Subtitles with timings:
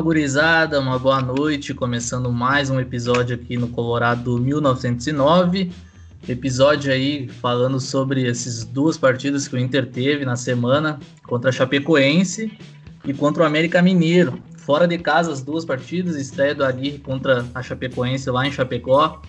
[0.00, 5.70] Fala gurizada, uma boa noite, começando mais um episódio aqui no Colorado 1909.
[6.26, 11.52] Episódio aí falando sobre essas duas partidas que o Inter teve na semana contra a
[11.52, 12.50] Chapecoense
[13.04, 14.42] e contra o América Mineiro.
[14.56, 19.20] Fora de casa as duas partidas, estreia do Aguirre contra a Chapecoense lá em Chapecó.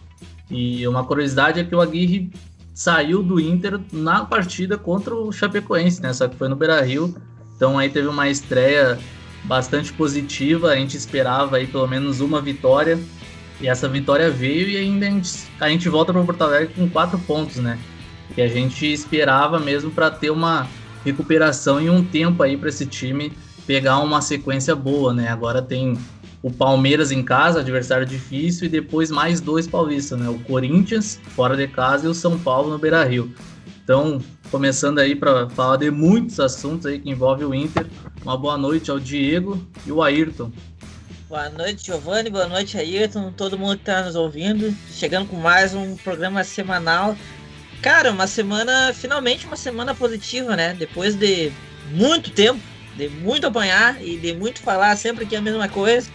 [0.49, 2.31] E uma curiosidade é que o Aguirre
[2.73, 6.13] saiu do Inter na partida contra o Chapecoense, né?
[6.13, 7.13] Só que foi no Beira-Rio.
[7.57, 8.97] Então aí teve uma estreia
[9.43, 10.69] bastante positiva.
[10.69, 12.99] A gente esperava aí pelo menos uma vitória.
[13.59, 16.89] E essa vitória veio e ainda a gente, a gente volta para Porto Alegre com
[16.89, 17.77] quatro pontos, né?
[18.33, 20.67] Que a gente esperava mesmo para ter uma
[21.05, 23.31] recuperação e um tempo aí para esse time
[23.67, 25.27] pegar uma sequência boa, né?
[25.27, 25.95] Agora tem
[26.41, 30.27] o Palmeiras em casa, adversário difícil, e depois mais dois paulistas, né?
[30.27, 33.31] O Corinthians fora de casa e o São Paulo no Beira-Rio.
[33.91, 37.85] Então, começando aí para falar de muitos assuntos aí que envolvem o Inter.
[38.23, 40.49] Uma boa noite ao Diego e o Ayrton.
[41.27, 42.29] Boa noite, Giovanni.
[42.29, 43.33] Boa noite, Ayrton.
[43.33, 44.73] Todo mundo que está nos ouvindo.
[44.93, 47.17] Chegando com mais um programa semanal.
[47.81, 50.73] Cara, uma semana, finalmente uma semana positiva, né?
[50.73, 51.51] Depois de
[51.91, 52.61] muito tempo,
[52.95, 56.09] de muito apanhar e de muito falar sempre que é a mesma coisa.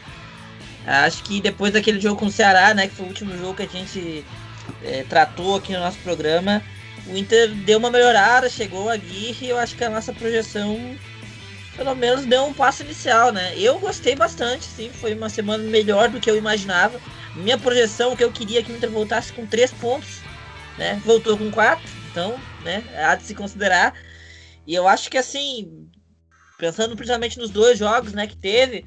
[0.86, 2.88] Acho que depois daquele jogo com o Ceará, né?
[2.88, 4.24] Que foi o último jogo que a gente
[4.82, 6.62] é, tratou aqui no nosso programa
[7.09, 10.97] o Inter deu uma melhorada, chegou a Guirre e eu acho que a nossa projeção
[11.77, 13.53] pelo menos deu um passo inicial, né?
[13.57, 16.99] Eu gostei bastante, sim, foi uma semana melhor do que eu imaginava.
[17.34, 20.21] Minha projeção, que eu queria que o Inter voltasse com três pontos,
[20.79, 21.01] né?
[21.05, 22.83] Voltou com quatro, então, né?
[22.97, 23.93] Há de se considerar.
[24.67, 25.87] E eu acho que assim,
[26.59, 28.87] pensando principalmente nos dois jogos, né, que teve,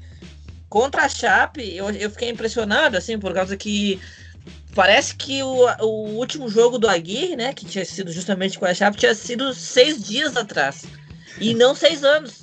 [0.68, 4.00] contra a Chape, eu, eu fiquei impressionado, assim, por causa que
[4.74, 8.74] Parece que o, o último jogo do Aguirre, né, que tinha sido justamente com a
[8.74, 10.84] Chape, tinha sido seis dias atrás.
[11.40, 12.42] E não seis anos.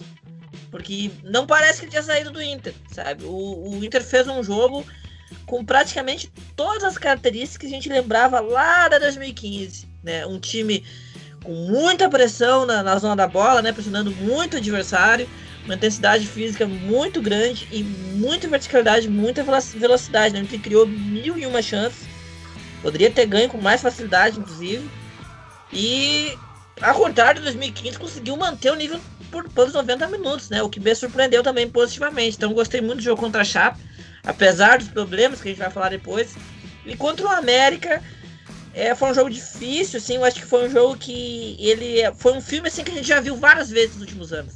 [0.69, 3.23] Porque não parece que ele tinha saído do Inter, sabe?
[3.23, 4.85] O, o Inter fez um jogo
[5.45, 9.87] com praticamente todas as características que a gente lembrava lá da 2015.
[10.03, 10.25] Né?
[10.25, 10.83] Um time
[11.41, 13.71] com muita pressão na, na zona da bola, né?
[13.71, 15.29] pressionando muito o adversário,
[15.63, 20.33] uma intensidade física muito grande e muita verticalidade, muita velocidade.
[20.33, 20.41] Né?
[20.41, 22.16] A gente criou mil e uma chances
[22.81, 24.89] Poderia ter ganho com mais facilidade, inclusive.
[25.71, 26.37] E,
[26.81, 28.99] ao contrário de 2015, conseguiu manter o nível
[29.31, 30.61] por pelos 90 minutos, né?
[30.61, 32.37] O que me surpreendeu também positivamente.
[32.37, 33.79] Então, gostei muito do jogo contra a Chape,
[34.23, 36.35] apesar dos problemas que a gente vai falar depois.
[36.85, 38.01] E contra o América,
[38.73, 40.15] é, foi um jogo difícil, assim.
[40.15, 43.07] Eu acho que foi um jogo que ele foi um filme assim que a gente
[43.07, 44.55] já viu várias vezes nos últimos anos.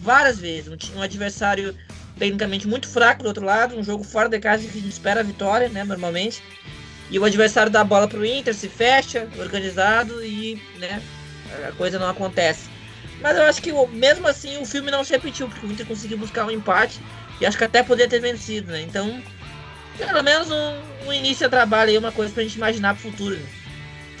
[0.00, 0.68] Várias vezes.
[0.68, 1.76] Um, um adversário
[2.18, 5.20] tecnicamente muito fraco do outro lado, um jogo fora de casa que a gente espera
[5.20, 5.84] a vitória, né?
[5.84, 6.42] Normalmente.
[7.10, 11.02] E o adversário dá a bola pro Inter, se fecha, organizado e, né,
[11.66, 12.68] a coisa não acontece.
[13.20, 16.18] Mas eu acho que mesmo assim o filme não se repetiu, porque o Inter conseguiu
[16.18, 17.00] buscar um empate
[17.40, 18.82] e acho que até poderia ter vencido, né?
[18.82, 19.22] Então,
[19.96, 23.36] pelo menos um, um início de trabalho aí, uma coisa pra gente imaginar pro futuro.
[23.36, 23.46] Né?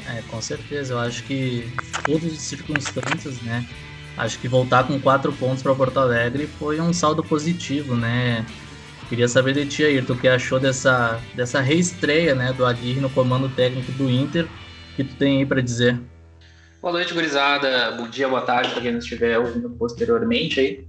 [0.08, 0.94] É, com certeza.
[0.94, 1.70] Eu acho que
[2.04, 3.64] todas as circunstâncias, né?
[4.16, 8.44] Acho que voltar com quatro pontos para Porto Alegre foi um saldo positivo, né?
[9.08, 13.08] Queria saber de ti, Ayrton, o que achou dessa, dessa reestreia né, do Aguirre no
[13.08, 14.46] comando técnico do Inter,
[14.94, 15.98] que tu tem aí para dizer.
[16.82, 17.92] Boa noite, gurizada.
[17.92, 20.86] Bom dia, boa tarde para quem nos estiver ouvindo posteriormente aí.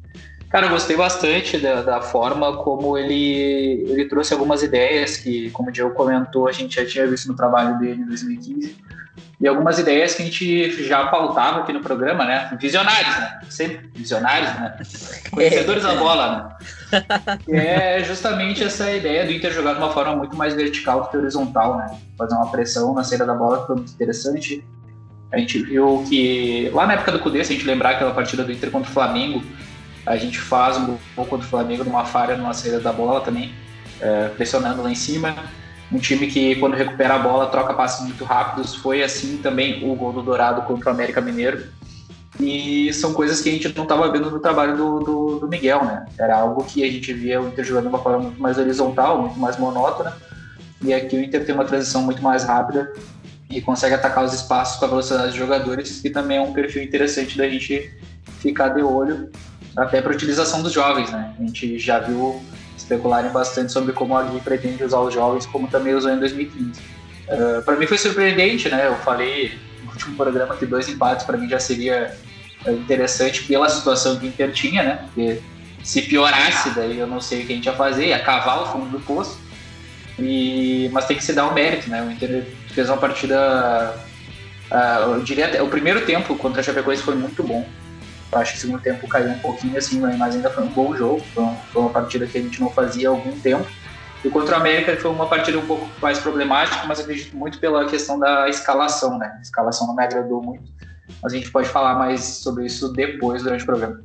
[0.49, 5.69] Cara, eu gostei bastante da, da, forma como ele, ele trouxe algumas ideias que, como
[5.69, 8.75] o Diego comentou, a gente já tinha visto no trabalho dele em 2015
[9.41, 12.57] e algumas ideias que a gente já pautava aqui no programa, né?
[12.59, 13.39] Visionários, né?
[13.49, 14.77] Sempre visionários, né?
[15.31, 16.57] Conhecedores da bola,
[16.91, 17.39] né?
[17.47, 21.15] é justamente essa ideia do Inter jogar de uma forma muito mais vertical do que
[21.15, 21.97] horizontal, né?
[22.17, 24.65] Fazer uma pressão na saída da bola que foi muito interessante.
[25.31, 28.43] A gente viu que lá na época do Cudê, se a gente lembrar aquela partida
[28.43, 29.41] do Inter contra o Flamengo,
[30.05, 33.53] a gente faz um gol contra o Flamengo numa falha numa saída da bola também,
[34.01, 35.33] é, pressionando lá em cima
[35.91, 38.75] um time que quando recupera a bola troca passes muito rápidos.
[38.75, 41.63] Foi assim também o gol do Dourado contra o América Mineiro.
[42.39, 45.83] E são coisas que a gente não estava vendo no trabalho do, do, do, Miguel,
[45.83, 46.05] né?
[46.17, 49.21] Era algo que a gente via o Inter jogando de uma forma muito mais horizontal,
[49.21, 50.15] muito mais monótona.
[50.81, 52.93] E aqui o Inter tem uma transição muito mais rápida
[53.49, 56.83] e consegue atacar os espaços com a velocidade dos jogadores, que também é um perfil
[56.83, 57.91] interessante da gente
[58.39, 59.29] ficar de olho,
[59.75, 61.33] até para utilização dos jovens, né?
[61.37, 62.41] A gente já viu
[62.89, 66.81] especularem bastante sobre como a Gui pretende usar os jovens, como também usou em 2015.
[67.27, 68.87] Uh, para mim foi surpreendente, né?
[68.87, 72.17] Eu falei no último programa que dois empates para mim já seria
[72.65, 74.99] é, interessante pela situação que o Inter tinha, né?
[75.05, 75.39] Porque
[75.83, 78.65] se piorasse, daí eu não sei o que a gente ia fazer, ia cavar o
[78.65, 79.39] fundo do poço.
[80.17, 82.01] E, mas tem que se dar o um mérito, né?
[82.01, 83.95] O Inter fez uma partida.
[84.71, 87.65] Uh, eu diria, o primeiro tempo contra a Chapecoense foi muito bom.
[88.31, 90.95] Eu acho que o segundo tempo caiu um pouquinho assim, mas ainda foi um bom
[90.95, 91.21] jogo.
[91.33, 93.67] Foi uma partida que a gente não fazia há algum tempo.
[94.23, 97.85] E contra o América foi uma partida um pouco mais problemática, mas acredito muito pela
[97.87, 99.33] questão da escalação, né?
[99.37, 100.63] A escalação não me agradou muito.
[101.23, 104.01] Mas a gente pode falar mais sobre isso depois, durante o programa.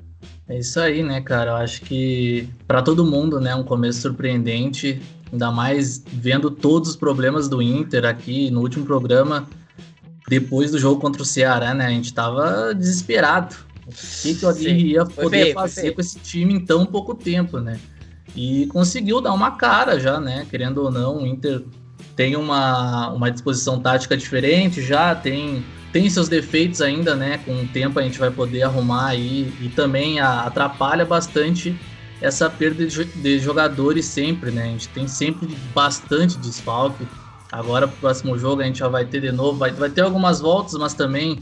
[0.48, 1.50] É isso aí, né, cara?
[1.50, 6.96] Eu acho que para todo mundo, né, um começo surpreendente, ainda mais vendo todos os
[6.96, 9.46] problemas do Inter aqui no último programa,
[10.28, 11.86] depois do jogo contra o Ceará, né?
[11.86, 13.56] A gente tava desesperado.
[13.86, 17.58] O que, o Aguirre ia poder feio, fazer com esse time em tão pouco tempo,
[17.58, 17.78] né?
[18.34, 20.46] E conseguiu dar uma cara já, né?
[20.50, 21.62] Querendo ou não, o Inter
[22.16, 27.38] tem uma, uma disposição tática diferente já, tem, tem seus defeitos ainda, né?
[27.44, 31.76] Com o tempo a gente vai poder arrumar aí e também a, atrapalha bastante
[32.20, 34.64] essa perda de, de, jogadores sempre, né?
[34.64, 37.06] A gente tem sempre bastante desfalque.
[37.52, 40.40] Agora, pro próximo jogo, a gente já vai ter de novo, vai, vai ter algumas
[40.40, 41.38] voltas, mas também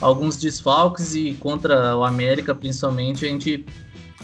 [0.00, 3.64] alguns desfalques e contra o América, principalmente, a gente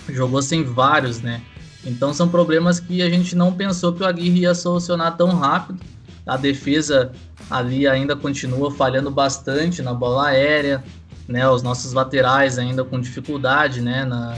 [0.08, 1.42] jogou sem vários, né?
[1.84, 5.80] Então são problemas que a gente não pensou que o Aguirre ia solucionar tão rápido.
[6.26, 7.12] A defesa
[7.48, 10.82] ali ainda continua falhando bastante na bola aérea,
[11.28, 11.48] né?
[11.48, 14.04] Os nossos laterais ainda com dificuldade, né?
[14.04, 14.36] Na,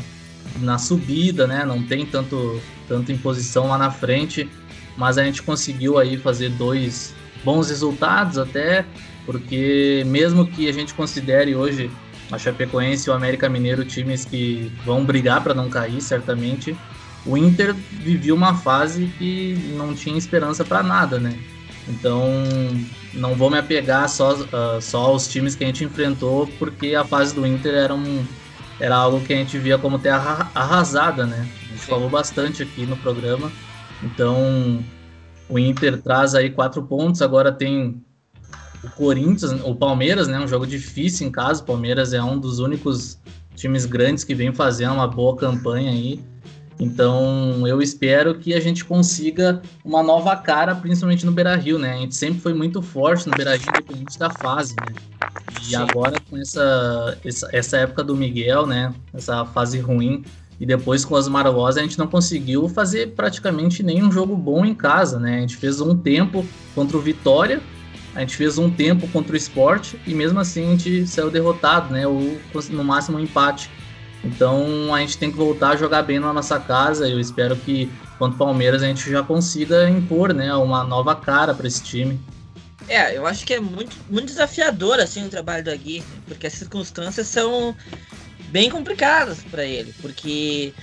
[0.61, 1.65] na subida, né?
[1.65, 4.49] Não tem tanto, tanto imposição lá na frente,
[4.97, 7.15] mas a gente conseguiu aí fazer dois
[7.45, 8.85] bons resultados até,
[9.29, 11.91] porque mesmo que a gente considere hoje
[12.33, 16.75] a Chapecoense e o América Mineiro times que vão brigar para não cair, certamente
[17.27, 21.39] o Inter vivia uma fase que não tinha esperança para nada, né?
[21.87, 22.27] Então,
[23.13, 27.05] não vou me apegar só, uh, só aos times que a gente enfrentou, porque a
[27.05, 28.25] fase do Inter era, um,
[28.81, 31.47] era algo que a gente via como terra arrasada, né?
[31.65, 31.91] A gente Sim.
[31.91, 33.53] falou bastante aqui no programa.
[34.03, 34.83] Então,
[35.51, 38.03] o Inter traz aí quatro pontos, agora tem
[38.83, 40.39] o Corinthians, o Palmeiras, né?
[40.39, 41.63] Um jogo difícil em casa.
[41.63, 43.19] O Palmeiras é um dos únicos
[43.55, 46.21] times grandes que vem fazendo uma boa campanha aí.
[46.81, 51.95] Então eu espero que a gente consiga uma nova cara, principalmente no Beira Rio, né?
[51.95, 54.95] A gente sempre foi muito forte no Beira Rio, independente da fase, né?
[55.61, 55.77] E Sim.
[55.77, 58.95] agora com essa, essa, essa, época do Miguel, né?
[59.13, 60.25] Essa fase ruim,
[60.61, 64.75] e depois com as Rosa, a gente não conseguiu fazer praticamente nenhum jogo bom em
[64.75, 65.39] casa, né?
[65.39, 67.61] A gente fez um tempo contra o Vitória,
[68.19, 71.93] a gente fez um tempo contra o Esporte, e mesmo assim a gente saiu derrotado,
[71.93, 72.05] né?
[72.05, 72.37] Ou
[72.71, 73.71] no máximo um empate.
[74.25, 77.09] Então a gente tem que voltar a jogar bem na nossa casa.
[77.09, 77.89] Eu espero que,
[78.19, 82.21] quanto Palmeiras, a gente já consiga impor né, uma nova cara para esse time.
[82.89, 86.55] É, eu acho que é muito, muito desafiador assim o trabalho do Aguirre, porque as
[86.55, 87.73] circunstâncias são
[88.49, 90.75] bem complicadas para ele, porque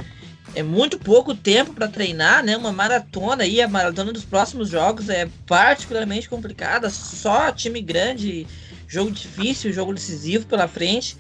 [0.56, 2.56] é muito pouco tempo para treinar, né?
[2.56, 8.48] Uma maratona aí, a maratona dos próximos jogos é particularmente complicada, só time grande,
[8.88, 11.18] jogo difícil, jogo decisivo pela frente,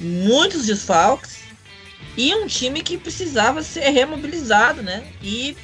[0.00, 1.42] muitos desfalques
[2.16, 5.04] e um time que precisava ser remobilizado, né?
[5.22, 5.56] E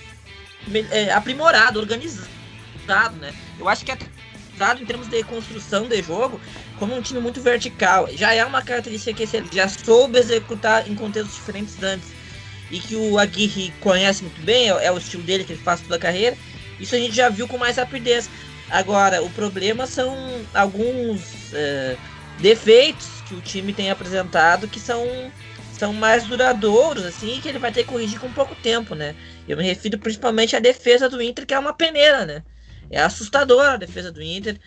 [0.92, 3.34] é, aprimorado, organizado, né?
[3.58, 6.40] Eu acho que atrasado em termos de construção de jogo,
[6.78, 10.94] como um time muito vertical, já é uma característica que ele já soube executar em
[10.94, 12.17] contextos diferentes antes
[12.70, 15.80] e que o Aguirre conhece muito bem, é, é o estilo dele que ele faz
[15.80, 16.36] toda a carreira.
[16.78, 18.28] Isso a gente já viu com mais rapidez.
[18.70, 20.14] Agora, o problema são
[20.54, 21.96] alguns é,
[22.40, 25.06] defeitos que o time tem apresentado que são
[25.78, 29.14] são mais duradouros, assim, que ele vai ter que corrigir com pouco tempo, né?
[29.46, 32.42] Eu me refiro principalmente à defesa do Inter, que é uma peneira, né?
[32.90, 34.58] É assustadora a defesa do Inter.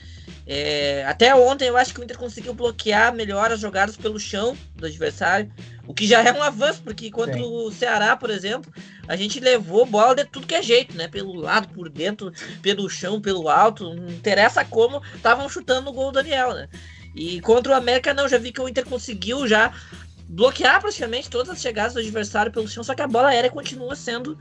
[0.53, 1.05] É...
[1.07, 4.85] Até ontem eu acho que o Inter conseguiu bloquear melhor as jogadas pelo chão do
[4.85, 5.49] adversário,
[5.87, 7.43] o que já é um avanço, porque contra Sim.
[7.43, 8.69] o Ceará, por exemplo,
[9.07, 11.07] a gente levou bola de tudo que é jeito, né?
[11.07, 16.11] Pelo lado, por dentro, pelo chão, pelo alto, não interessa como, estavam chutando o gol
[16.11, 16.67] do Daniel, né?
[17.15, 19.73] E contra o América, não, já vi que o Inter conseguiu já
[20.27, 23.95] bloquear praticamente todas as chegadas do adversário pelo chão, só que a bola aérea continua
[23.95, 24.37] sendo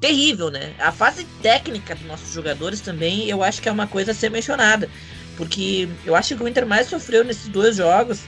[0.00, 0.74] terrível, né?
[0.78, 4.30] A fase técnica dos nossos jogadores também, eu acho que é uma coisa a ser
[4.30, 4.88] mencionada.
[5.36, 8.22] Porque eu acho que o Inter mais sofreu nesses dois jogos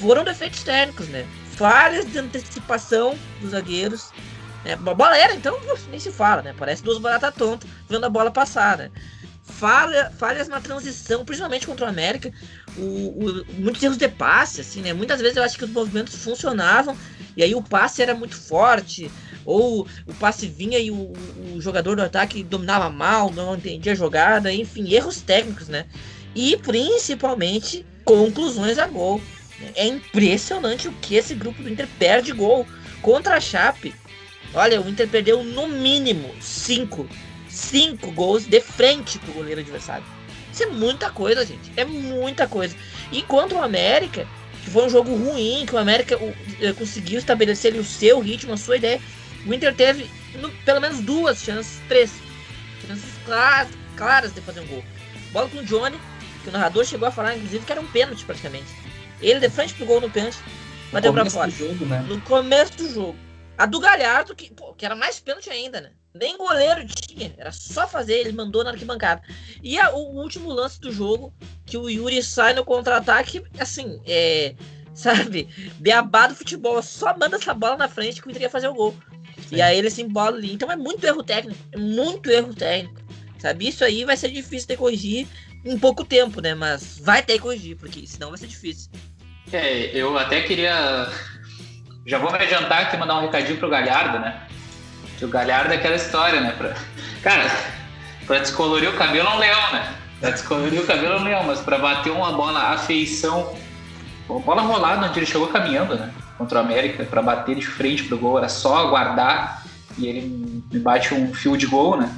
[0.00, 1.26] foram defeitos técnicos, né?
[1.52, 4.10] Falhas de antecipação dos zagueiros.
[4.64, 4.74] Né?
[4.74, 5.58] A bola aérea, então,
[5.90, 6.54] nem se fala, né?
[6.56, 8.90] Parece duas baratas tontas vendo a bola passar, né?
[9.42, 12.32] Falha, falhas na transição, principalmente contra o América
[12.76, 14.92] o, o, muitos erros de passe, assim, né?
[14.92, 16.96] Muitas vezes eu acho que os movimentos funcionavam
[17.36, 19.10] e aí o passe era muito forte,
[19.44, 21.12] ou o passe vinha e o,
[21.54, 25.86] o jogador do ataque dominava mal, não entendia a jogada, enfim, erros técnicos, né?
[26.36, 29.22] E principalmente conclusões a gol.
[29.74, 32.66] É impressionante o que esse grupo do Inter perde gol
[33.00, 33.94] contra a Chape.
[34.52, 37.08] Olha, o Inter perdeu no mínimo cinco,
[37.48, 40.04] cinco gols de frente pro goleiro adversário.
[40.52, 41.72] Isso é muita coisa, gente.
[41.74, 42.76] É muita coisa.
[43.10, 44.28] E contra o América,
[44.62, 46.18] que foi um jogo ruim, que o América
[46.60, 49.00] eh, conseguiu estabelecer o seu ritmo, a sua ideia.
[49.46, 52.12] O Inter teve no, pelo menos duas chances, três.
[52.86, 54.84] Chances claras, claras de fazer um gol.
[55.32, 55.98] Bola com o Johnny,
[56.46, 58.66] que o narrador chegou a falar, inclusive, que era um pênalti praticamente.
[59.20, 60.38] Ele de frente pro gol no pênalti,
[60.92, 61.50] bateu pra fora.
[61.50, 62.04] Jogo, né?
[62.08, 63.16] No começo do jogo.
[63.58, 65.90] A do Galhardo, que, pô, que era mais pênalti ainda, né?
[66.14, 69.22] Nem goleiro tinha, era só fazer, ele mandou na arquibancada.
[69.62, 71.32] E a, o último lance do jogo,
[71.64, 74.54] que o Yuri sai no contra-ataque, assim, é,
[74.94, 75.48] sabe,
[75.78, 78.74] beabá do futebol, só manda essa bola na frente que o Inter ia fazer o
[78.74, 78.94] gol.
[79.48, 79.56] Sim.
[79.56, 80.52] E aí ele se embola ali.
[80.52, 83.04] Então é muito erro técnico, é muito erro técnico.
[83.38, 85.28] Sabe, isso aí vai ser difícil de corrigir
[85.66, 86.54] em pouco tempo, né?
[86.54, 88.90] Mas vai ter que corrigir, porque senão vai ser difícil.
[89.52, 91.10] É, eu até queria.
[92.06, 94.42] Já vou me adiantar aqui mandar um recadinho pro Galhardo, né?
[95.18, 96.52] Que o Galhardo é aquela história, né?
[96.52, 96.74] Pra...
[97.22, 97.50] Cara,
[98.26, 99.94] pra descolorir o cabelo é um leão, né?
[100.20, 103.54] Pra descolorir o cabelo é um leão, mas pra bater uma bola afeição.
[104.28, 106.12] Uma bola rolada onde ele chegou caminhando, né?
[106.38, 109.64] Contra o América, pra bater de frente pro gol, era só aguardar
[109.96, 112.12] e ele me bate um fio de gol, né?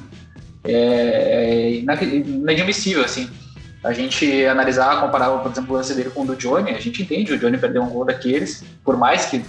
[0.69, 3.29] É, é inadmissível, assim.
[3.83, 7.03] A gente analisar, comparar, por exemplo, o lance dele com o do Johnny, a gente
[7.03, 9.43] entende, o Johnny perdeu um gol daqueles, por mais que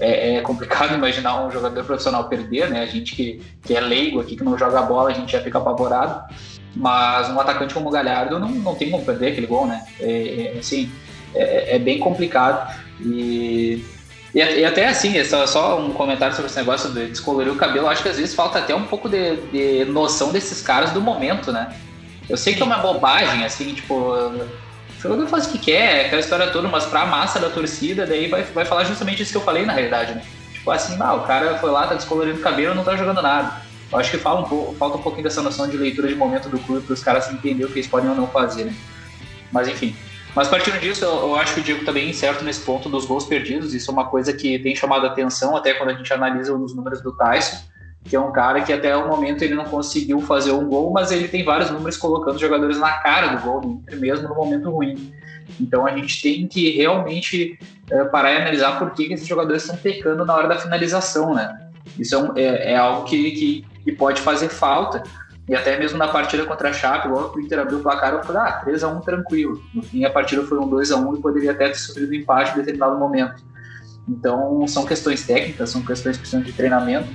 [0.00, 2.82] é, é, complicado imaginar um jogador profissional perder, né?
[2.82, 5.58] A gente que, que é leigo aqui, que não joga bola, a gente já fica
[5.58, 6.34] apavorado.
[6.74, 9.84] Mas um atacante como o Galhardo não, não tem como perder aquele gol, né?
[10.00, 10.90] É, é assim,
[11.34, 12.74] é, é, bem complicado.
[13.00, 13.84] E,
[14.34, 17.56] e, e, até assim, é só, só um comentário sobre esse negócio de descolorir o
[17.56, 17.88] cabelo.
[17.88, 21.50] Acho que às vezes falta até um pouco de, de noção desses caras do momento,
[21.50, 21.74] né?
[22.28, 24.48] Eu sei que é uma bobagem, assim, tipo, o
[25.00, 28.42] jogador faz o que quer, aquela história toda, mas pra massa da torcida, daí vai,
[28.42, 30.22] vai falar justamente isso que eu falei na realidade, né?
[30.52, 33.62] Tipo assim, ah, o cara foi lá, tá descolorindo o cabelo não tá jogando nada.
[33.90, 36.50] Eu acho que fala um pouco, falta um pouquinho dessa noção de leitura de momento
[36.50, 38.74] do clube para os caras entenderem o que eles podem ou não fazer, né?
[39.50, 39.96] Mas enfim.
[40.38, 43.24] Mas partindo disso, eu, eu acho que o Diego também certo nesse ponto dos gols
[43.24, 43.74] perdidos.
[43.74, 46.72] Isso é uma coisa que tem chamado a atenção até quando a gente analisa os
[46.72, 47.58] números do Tyson
[48.04, 51.10] que é um cara que até o momento ele não conseguiu fazer um gol, mas
[51.10, 55.12] ele tem vários números colocando jogadores na cara do gol mesmo no momento ruim.
[55.60, 57.58] Então a gente tem que realmente
[57.90, 61.34] é, parar e analisar por que, que esses jogadores estão pecando na hora da finalização,
[61.34, 61.68] né?
[61.98, 65.02] Isso é, um, é, é algo que, que, que, pode fazer falta.
[65.48, 68.12] E até mesmo na partida contra a Chape, logo que o Inter abriu o placar,
[68.12, 69.62] eu falei, ah, 3x1 tranquilo.
[69.72, 72.98] No fim, a partida foi um 2x1 e poderia até ter sofrido empate em determinado
[72.98, 73.42] momento.
[74.06, 77.08] Então, são questões técnicas, são questões que precisam de treinamento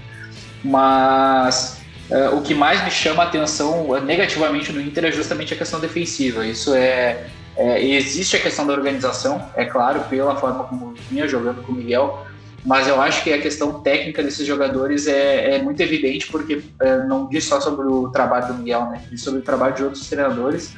[0.63, 5.53] mas é, o que mais me chama a atenção é, negativamente no Inter é justamente
[5.53, 6.45] a questão defensiva.
[6.45, 11.61] Isso é, é, existe a questão da organização, é claro, pela forma como vinha jogando
[11.63, 12.25] com o Miguel,
[12.65, 17.03] mas eu acho que a questão técnica desses jogadores é, é muito evidente porque é,
[17.03, 19.01] não diz só sobre o trabalho do Miguel, né?
[19.09, 20.73] Diz sobre o trabalho de outros treinadores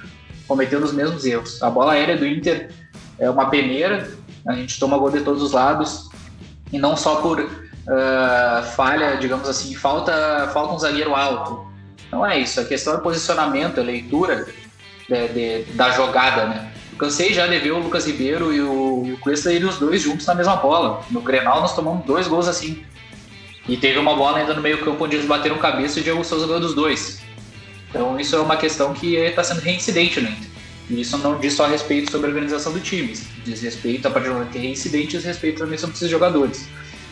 [0.47, 1.61] cometendo os mesmos erros.
[1.61, 2.71] A bola aérea do Inter
[3.19, 4.09] é uma peneira,
[4.47, 6.09] a gente toma gol de todos os lados
[6.71, 11.65] e não só por uh, falha, digamos assim, falta, falta um zagueiro alto.
[12.11, 14.47] Não é isso, a questão é posicionamento, é leitura
[15.07, 16.71] de, de, da jogada, né?
[16.97, 20.01] Cansei já de ver o Lucas Ribeiro e o, e o Cuesta irem os dois
[20.01, 21.03] juntos na mesma bola.
[21.11, 22.83] No Grenal nós tomamos dois gols assim.
[23.67, 26.23] E teve uma bola ainda no meio campo onde eles bateram cabeça e o Diego
[26.23, 27.21] Souza ganhou dos dois.
[27.89, 30.49] Então isso é uma questão que está sendo reincidente no Inter.
[30.89, 34.11] E isso não diz só a respeito sobre a organização do time, diz respeito a
[34.11, 36.67] partir do momento que é reincidente, diz respeito também sobre esses jogadores.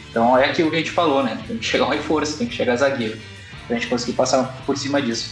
[0.09, 1.41] Então é aquilo que a gente falou, né?
[1.47, 3.17] Tem que chegar um reforço, tem que chegar zagueiro,
[3.67, 5.31] pra gente conseguir passar por cima disso.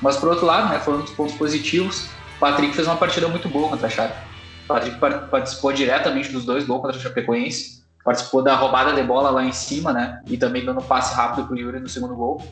[0.00, 2.06] Mas por outro lado, né, falando dos pontos positivos,
[2.42, 4.16] Patrick fez uma partida muito boa contra a Chape.
[4.64, 4.98] O Patrick
[5.30, 9.52] participou diretamente dos dois gols contra a Chapecoense, participou da roubada de bola lá em
[9.52, 10.20] cima, né?
[10.26, 12.42] E também dando passe rápido pro Yuri no segundo gol.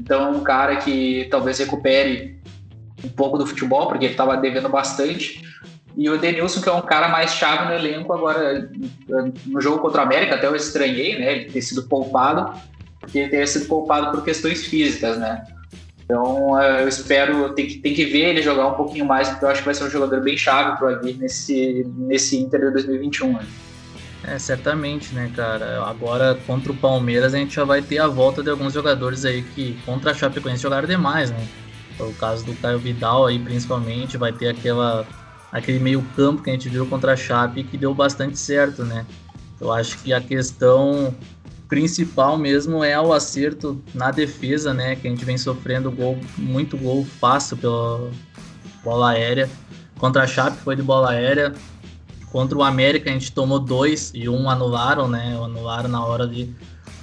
[0.00, 2.40] Então, um cara que talvez recupere
[3.04, 5.40] um pouco do futebol, porque ele estava devendo bastante.
[5.96, 8.68] E o Denilson, que é um cara mais chave no elenco, agora
[9.46, 11.32] no jogo contra o América, até eu estranhei, né?
[11.34, 12.52] Ele ter sido poupado,
[12.98, 15.44] porque ele teria sido poupado por questões físicas, né?
[16.10, 19.48] Então eu espero, tem que, tem que ver ele jogar um pouquinho mais, porque eu
[19.48, 22.72] acho que vai ser um jogador bem chave para o Aguirre nesse, nesse Inter de
[22.72, 23.34] 2021.
[23.34, 23.46] Né?
[24.24, 25.84] É, certamente, né, cara?
[25.84, 29.42] Agora contra o Palmeiras a gente já vai ter a volta de alguns jogadores aí
[29.42, 31.46] que contra a Chapecoense jogaram demais, né?
[32.00, 35.06] O caso do Caio Vidal aí, principalmente, vai ter aquela
[35.52, 39.06] aquele meio campo que a gente viu contra a Chape que deu bastante certo, né?
[39.60, 41.14] Eu acho que a questão
[41.70, 44.96] principal mesmo é o acerto na defesa, né?
[44.96, 48.10] Que a gente vem sofrendo gol, muito gol fácil pela
[48.84, 49.48] bola aérea.
[49.96, 51.54] Contra a Chape foi de bola aérea.
[52.32, 55.38] Contra o América a gente tomou dois e um anularam, né?
[55.40, 56.52] Anularam na hora de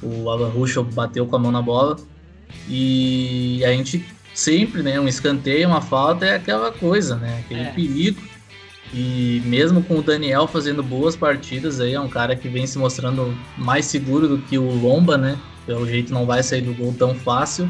[0.04, 1.96] o Alan Ruschel bateu com a mão na bola.
[2.68, 5.00] E a gente sempre, né?
[5.00, 7.40] Um escanteio, uma falta é aquela coisa, né?
[7.40, 7.72] Aquele é.
[7.72, 8.22] perigo
[8.94, 12.78] E mesmo com o Daniel fazendo boas partidas aí, é um cara que vem se
[12.78, 15.38] mostrando mais seguro do que o Lomba, né?
[15.66, 17.70] Pelo jeito não vai sair do gol tão fácil.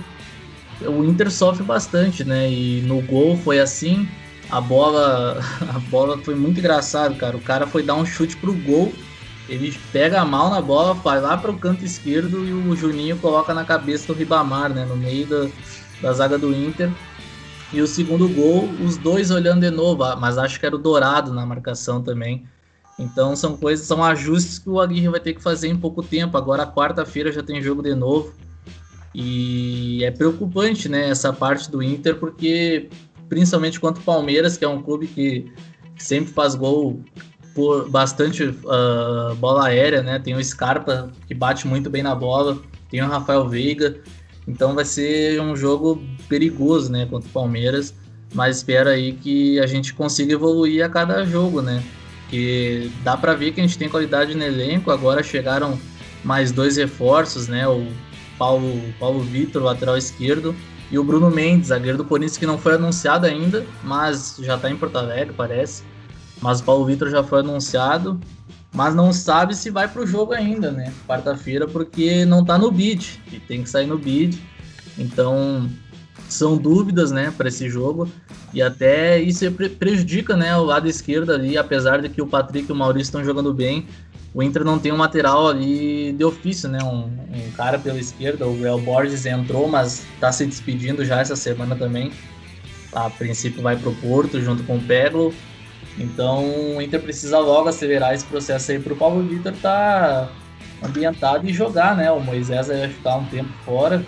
[0.81, 2.49] O Inter sofre bastante, né?
[2.51, 4.07] E no gol foi assim,
[4.49, 5.41] a bola,
[5.73, 7.35] a bola foi muito engraçado, cara.
[7.35, 8.93] O cara foi dar um chute pro gol,
[9.49, 13.65] ele pega mão na bola, vai lá pro canto esquerdo e o Juninho coloca na
[13.65, 14.85] cabeça do Ribamar, né?
[14.85, 15.47] No meio da,
[16.01, 16.91] da zaga do Inter.
[17.71, 20.79] E o segundo gol, os dois olhando de novo, ah, mas acho que era o
[20.79, 22.45] Dourado na marcação também.
[22.97, 26.37] Então são coisas, são ajustes que o Aguirre vai ter que fazer em pouco tempo.
[26.37, 28.33] Agora quarta-feira já tem jogo de novo.
[29.13, 32.89] E é preocupante, né, essa parte do Inter, porque
[33.27, 35.51] principalmente contra o Palmeiras, que é um clube que
[35.97, 37.03] sempre faz gol
[37.53, 40.19] por bastante uh, bola aérea, né?
[40.19, 42.59] Tem o Scarpa que bate muito bem na bola,
[42.89, 43.99] tem o Rafael Veiga.
[44.47, 47.93] Então vai ser um jogo perigoso, né, contra o Palmeiras.
[48.33, 51.83] Mas espero aí que a gente consiga evoluir a cada jogo, né?
[52.29, 54.91] Que dá para ver que a gente tem qualidade no elenco.
[54.91, 55.79] Agora chegaram
[56.23, 57.67] mais dois reforços, né?
[57.67, 57.87] O
[58.37, 60.53] Paulo, Paulo Vitor, lateral esquerdo,
[60.91, 64.69] e o Bruno Mendes, zagueiro do Corinthians, que não foi anunciado ainda, mas já está
[64.69, 65.83] em Porto Alegre, parece.
[66.41, 68.19] Mas o Paulo Vitor já foi anunciado
[68.73, 70.93] mas não sabe se vai para o jogo ainda, né?
[71.07, 74.41] Quarta-feira, porque não está no bid e tem que sair no bid.
[74.97, 75.69] Então
[76.29, 78.09] são dúvidas, né, para esse jogo
[78.53, 82.73] e até isso prejudica, né, o lado esquerdo ali, apesar de que o Patrick e
[82.73, 83.87] o Maurício estão jogando bem.
[84.33, 86.77] O Inter não tem um lateral ali de ofício, né?
[86.83, 91.35] Um, um cara pela esquerda, o Real Borges entrou, mas está se despedindo já essa
[91.35, 92.11] semana também.
[92.93, 95.33] A princípio vai para o Porto junto com o Peglo.
[95.97, 100.31] Então o Inter precisa logo acelerar esse processo aí para o Paulo Vitor estar tá
[100.83, 102.11] ambientado e jogar, né?
[102.11, 104.05] O Moisés vai ficar um tempo fora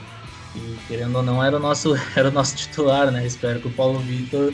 [0.55, 3.25] e querendo ou não era o nosso era o nosso titular, né?
[3.25, 4.53] Espero que o Paulo Vitor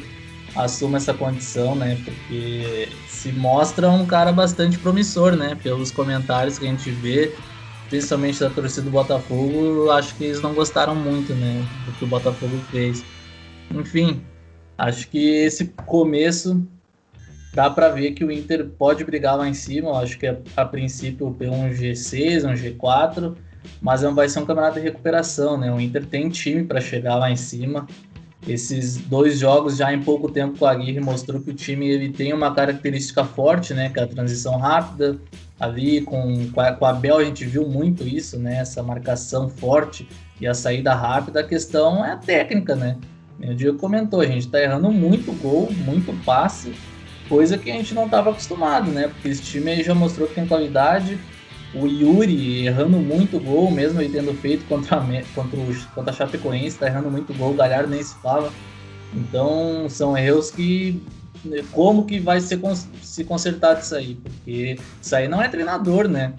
[0.55, 1.97] assuma essa condição, né?
[2.03, 5.57] Porque se mostra um cara bastante promissor, né?
[5.61, 7.35] Pelos comentários que a gente vê,
[7.89, 11.65] principalmente da torcida do Botafogo, acho que eles não gostaram muito, né?
[11.85, 13.03] Do que o Botafogo fez.
[13.73, 14.21] Enfim,
[14.77, 16.65] acho que esse começo
[17.55, 19.89] dá para ver que o Inter pode brigar lá em cima.
[19.89, 23.33] Eu acho que é, a princípio pelo um G6, um G4,
[23.81, 25.71] mas não vai ser um campeonato de recuperação, né?
[25.71, 27.87] O Inter tem time para chegar lá em cima.
[28.45, 32.09] Esses dois jogos já em pouco tempo com a Aguirre mostrou que o time ele
[32.09, 33.89] tem uma característica forte, né?
[33.89, 35.17] Que é a transição rápida.
[35.57, 38.57] Ali com, com a, a Bel a gente viu muito isso, né?
[38.57, 40.07] Essa marcação forte
[40.41, 41.39] e a saída rápida.
[41.39, 42.97] A questão é a técnica, né?
[43.39, 46.73] O Diego comentou, a gente tá errando muito gol, muito passe
[47.27, 49.07] coisa que a gente não estava acostumado, né?
[49.07, 51.19] Porque esse time aí já mostrou que tem qualidade.
[51.73, 55.01] O Yuri errando muito gol, mesmo ele tendo feito contra a,
[55.33, 58.51] contra, o, contra a Chapecoense, tá errando muito gol, o Galhardo nem se fala.
[59.13, 61.01] Então são erros que.
[61.71, 62.59] Como que vai ser,
[63.03, 64.15] se consertar disso aí?
[64.15, 66.33] Porque isso aí não é treinador, né?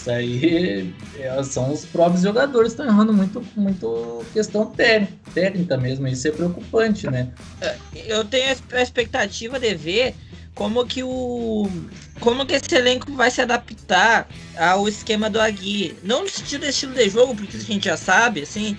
[0.00, 4.72] Isso aí é, são os próprios jogadores que estão errando muito, muito questão
[5.34, 6.08] técnica mesmo.
[6.08, 7.28] Isso é preocupante, né?
[7.60, 10.14] É, eu tenho a expectativa de ver
[10.54, 11.68] como que o
[12.18, 15.94] como que esse elenco vai se adaptar ao esquema do Agui.
[16.02, 18.76] Não no sentido estilo de jogo, porque a gente já sabe, assim,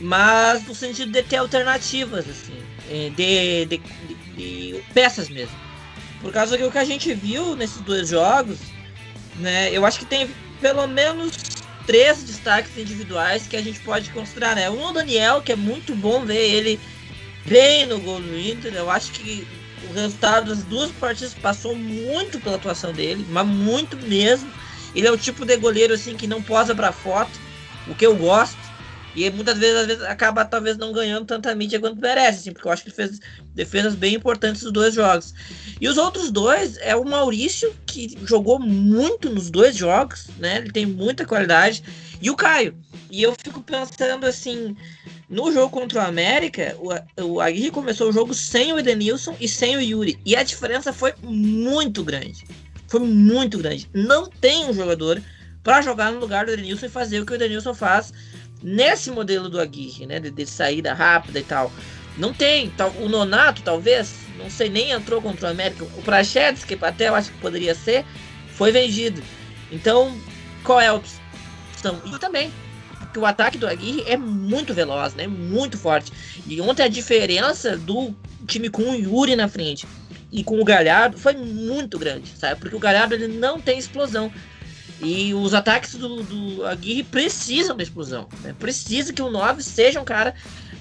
[0.00, 2.58] mas no sentido de ter alternativas, assim,
[2.90, 5.56] é, de, de, de, de peças mesmo.
[6.20, 8.58] Por causa que o que a gente viu nesses dois jogos
[9.36, 9.70] né?
[9.72, 10.28] Eu acho que tem
[10.60, 11.32] pelo menos
[11.86, 14.70] três destaques individuais que a gente pode considerar, né?
[14.70, 16.80] Um o Daniel, que é muito bom ver ele
[17.46, 18.74] bem no gol do Inter.
[18.74, 19.46] Eu acho que
[19.90, 24.50] o resultado das duas partidas passou muito pela atuação dele, mas muito mesmo.
[24.94, 27.32] Ele é o tipo de goleiro assim que não posa para foto,
[27.88, 28.61] o que eu gosto.
[29.14, 32.66] E muitas vezes, às vezes acaba talvez não ganhando tanta mídia quanto merece, assim, porque
[32.66, 33.20] eu acho que ele fez
[33.54, 35.34] defesas bem importantes nos dois jogos.
[35.80, 40.58] E os outros dois é o Maurício, que jogou muito nos dois jogos, né?
[40.58, 41.82] Ele tem muita qualidade,
[42.20, 42.74] e o Caio.
[43.10, 44.74] E eu fico pensando assim,
[45.28, 49.46] no jogo contra o América, o, o Aguirre começou o jogo sem o Edenilson e
[49.46, 50.18] sem o Yuri.
[50.24, 52.44] E a diferença foi muito grande.
[52.88, 53.88] Foi muito grande.
[53.92, 55.22] Não tem um jogador
[55.62, 58.12] para jogar no lugar do Edenilson e fazer o que o Edenilson faz
[58.62, 60.20] nesse modelo do Aguirre, né?
[60.20, 61.72] De, de saída rápida e tal.
[62.16, 62.70] Não tem.
[62.70, 65.84] Tal, o Nonato, talvez, não sei, nem entrou contra o América.
[65.84, 68.04] O Prachedes, que até eu acho que poderia ser,
[68.48, 69.22] foi vendido.
[69.70, 70.16] Então,
[70.62, 71.20] qual é a opção?
[72.04, 72.52] E também,
[73.12, 75.26] que o ataque do Aguirre é muito veloz, né?
[75.26, 76.12] Muito forte.
[76.46, 78.14] E ontem a diferença do
[78.46, 79.86] time com o Yuri na frente
[80.30, 82.58] e com o Galhardo foi muito grande, sabe?
[82.60, 84.32] Porque o Galhardo ele não tem explosão.
[85.02, 88.28] E os ataques do, do Aguirre precisam da explosão.
[88.40, 88.54] Né?
[88.56, 90.32] Precisa que o 9 seja um cara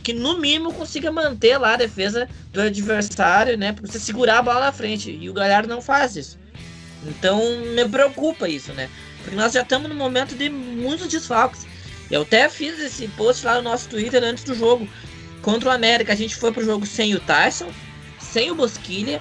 [0.04, 3.74] que no mínimo consiga manter lá a defesa do adversário, né?
[3.74, 5.10] Pra você segurar a bola na frente.
[5.10, 6.38] E o Galhardo não faz isso.
[7.04, 7.42] Então
[7.74, 8.90] me preocupa isso, né?
[9.24, 11.66] Porque nós já estamos no momento de muitos desfalques.
[12.10, 14.88] Eu até fiz esse post lá no nosso Twitter antes do jogo.
[15.42, 17.72] Contra o América, a gente foi pro jogo sem o Tyson,
[18.20, 19.20] sem o Bosquilha,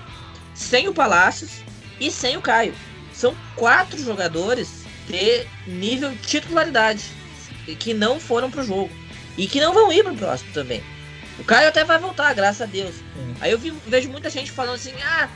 [0.55, 1.63] sem o Palácios
[1.99, 2.75] e sem o Caio.
[3.15, 4.81] São quatro jogadores
[5.11, 7.05] de nível titularidade
[7.79, 8.91] que não foram pro jogo
[9.37, 10.83] e que não vão ir pro próximo também.
[11.39, 12.97] O Caio até vai voltar, graças a Deus.
[13.41, 15.29] Aí eu vi, vejo muita gente falando assim: ah,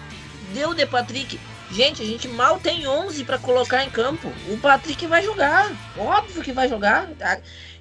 [0.53, 1.41] deu de Patrick.
[1.71, 4.31] Gente, a gente mal tem 11 para colocar em campo.
[4.49, 5.73] O Patrick vai jogar.
[5.97, 7.09] Óbvio que vai jogar.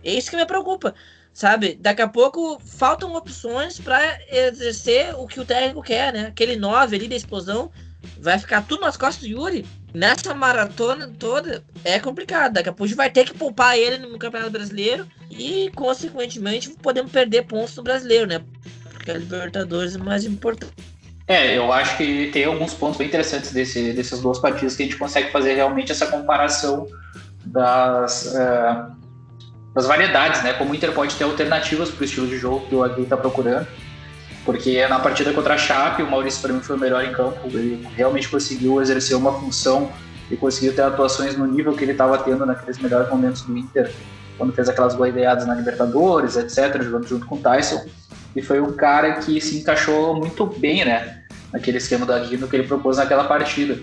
[0.03, 0.95] É isso que me preocupa.
[1.33, 1.77] Sabe?
[1.79, 6.27] Daqui a pouco faltam opções para exercer o que o técnico quer, né?
[6.27, 7.71] Aquele 9 ali da explosão
[8.19, 9.65] vai ficar tudo nas costas do Yuri.
[9.93, 12.53] Nessa maratona toda é complicado.
[12.53, 16.69] Daqui a pouco a gente vai ter que poupar ele no Campeonato Brasileiro e, consequentemente,
[16.81, 18.41] podemos perder pontos no Brasileiro, né?
[18.91, 20.73] Porque a Libertadores é mais importante.
[21.27, 24.85] É, eu acho que tem alguns pontos bem interessantes desse, desses duas partidas que a
[24.85, 26.87] gente consegue fazer realmente essa comparação
[27.45, 28.91] das, uh,
[29.73, 30.53] das variedades, né?
[30.53, 33.15] Como o Inter pode ter alternativas para o estilo de jogo que o Agui está
[33.15, 33.67] procurando.
[34.45, 37.39] Porque na partida contra a Chape, o Maurício para mim foi o melhor em campo.
[37.45, 39.91] Ele realmente conseguiu exercer uma função
[40.29, 43.91] e conseguiu ter atuações no nível que ele estava tendo naqueles melhores momentos do Inter,
[44.37, 47.85] quando fez aquelas goleadas na Libertadores, etc., jogando junto com o Tyson
[48.35, 52.55] e foi um cara que se encaixou muito bem, né, naquele esquema do Aguirre que
[52.55, 53.79] ele propôs naquela partida.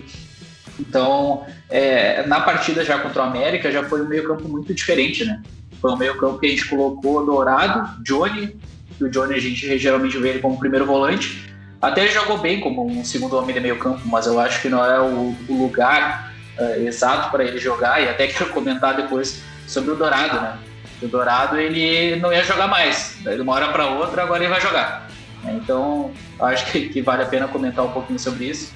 [0.79, 5.41] Então, é, na partida já contra o América, já foi um meio-campo muito diferente, né?
[5.79, 8.59] Foi um meio-campo que a gente colocou Dourado, Johnny,
[8.99, 11.51] o Johnny a gente geralmente vê ele como primeiro volante.
[11.81, 14.85] Até ele jogou bem como um segundo homem de meio-campo, mas eu acho que não
[14.85, 18.01] é o, o lugar é, exato para ele jogar.
[18.01, 20.57] E até quero comentar depois sobre o Dourado, né?
[21.01, 23.17] O Dourado ele não ia jogar mais.
[23.23, 25.07] De uma hora para outra, agora ele vai jogar.
[25.45, 28.73] Então, acho que, que, vale a pena comentar um pouquinho sobre isso.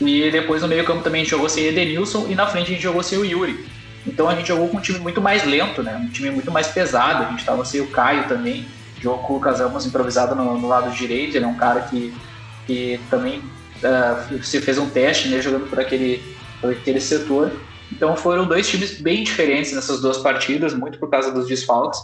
[0.00, 2.82] E depois no meio-campo também a gente jogou sem Edenilson e na frente a gente
[2.82, 3.64] jogou sem o Yuri.
[4.04, 5.96] Então a gente jogou com um time muito mais lento, né?
[5.96, 7.24] Um time muito mais pesado.
[7.24, 8.66] A gente estava sem o Caio também.
[9.02, 11.36] Jogou com o Lucas Ramos improvisado no, no, lado direito.
[11.36, 12.14] Ele é um cara que,
[12.66, 15.42] que também uh, se fez um teste, né?
[15.42, 16.22] Jogando por aquele,
[16.60, 17.50] por aquele setor.
[17.90, 22.00] Então foram dois times bem diferentes nessas duas partidas, muito por causa dos desfalques,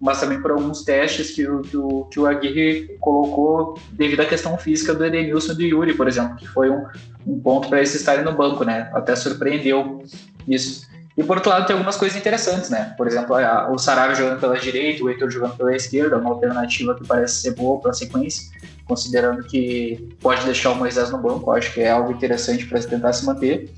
[0.00, 4.26] mas também por alguns testes que o, que o, que o Aguirre colocou devido à
[4.26, 6.84] questão física do Edenilson e do Yuri, por exemplo, que foi um,
[7.26, 8.90] um ponto para eles estarem no banco, né?
[8.94, 10.02] Até surpreendeu
[10.46, 10.87] isso.
[11.18, 12.94] E por outro lado, tem algumas coisas interessantes, né?
[12.96, 16.94] Por exemplo, a, o Saravia jogando pela direita, o Heitor jogando pela esquerda, uma alternativa
[16.94, 18.48] que parece ser boa para a sequência,
[18.84, 23.12] considerando que pode deixar o Moisés no banco, acho que é algo interessante para tentar
[23.12, 23.68] se manter.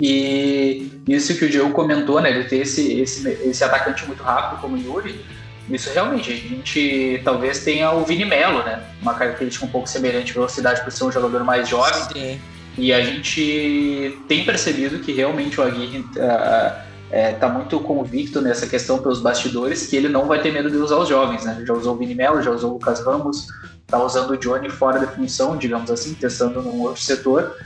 [0.00, 2.30] E isso que o Diego comentou, né?
[2.30, 5.24] Ele ter esse, esse, esse atacante muito rápido como o Yuri,
[5.70, 8.82] isso realmente, a gente talvez tenha o Vini Melo, né?
[9.00, 12.02] Uma característica um pouco semelhante à velocidade por ser um jogador mais jovem.
[12.12, 12.40] Sim.
[12.76, 18.66] E a gente tem percebido que realmente o Aguirre uh, é, tá muito convicto nessa
[18.66, 21.62] questão pelos bastidores que ele não vai ter medo de usar os jovens, né?
[21.66, 23.46] Já usou o Vini Melo, já usou o Lucas Ramos,
[23.86, 27.56] tá usando o Johnny fora da função, digamos assim, testando num outro setor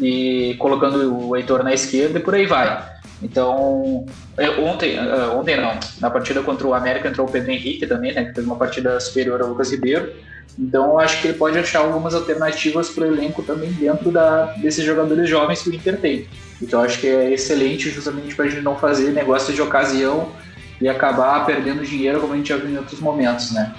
[0.00, 3.00] e colocando o Heitor na esquerda e por aí vai.
[3.22, 4.06] Então,
[4.38, 8.14] é, ontem, é, ontem não, na partida contra o América entrou o Pedro Henrique também,
[8.14, 10.10] né, que fez uma partida superior ao Lucas Ribeiro.
[10.58, 14.84] Então, acho que ele pode achar algumas alternativas para o elenco também dentro da, desses
[14.84, 16.26] jogadores jovens que o Inter tem.
[16.60, 20.32] Então, acho que é excelente justamente para a gente não fazer negócio de ocasião
[20.80, 23.74] e acabar perdendo dinheiro como a gente já viu em outros momentos, né?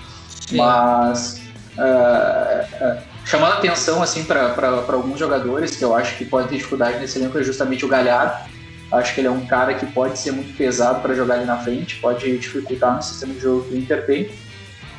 [0.47, 0.57] Sim.
[0.57, 1.41] Mas
[1.77, 4.55] uh, uh, chamando atenção assim para
[4.89, 8.49] alguns jogadores que eu acho que podem ter dificuldade nesse elenco é justamente o Galhardo.
[8.91, 11.57] Acho que ele é um cara que pode ser muito pesado para jogar ali na
[11.57, 14.29] frente, pode dificultar no sistema de jogo que o Inter tem.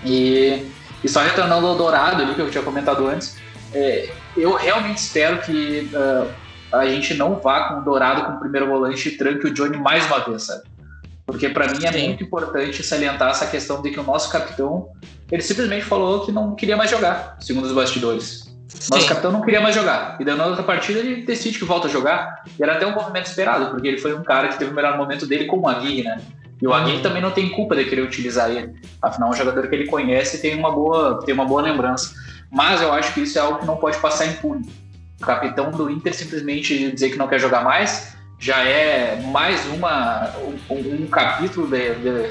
[0.04, 0.66] E,
[1.04, 3.36] e só retornando ao Dourado ali que eu tinha comentado antes,
[3.74, 6.26] é, eu realmente espero que uh,
[6.72, 10.06] a gente não vá com o Dourado como primeiro volante e tranque o Johnny mais
[10.06, 10.62] uma vez, sabe?
[11.26, 14.88] Porque para mim é muito importante salientar essa questão de que o nosso capitão,
[15.30, 18.52] ele simplesmente falou que não queria mais jogar, segundo os bastidores.
[18.90, 20.16] Nosso capitão não queria mais jogar.
[20.18, 22.42] E na outra partida ele decide que volta a jogar.
[22.58, 24.96] E era até um movimento esperado, porque ele foi um cara que teve o melhor
[24.96, 26.20] momento dele com o Aguirre, né?
[26.60, 27.02] E o Aguirre uhum.
[27.02, 28.74] também não tem culpa de querer utilizar ele.
[29.00, 32.14] Afinal, é um jogador que ele conhece e tem uma boa, tem uma boa lembrança.
[32.50, 34.70] Mas eu acho que isso é algo que não pode passar impune.
[35.22, 40.34] O capitão do Inter simplesmente dizer que não quer jogar mais já é mais uma,
[40.68, 42.30] um, um capítulo de, de,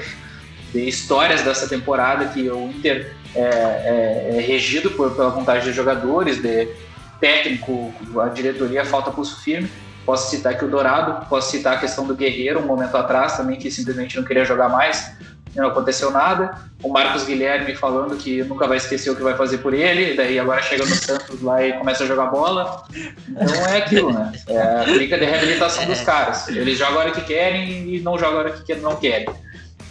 [0.74, 5.74] de, histórias dessa temporada que o Inter é, é, é regido por, pela vontade dos
[5.74, 6.68] jogadores, de
[7.18, 9.70] técnico, a diretoria falta pulso firme.
[10.04, 13.56] Posso citar aqui o Dourado, posso citar a questão do Guerreiro, um momento atrás também,
[13.56, 15.16] que simplesmente não queria jogar mais.
[15.54, 16.56] Não aconteceu nada.
[16.82, 20.38] O Marcos Guilherme falando que nunca vai esquecer o que vai fazer por ele, daí
[20.38, 22.84] agora chega no Santos lá e começa a jogar bola.
[23.28, 24.32] Então é aquilo, né?
[24.48, 26.48] É a clínica de reabilitação dos caras.
[26.48, 29.28] Eles jogam a hora que querem e não jogam a hora que não querem.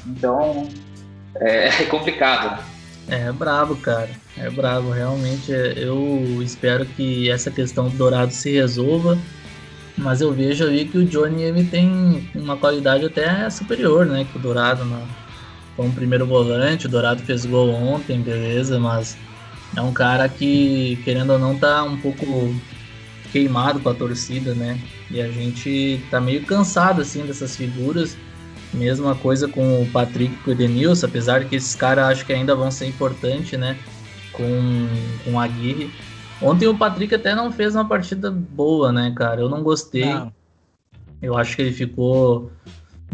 [0.07, 0.67] Então
[1.35, 2.63] é, é complicado.
[3.07, 4.09] É brabo, cara.
[4.37, 4.91] É brabo.
[4.91, 9.17] Realmente eu espero que essa questão do Dourado se resolva
[9.97, 14.25] mas eu vejo aí que o Johnny ele tem uma qualidade até superior, né?
[14.29, 15.07] Que o Dourado no,
[15.81, 16.85] como primeiro volante.
[16.85, 19.17] O Dourado fez gol ontem, beleza, mas
[19.75, 22.53] é um cara que, querendo ou não, tá um pouco
[23.31, 24.79] queimado com a torcida, né?
[25.09, 28.15] E a gente tá meio cansado, assim, dessas figuras.
[28.73, 32.31] Mesma coisa com o Patrick e o Edenilson, apesar de que esses caras acho que
[32.31, 33.75] ainda vão ser importantes, né?
[34.31, 34.87] Com,
[35.25, 35.89] com a Aguirre.
[36.41, 39.41] Ontem o Patrick até não fez uma partida boa, né, cara?
[39.41, 40.05] Eu não gostei.
[40.05, 40.31] Não.
[41.21, 42.51] Eu acho que ele ficou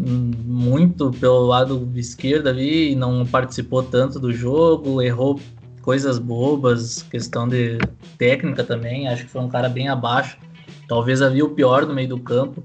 [0.00, 5.40] muito pelo lado esquerdo ali não participou tanto do jogo, errou
[5.82, 7.78] coisas bobas, questão de
[8.16, 9.08] técnica também.
[9.08, 10.38] Acho que foi um cara bem abaixo.
[10.86, 12.62] Talvez havia o pior no meio do campo.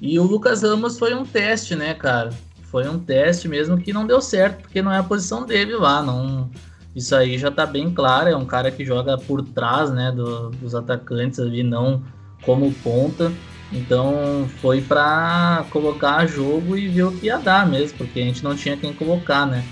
[0.00, 2.30] E o Lucas Ramos foi um teste, né, cara?
[2.64, 6.02] Foi um teste mesmo que não deu certo, porque não é a posição dele lá.
[6.02, 6.50] Não,
[6.94, 10.50] isso aí já tá bem claro, é um cara que joga por trás, né, do,
[10.50, 12.02] dos atacantes ali, não
[12.42, 13.30] como ponta.
[13.72, 18.44] Então foi para colocar jogo e ver o que ia dar mesmo, porque a gente
[18.44, 19.64] não tinha quem colocar, né?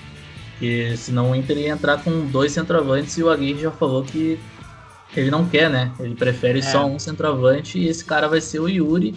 [0.53, 4.39] Porque senão o Inter ia entrar com dois centroavantes e o Aguirre já falou que
[5.15, 5.93] ele não quer, né?
[6.01, 6.63] Ele prefere é.
[6.63, 9.15] só um centroavante e esse cara vai ser o Yuri.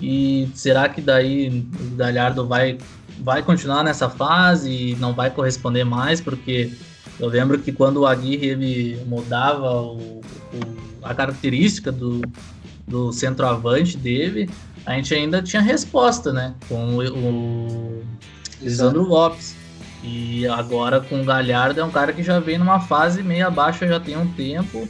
[0.00, 2.78] E será que daí o Galhardo vai,
[3.20, 6.20] vai continuar nessa fase e não vai corresponder mais?
[6.20, 6.72] Porque
[7.18, 10.22] eu lembro que quando o Aguirre ele mudava o, o,
[11.02, 12.20] a característica do,
[12.86, 14.48] do centroavante dele,
[14.84, 16.54] a gente ainda tinha resposta, né?
[16.68, 18.04] Com o, o
[18.60, 19.56] Lisandro Lopes.
[20.02, 23.86] E agora com o Galhardo é um cara que já vem numa fase meio abaixo
[23.86, 24.86] já tem um tempo.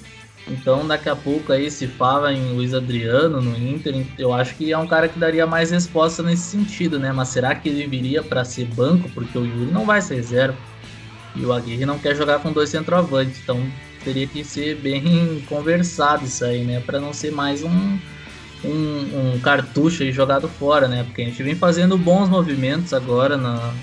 [0.47, 4.73] Então daqui a pouco aí se fala em Luiz Adriano no Inter, eu acho que
[4.73, 7.13] é um cara que daria mais resposta nesse sentido, né?
[7.13, 9.09] Mas será que ele viria para ser banco?
[9.11, 10.59] Porque o Yuri não vai ser reserva.
[11.37, 13.61] E o Aguirre não quer jogar com dois centroavantes, então
[14.05, 16.81] teria que ser bem conversado isso aí, né?
[16.81, 17.99] Para não ser mais um,
[18.65, 21.03] um, um, cartucho aí jogado fora, né?
[21.05, 23.75] Porque a gente vem fazendo bons movimentos agora na,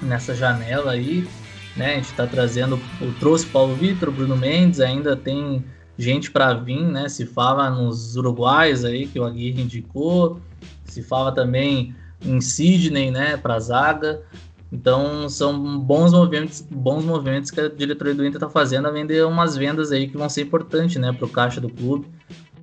[0.00, 1.28] nessa janela aí,
[1.76, 1.92] né?
[1.92, 5.62] A gente está trazendo, o trouxe Paulo Vitor, Bruno Mendes, ainda tem
[5.98, 7.08] gente para vir, né?
[7.08, 10.40] Se fala nos uruguaios aí que o Aguirre indicou,
[10.84, 11.94] se fala também
[12.24, 13.36] em Sidney, né?
[13.36, 14.22] Para zaga.
[14.72, 19.26] Então são bons movimentos, bons movimentos que a diretoria do Inter está fazendo a vender
[19.26, 22.06] umas vendas aí que vão ser importantes, né, para o caixa do clube.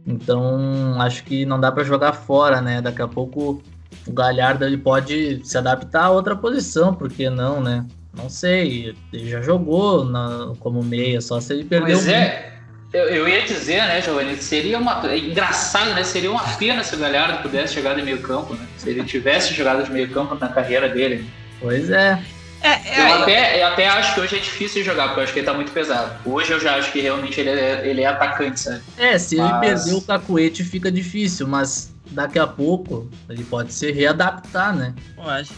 [0.06, 2.82] Então acho que não dá para jogar fora, né?
[2.82, 3.62] Daqui a pouco
[4.08, 7.86] o Galhardo ele pode se adaptar a outra posição, porque não, né?
[8.16, 11.98] Não sei, ele já jogou na, como meia, só se ele perdeu.
[11.98, 12.58] Pois é,
[12.94, 15.06] eu, eu, ia dizer, né, Giovanni, seria uma.
[15.12, 16.04] É engraçado, né?
[16.04, 18.66] Seria uma pena se o Galhardo pudesse jogar de meio campo, né?
[18.78, 21.30] Se ele tivesse jogado de meio campo na carreira dele.
[21.60, 22.22] Pois é.
[22.62, 25.34] É, é, eu, até, eu até acho que hoje é difícil jogar, porque eu acho
[25.34, 26.18] que ele tá muito pesado.
[26.26, 28.82] Hoje eu já acho que realmente ele é, ele é atacante, sabe?
[28.98, 29.50] É, se mas...
[29.50, 34.94] ele perder o cacuete fica difícil, mas daqui a pouco ele pode se readaptar, né?
[35.16, 35.54] Eu acho.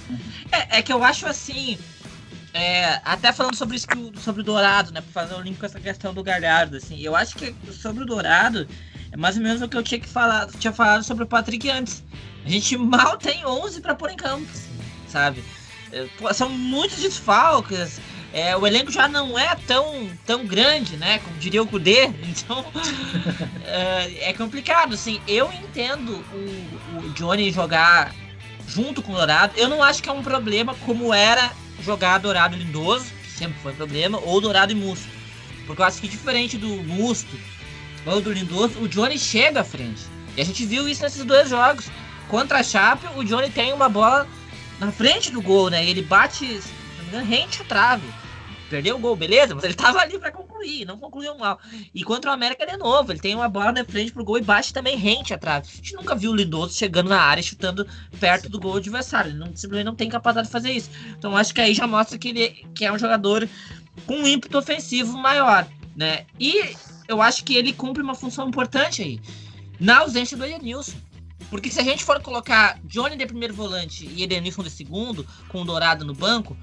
[0.51, 1.77] É, é que eu acho assim.
[2.53, 3.87] É, até falando sobre isso
[4.19, 5.01] sobre o Dourado, né?
[5.01, 6.99] Pra fazer o um link com essa questão do Galhardo, assim.
[6.99, 8.67] Eu acho que sobre o Dourado
[9.11, 11.69] é mais ou menos o que eu tinha que falar, tinha falado sobre o Patrick
[11.69, 12.03] antes.
[12.45, 14.47] A gente mal tem 11 para pôr em campo,
[15.07, 15.43] sabe?
[15.91, 17.99] É, são muitos desfalques.
[18.31, 21.19] É, o elenco já não é tão, tão grande, né?
[21.19, 22.11] Como diria o Kudê.
[22.23, 22.65] Então
[23.65, 24.93] é, é, complicado.
[24.93, 28.13] Assim, eu entendo o, o Johnny jogar
[28.67, 29.53] junto com o Dourado.
[29.57, 31.51] Eu não acho que é um problema como era
[31.83, 35.07] jogar Dourado e Lindoso, que sempre foi problema, ou Dourado e Musto.
[35.65, 37.39] Porque eu acho que diferente do Musto
[38.05, 40.01] ou do Lindoso, o Johnny chega à frente.
[40.37, 41.89] E a gente viu isso nesses dois jogos.
[42.27, 44.27] Contra a Chape, o Johnny tem uma bola
[44.79, 45.87] na frente do gol, né?
[45.87, 46.61] Ele bate,
[47.27, 48.07] rente a trave.
[48.69, 49.55] Perdeu o gol, beleza?
[49.55, 51.59] Mas ele tava ali para concluir, não concluiu mal.
[51.93, 54.41] E contra o América de novo, ele tem uma bola na frente pro gol e
[54.41, 55.67] bate também rente a trave.
[55.71, 57.87] A gente nunca viu o Lindoso chegando na área chutando
[58.19, 59.31] perto do gol adversário.
[59.31, 60.91] Ele não, simplesmente não tem capacidade de fazer isso.
[61.17, 63.49] Então acho que aí já mostra que ele que é um jogador
[64.05, 66.25] com um ímpeto ofensivo maior, né?
[66.39, 66.75] E
[67.07, 69.19] eu acho que ele cumpre uma função importante aí.
[69.79, 71.08] Na ausência do Edenilson.
[71.49, 75.61] Porque se a gente for colocar Johnny de primeiro volante e Edenilson de segundo, com
[75.61, 76.55] o Dourado no banco,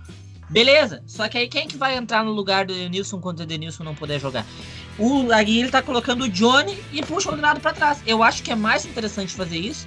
[0.49, 1.03] beleza.
[1.07, 3.95] Só que aí quem que vai entrar no lugar do Edenilson quando o Edenilson não
[3.95, 4.47] puder jogar?
[4.99, 8.03] O Aguirre tá colocando o Johnny e puxa o Dourado para trás.
[8.07, 9.87] Eu acho que é mais interessante fazer isso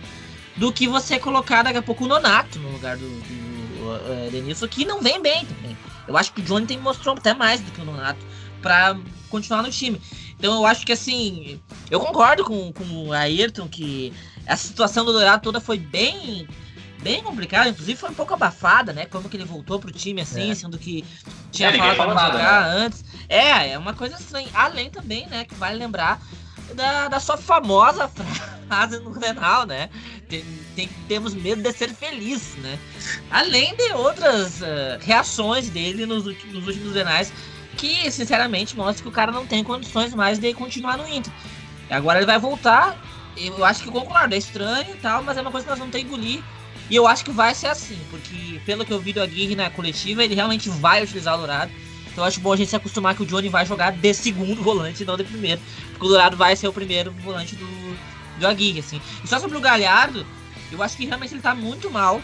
[0.57, 4.85] do que você colocar daqui a pouco o Nonato no lugar do, do Denilson, que
[4.85, 5.77] não vem bem também.
[6.07, 8.19] Eu acho que o Johnny tem mostrou até mais do que o Nonato
[8.62, 8.97] para
[9.29, 10.01] continuar no time.
[10.38, 11.59] Então eu acho que assim,
[11.89, 14.13] eu concordo com, com o Ayrton que
[14.49, 16.47] essa situação do Dourado toda foi bem
[17.03, 19.05] bem complicada, inclusive foi um pouco abafada, né?
[19.05, 20.55] Como que ele voltou pro time assim, é.
[20.55, 21.05] sendo que
[21.51, 22.85] tinha é, falado pra jogar né?
[22.85, 23.05] antes.
[23.29, 24.49] É, é uma coisa estranha.
[24.53, 26.19] Além também, né, que vale lembrar
[26.73, 28.09] da, da sua famosa
[28.67, 29.89] frase no Grenal, né?
[30.27, 30.43] Tem,
[30.75, 32.77] tem, temos medo de ser feliz, né?
[33.31, 37.31] Além de outras uh, reações dele nos, nos últimos Grenais,
[37.77, 41.31] que sinceramente mostra que o cara não tem condições mais de continuar no Inter.
[41.89, 42.97] Agora ele vai voltar,
[43.37, 45.99] eu acho que concordo, é estranho e tal, mas é uma coisa que nós ter
[45.99, 46.43] que engolir.
[46.89, 49.69] E eu acho que vai ser assim, porque pelo que eu vi do Aguirre na
[49.69, 51.71] coletiva, ele realmente vai utilizar o Dourado.
[52.11, 54.61] Então eu acho bom a gente se acostumar que o Johnny vai jogar de segundo
[54.63, 55.61] volante e não de primeiro.
[55.91, 57.97] Porque o Dourado vai ser o primeiro volante do,
[58.39, 58.99] do Aguirre, assim.
[59.23, 60.25] E só sobre o Galhardo,
[60.71, 62.21] eu acho que realmente ele tá muito mal.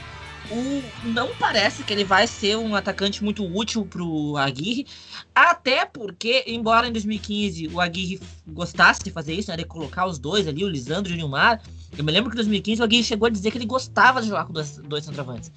[0.52, 4.86] O, não parece que ele vai ser um atacante muito útil pro Aguirre.
[5.34, 10.20] Até porque, embora em 2015 o Aguirre gostasse de fazer isso, né, de colocar os
[10.20, 11.62] dois ali, o Lisandro e o Nilmar,
[11.98, 14.28] eu me lembro que em 2015 o Aguirre chegou a dizer que ele gostava de
[14.28, 15.52] jogar com dois, dois centroavantes.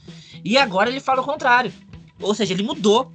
[0.45, 1.73] E agora ele fala o contrário.
[2.21, 3.13] Ou seja, ele mudou.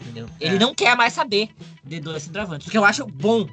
[0.00, 0.28] Entendeu?
[0.40, 0.46] É.
[0.46, 1.50] Ele não quer mais saber
[1.84, 2.66] de dois centroavantes.
[2.66, 3.48] O que eu acho bom.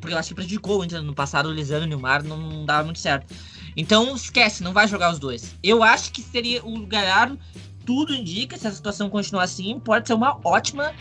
[0.00, 2.64] Porque eu acho que prejudicou o no passado, o Lisandro e o Nilmar não, não
[2.64, 3.34] dava muito certo.
[3.76, 5.54] Então esquece, não vai jogar os dois.
[5.62, 7.38] Eu acho que seria o Galhardo,
[7.84, 10.92] tudo indica, se a situação continuar assim, pode ser uma ótima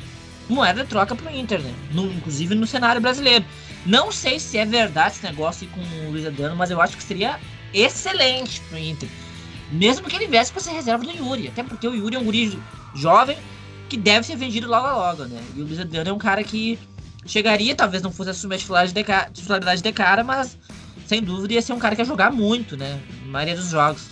[0.50, 1.74] moeda de troca pro Inter, né?
[1.92, 3.46] No, inclusive no cenário brasileiro.
[3.86, 7.04] Não sei se é verdade esse negócio com o Luiz Adriano, mas eu acho que
[7.04, 7.40] seria
[7.74, 9.10] excelente pro Inter.
[9.72, 11.48] Mesmo que ele viesse para ser reserva do Yuri.
[11.48, 12.60] Até porque o Yuri é um guri
[12.94, 13.38] jovem
[13.90, 15.42] que deve ser vendido logo logo, né?
[15.56, 16.78] E o Luiz Adriano é um cara que
[17.26, 20.58] chegaria, talvez não fosse assumir a titularidade de cara mas
[21.06, 23.00] sem dúvida ia ser um cara que ia jogar muito, né?
[23.26, 24.10] Na maioria dos jogos.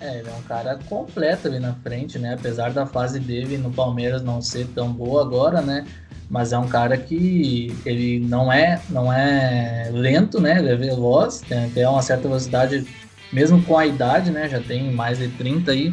[0.00, 2.34] É, ele é um cara completo ali na frente, né?
[2.34, 5.84] Apesar da fase dele no Palmeiras não ser tão boa agora, né?
[6.30, 10.58] Mas é um cara que ele não é, não é lento, né?
[10.58, 12.86] Ele é veloz, tem até uma certa velocidade,
[13.32, 14.48] mesmo com a idade, né?
[14.48, 15.92] Já tem mais de 30 aí.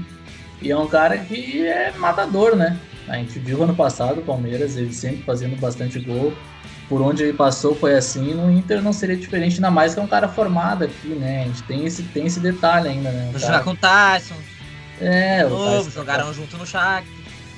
[0.61, 2.77] E é um cara que é matador, né?
[3.07, 6.33] A gente viu ano passado o Palmeiras, ele sempre fazendo bastante gol
[6.87, 10.03] por onde ele passou foi assim, no Inter não seria diferente, ainda mais que é
[10.03, 11.43] um cara formado aqui, né?
[11.43, 13.31] A gente tem esse, tem esse detalhe ainda, né?
[13.33, 14.35] Um jogar com o Tyson.
[15.01, 17.03] É, o Tyson, jogaram junto no Shakhtar.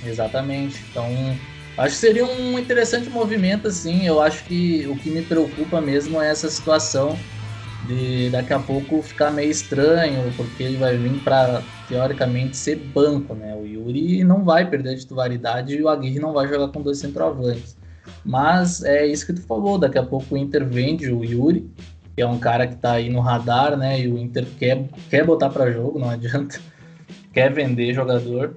[0.05, 0.81] Exatamente.
[0.89, 1.05] Então,
[1.77, 4.05] acho que seria um interessante movimento, assim.
[4.05, 7.17] Eu acho que o que me preocupa mesmo é essa situação
[7.85, 13.33] de daqui a pouco ficar meio estranho, porque ele vai vir para teoricamente ser banco,
[13.33, 13.55] né?
[13.55, 16.97] O Yuri não vai perder a titularidade e o Aguirre não vai jogar com dois
[16.97, 17.77] centroavantes.
[18.23, 21.69] Mas é isso que tu falou, daqui a pouco o Inter vende o Yuri,
[22.15, 24.01] que é um cara que tá aí no radar, né?
[24.01, 26.59] E o Inter quer, quer botar para jogo, não adianta.
[27.31, 28.55] Quer vender jogador.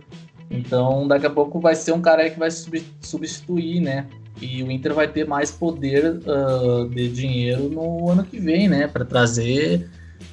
[0.51, 4.07] Então, daqui a pouco vai ser um cara que vai substituir, né?
[4.41, 8.89] E o Inter vai ter mais poder uh, de dinheiro no ano que vem, né?
[8.89, 9.89] Para trazer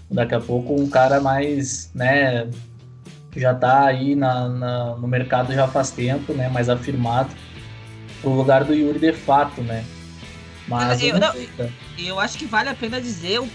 [0.10, 2.50] daqui a pouco um cara mais, né?
[3.30, 6.48] Que já tá aí na, na, no mercado já faz tempo, né?
[6.50, 7.30] Mais afirmado
[8.22, 9.86] pro lugar do Yuri de fato, né?
[10.68, 11.34] Mas eu, não,
[11.98, 13.48] eu acho que vale a pena dizer o,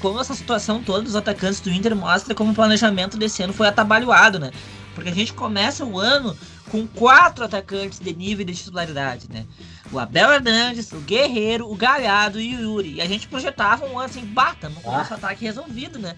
[0.00, 3.68] como essa situação toda dos atacantes do Inter mostra como o planejamento desse ano foi
[3.68, 4.50] atabalhoado, né?
[4.92, 6.36] Porque a gente começa o ano
[6.68, 9.44] com quatro atacantes de nível de titularidade, né?
[9.92, 12.94] O Abel Hernandes, o Guerreiro, o Galhardo e o Yuri.
[12.94, 14.98] E a gente projetava um ano assim, bata, no ah.
[14.98, 16.16] nosso ataque resolvido, né?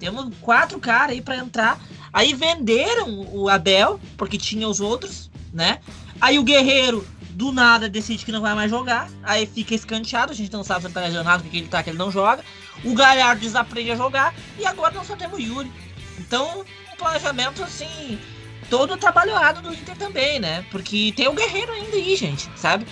[0.00, 1.80] Temos quatro caras aí para entrar.
[2.12, 5.78] Aí venderam o Abel, porque tinha os outros, né?
[6.20, 7.06] Aí o Guerreiro
[7.38, 10.80] do nada decide que não vai mais jogar, aí fica escanteado, a gente não sabe
[10.80, 12.44] se ele tá lesionado, porque ele tá que ele não joga.
[12.82, 15.70] O Galhardo desaprende a jogar e agora nós só temos o Yuri.
[16.18, 18.18] Então, um planejamento assim,
[18.68, 20.64] todo trabalhado do Inter também, né?
[20.72, 22.84] Porque tem o Guerreiro ainda aí, gente, sabe?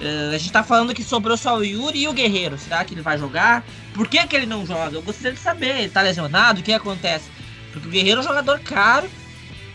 [0.00, 2.58] Uh, a gente tá falando que sobrou só o Yuri e o Guerreiro.
[2.58, 3.64] Será que ele vai jogar?
[3.94, 4.96] Por que, que ele não joga?
[4.96, 5.78] Eu gostaria de saber.
[5.78, 6.58] Ele tá lesionado?
[6.58, 7.30] O que acontece?
[7.72, 9.08] Porque o Guerreiro é um jogador caro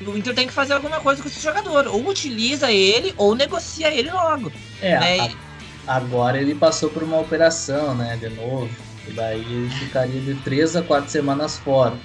[0.06, 1.88] o Inter tem que fazer alguma coisa com esse jogador.
[1.88, 4.52] Ou utiliza ele, ou negocia ele logo.
[4.82, 5.36] É, né?
[5.88, 8.18] a, agora ele passou por uma operação, né?
[8.18, 8.70] De novo.
[9.08, 11.95] E daí ele ficaria de três a quatro semanas fora.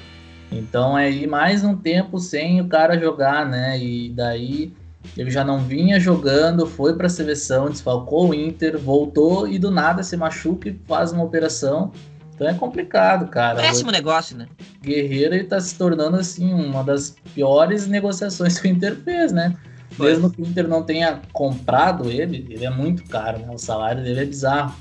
[0.50, 3.78] Então é aí mais um tempo sem o cara jogar, né?
[3.78, 4.72] E daí
[5.16, 9.70] ele já não vinha jogando, foi para a seleção, desfalcou o Inter, voltou e do
[9.70, 11.92] nada se machuca e faz uma operação.
[12.34, 13.60] Então é complicado, cara.
[13.60, 14.48] Péssimo negócio, né?
[14.82, 19.54] Guerreiro ele tá se tornando assim uma das piores negociações que o Inter fez, né?
[19.92, 20.10] Foi.
[20.10, 23.46] Mesmo que o Inter não tenha comprado ele, ele é muito caro, né?
[23.50, 24.74] O salário dele é bizarro.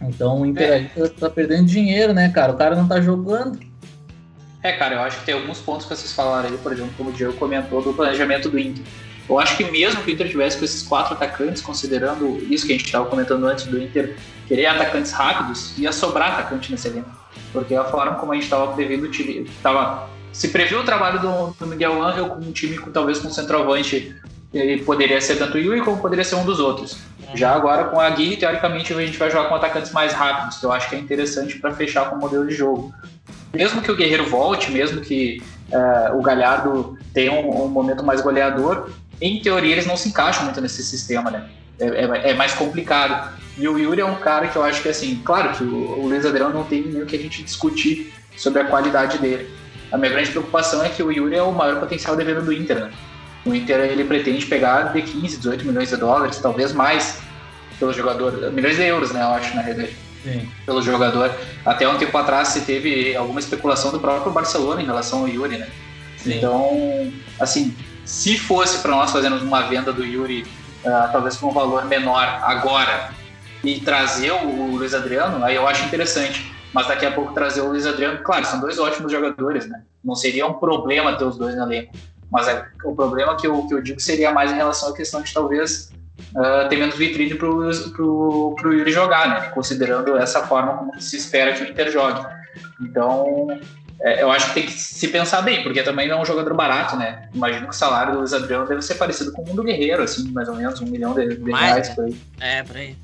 [0.00, 0.74] Então o Inter é.
[0.74, 2.52] aí tá, tá perdendo dinheiro, né, cara?
[2.52, 3.58] O cara não tá jogando.
[4.62, 7.10] É, cara, eu acho que tem alguns pontos que vocês falaram aí, por exemplo, como
[7.10, 8.84] o Diego comentou, do planejamento do Inter.
[9.30, 12.72] Eu acho que mesmo que o Inter tivesse com esses quatro atacantes, considerando isso que
[12.72, 14.16] a gente estava comentando antes do Inter
[14.48, 17.08] querer atacantes rápidos, ia sobrar atacante nesse elenco.
[17.52, 21.20] Porque a forma como a gente estava prevendo o time, tava, se previu o trabalho
[21.20, 24.16] do, do Miguel Angel com um time com talvez com um centroavante,
[24.52, 26.98] ele poderia ser tanto o Yuri como poderia ser um dos outros.
[27.32, 30.66] Já agora com a Gui, teoricamente a gente vai jogar com atacantes mais rápidos, que
[30.66, 32.92] eu acho que é interessante para fechar com o modelo de jogo.
[33.54, 35.40] Mesmo que o Guerreiro volte, mesmo que
[35.72, 38.90] uh, o Galhardo tenha um, um momento mais goleador,
[39.20, 41.48] em teoria eles não se encaixam muito nesse sistema, né?
[41.78, 43.38] É, é, é, mais complicado.
[43.58, 46.06] E o Yuri é um cara que eu acho que, assim, claro que o, o
[46.06, 49.50] Luiz Adriano não tem nem o que a gente discutir sobre a qualidade dele.
[49.90, 52.52] A minha grande preocupação é que o Yuri é o maior potencial de venda do
[52.52, 52.90] Inter, né?
[53.44, 57.18] O Inter ele pretende pegar de 15, 18 milhões de dólares, talvez mais,
[57.78, 58.52] pelo jogador.
[58.52, 59.22] Milhões de euros, né?
[59.22, 59.96] Eu acho, na realidade.
[60.22, 60.48] Sim.
[60.66, 61.34] Pelo jogador.
[61.64, 65.56] Até um tempo atrás se teve alguma especulação do próprio Barcelona em relação ao Yuri,
[65.56, 65.68] né?
[66.18, 66.36] Sim.
[66.36, 67.74] Então, assim,
[68.10, 72.24] se fosse para nós fazermos uma venda do Yuri, uh, talvez com um valor menor
[72.42, 73.10] agora,
[73.62, 76.52] e trazer o Luiz Adriano, aí eu acho interessante.
[76.72, 79.82] Mas daqui a pouco trazer o Luiz Adriano, claro, são dois ótimos jogadores, né?
[80.04, 81.92] Não seria um problema ter os dois no elenco.
[82.32, 85.22] Mas é, o problema que eu, que eu digo seria mais em relação à questão
[85.22, 85.92] de talvez
[86.34, 89.40] uh, ter menos vitrine para o Yuri jogar, né?
[89.50, 92.26] Considerando essa forma como se espera que o Inter jogue.
[92.80, 93.46] Então,
[94.02, 96.54] é, eu acho que tem que se pensar bem, porque também não é um jogador
[96.54, 97.28] barato, né?
[97.34, 100.30] Imagino que o salário do Luiz Adriano deve ser parecido com o do Guerreiro, assim,
[100.32, 102.16] mais ou menos, um milhão de, de Mais, reais por aí.
[102.40, 102.96] É, por aí.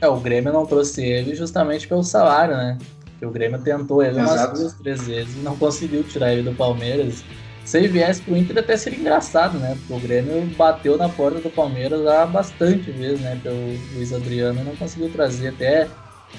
[0.00, 2.76] É, o Grêmio não trouxe ele justamente pelo salário, né?
[3.04, 4.48] Porque o Grêmio tentou ele Exato.
[4.48, 7.24] umas duas, três vezes e não conseguiu tirar ele do Palmeiras.
[7.64, 9.78] Se ele viesse pro Inter até seria engraçado, né?
[9.78, 13.40] Porque o Grêmio bateu na porta do Palmeiras há bastante vezes, né?
[13.42, 13.56] Pelo
[13.94, 15.88] Luiz Adriano e não conseguiu trazer até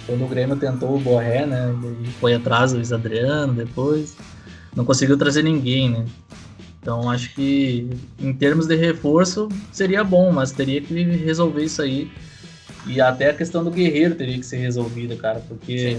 [0.05, 1.73] quando o Grêmio tentou o Borré, né?
[1.83, 4.15] Ele foi atrás do Luiz Adriano depois.
[4.75, 6.05] Não conseguiu trazer ninguém, né?
[6.81, 12.11] Então acho que em termos de reforço seria bom, mas teria que resolver isso aí.
[12.85, 15.97] E até a questão do Guerreiro teria que ser resolvida, cara, porque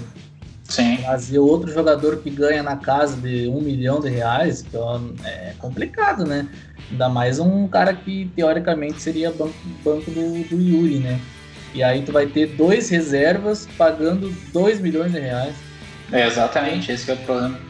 [0.62, 0.98] Sim.
[0.98, 6.24] trazer outro jogador que ganha na casa de um milhão de reais então é complicado,
[6.24, 6.48] né?
[6.88, 11.20] Ainda mais um cara que teoricamente seria banco, banco do, do Yuri, né?
[11.76, 15.54] E aí tu vai ter dois reservas pagando 2 milhões de reais.
[16.10, 17.60] É, exatamente, esse é o problema.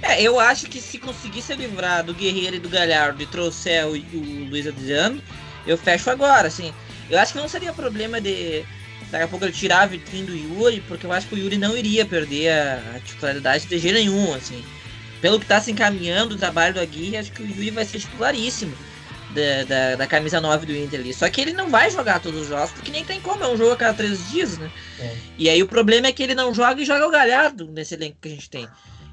[0.00, 3.86] É, eu acho que se conseguir se livrar do Guerreiro e do Galhardo e trouxer
[3.86, 5.20] o, o Luiz Adriano,
[5.66, 6.72] eu fecho agora, assim.
[7.10, 8.64] Eu acho que não seria problema de
[9.10, 11.58] daqui a pouco ele tirar a vitrine do Yuri, porque eu acho que o Yuri
[11.58, 14.64] não iria perder a, a titularidade de jeito nenhum, assim.
[15.20, 17.98] Pelo que está se encaminhando o trabalho do Aguirre, acho que o Yuri vai ser
[17.98, 18.74] titularíssimo
[19.30, 21.12] da, da, da, camisa 9 do Inter ali.
[21.12, 23.56] Só que ele não vai jogar todos os jogos, porque nem tem como, é um
[23.56, 24.70] jogo a cada três dias, né?
[24.98, 25.16] É.
[25.36, 28.18] E aí o problema é que ele não joga e joga o galhardo nesse elenco
[28.20, 28.68] que a gente tem.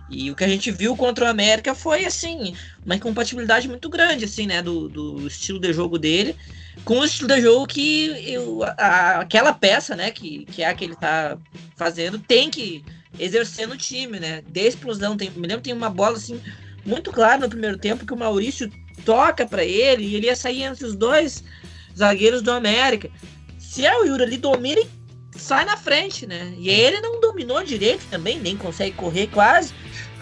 [0.09, 2.55] E o que a gente viu contra o América foi, assim,
[2.85, 6.35] uma incompatibilidade muito grande, assim, né, do, do estilo de jogo dele
[6.83, 10.73] com o estilo de jogo que eu, a, aquela peça, né, que, que é a
[10.73, 11.37] que ele tá
[11.75, 12.83] fazendo, tem que
[13.17, 15.15] exercer no time, né, de explosão.
[15.15, 16.41] Tem, me lembro tem uma bola, assim,
[16.85, 18.69] muito clara no primeiro tempo que o Maurício
[19.03, 21.43] toca para ele e ele ia sair entre os dois
[21.97, 23.09] zagueiros do América.
[23.57, 24.89] Se é o Yuri ali domina, ele
[25.37, 26.53] sai na frente, né?
[26.57, 29.73] E ele não dominou direito também, nem consegue correr quase.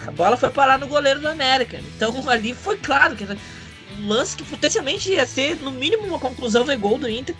[0.06, 1.80] A bola foi parar no goleiro do América.
[1.96, 6.64] Então ali foi claro que um lance que potencialmente ia ser, no mínimo, uma conclusão
[6.64, 7.34] de gol do Inter.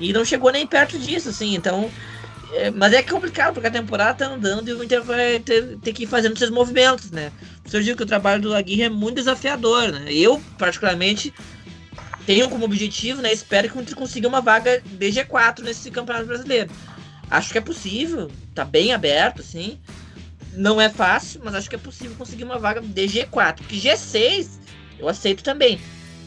[0.00, 1.54] E não chegou nem perto disso, assim.
[1.54, 1.90] Então.
[2.52, 5.92] É, mas é complicado, porque a temporada tá andando e o Inter vai ter, ter
[5.92, 7.32] que ir fazendo seus movimentos, né?
[7.72, 10.12] Eu digo que o trabalho do Aguirre é muito desafiador, né?
[10.12, 11.34] Eu, particularmente,
[12.26, 13.32] tenho como objetivo, né?
[13.32, 16.70] Espero que o Inter consiga uma vaga de G4 nesse campeonato brasileiro.
[17.30, 19.78] Acho que é possível, tá bem aberto, sim.
[20.52, 23.56] Não é fácil, mas acho que é possível conseguir uma vaga de G4.
[23.56, 24.50] Porque G6
[24.98, 25.80] eu aceito também.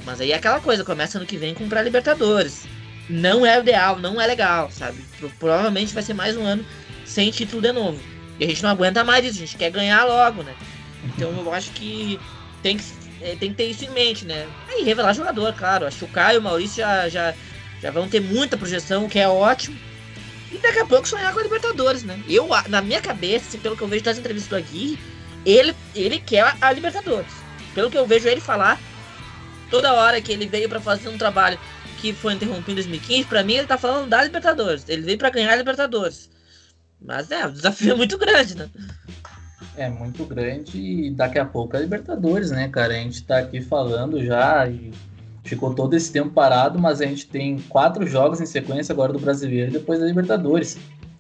[0.06, 2.66] Mas aí é aquela coisa, começa ano que vem com pra Libertadores.
[3.10, 4.98] Não é ideal, não é legal, sabe?
[5.40, 6.66] Provavelmente vai ser mais um ano
[7.06, 8.00] sem título de novo.
[8.40, 10.54] E a gente não aguenta mais isso, a gente quer ganhar logo, né?
[11.16, 12.20] Então eu acho que
[12.62, 12.84] tem que,
[13.22, 14.48] é, tem que ter isso em mente, né?
[14.68, 15.86] Aí revelar jogador, claro.
[15.86, 17.34] Acho que o Caio e o Maurício já, já,
[17.82, 19.78] já vão ter muita projeção, o que é ótimo.
[20.52, 22.22] E daqui a pouco sonhar com a Libertadores, né?
[22.28, 24.98] Eu, na minha cabeça, pelo que eu vejo das entrevistas do Aguirre,
[25.46, 27.32] ele, ele quer a Libertadores.
[27.74, 28.80] Pelo que eu vejo ele falar,
[29.70, 31.60] toda hora que ele veio para fazer um trabalho
[32.00, 34.86] que foi interrompido em 2015, para mim ele tá falando da Libertadores.
[34.88, 36.30] Ele veio para ganhar a Libertadores.
[37.00, 38.70] Mas é, o desafio é muito grande, né?
[39.76, 42.94] É muito grande e daqui a pouco é a Libertadores, né, cara?
[42.94, 44.92] A gente tá aqui falando já e
[45.44, 49.20] ficou todo esse tempo parado, mas a gente tem quatro jogos em sequência agora do
[49.20, 50.78] Brasileiro e depois da Libertadores.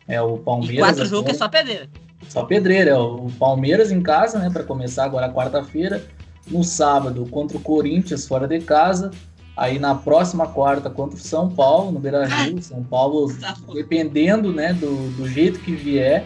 [0.07, 0.75] É o Palmeiras.
[0.75, 1.89] E quatro jogos é só perder.
[2.29, 2.91] só pedreira.
[2.91, 6.01] É o Palmeiras em casa, né, para começar agora quarta-feira.
[6.47, 9.11] No sábado contra o Corinthians fora de casa.
[9.55, 12.61] Aí na próxima quarta contra o São Paulo, no Beira Rio.
[12.63, 16.25] São Paulo, tá dependendo né, do, do jeito que vier,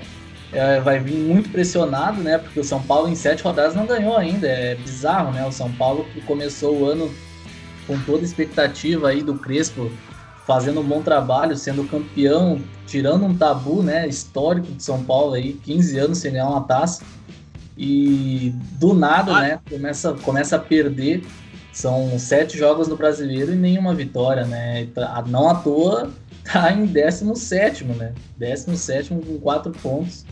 [0.54, 2.38] é, vai vir muito pressionado, né?
[2.38, 4.48] Porque o São Paulo em sete rodadas não ganhou ainda.
[4.48, 5.46] É bizarro, né?
[5.46, 7.12] O São Paulo que começou o ano
[7.88, 9.92] com toda a expectativa aí do Crespo
[10.46, 15.54] fazendo um bom trabalho, sendo campeão, tirando um tabu, né, histórico de São Paulo aí,
[15.54, 17.04] 15 anos sem ganhar uma taça.
[17.78, 21.24] E do nada, né, começa, começa a perder.
[21.72, 24.88] São sete jogos no Brasileiro e nenhuma vitória, né?
[24.94, 26.12] Tá, não à toa
[26.44, 28.14] tá em 17, né?
[28.38, 30.26] 17 com quatro pontos.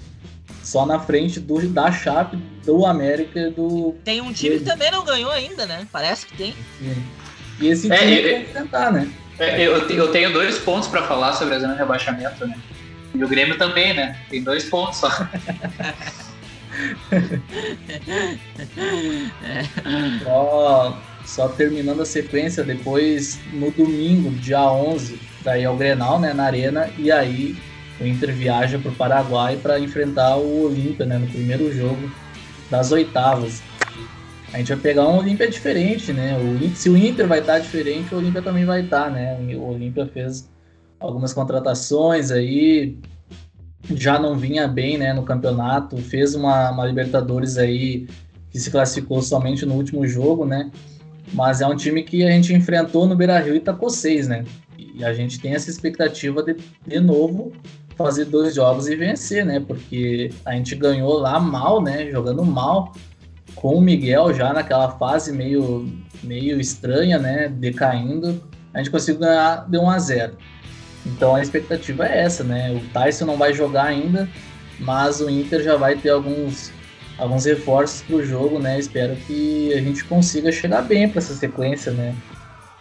[0.69, 3.95] Só na frente do, da Chape, do América e do.
[4.05, 5.87] Tem um time que também não ganhou ainda, né?
[5.91, 6.53] Parece que tem.
[6.77, 7.03] Sim.
[7.59, 9.09] E esse é, time é, tem que tentar, né?
[9.39, 12.55] É, eu, eu tenho dois pontos para falar sobre a zona de rebaixamento, né?
[13.15, 14.15] E o Grêmio também, né?
[14.29, 15.09] Tem dois pontos só.
[20.23, 26.31] só, só terminando a sequência, depois no domingo, dia 11, daí é o Grenal, né,
[26.31, 27.57] na Arena, e aí
[27.99, 32.09] o Inter viaja para o Paraguai para enfrentar o Olímpia, né, no primeiro jogo
[32.69, 33.61] das oitavas
[34.53, 36.35] a gente vai pegar um Olímpia diferente, né?
[36.37, 39.37] O, se o Inter vai estar diferente, o Olímpia também vai estar, né?
[39.55, 40.49] O Olímpia fez
[40.99, 42.97] algumas contratações aí,
[43.91, 48.07] já não vinha bem, né, no campeonato, fez uma, uma Libertadores aí
[48.49, 50.71] que se classificou somente no último jogo, né?
[51.31, 54.43] Mas é um time que a gente enfrentou no Beira-Rio e tacou seis, né?
[54.77, 56.55] E a gente tem essa expectativa de,
[56.87, 57.53] de novo,
[58.03, 59.59] fazer dois jogos e vencer, né?
[59.59, 62.09] Porque a gente ganhou lá mal, né?
[62.09, 62.93] Jogando mal
[63.55, 65.91] com o Miguel já naquela fase meio,
[66.23, 67.49] meio estranha, né?
[67.49, 68.41] Decaindo,
[68.73, 70.37] a gente conseguiu ganhar de 1 a 0
[71.05, 72.71] Então a expectativa é essa, né?
[72.71, 74.29] O Tyson não vai jogar ainda,
[74.79, 76.71] mas o Inter já vai ter alguns,
[77.17, 78.79] alguns reforços para o jogo, né?
[78.79, 82.15] Espero que a gente consiga chegar bem para essa sequência, né?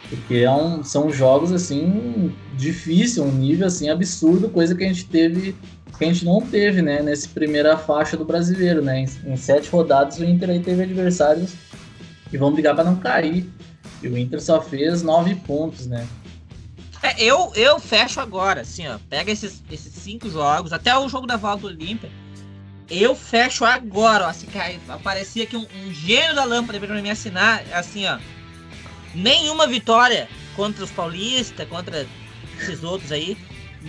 [0.09, 5.05] Porque é um, são jogos assim difícil, um nível assim absurdo, coisa que a gente
[5.05, 5.55] teve
[5.99, 9.01] que a gente não teve, né, nessa primeira faixa do brasileiro, né?
[9.01, 11.55] Em, em sete rodadas o Inter aí teve adversários
[12.31, 13.51] que vão brigar para não cair.
[14.01, 16.07] E o Inter só fez nove pontos, né?
[17.03, 18.99] É, eu, eu fecho agora, assim, ó.
[19.11, 22.11] Pega esses, esses cinco jogos, até o jogo da volta Olímpia.
[22.89, 24.29] Eu fecho agora, ó.
[24.29, 24.47] Assim,
[24.89, 28.19] aparecia aqui um, um gênio da lâmpada para me assinar, assim, ó.
[29.15, 32.07] Nenhuma vitória contra os paulistas, contra
[32.61, 33.37] esses outros aí.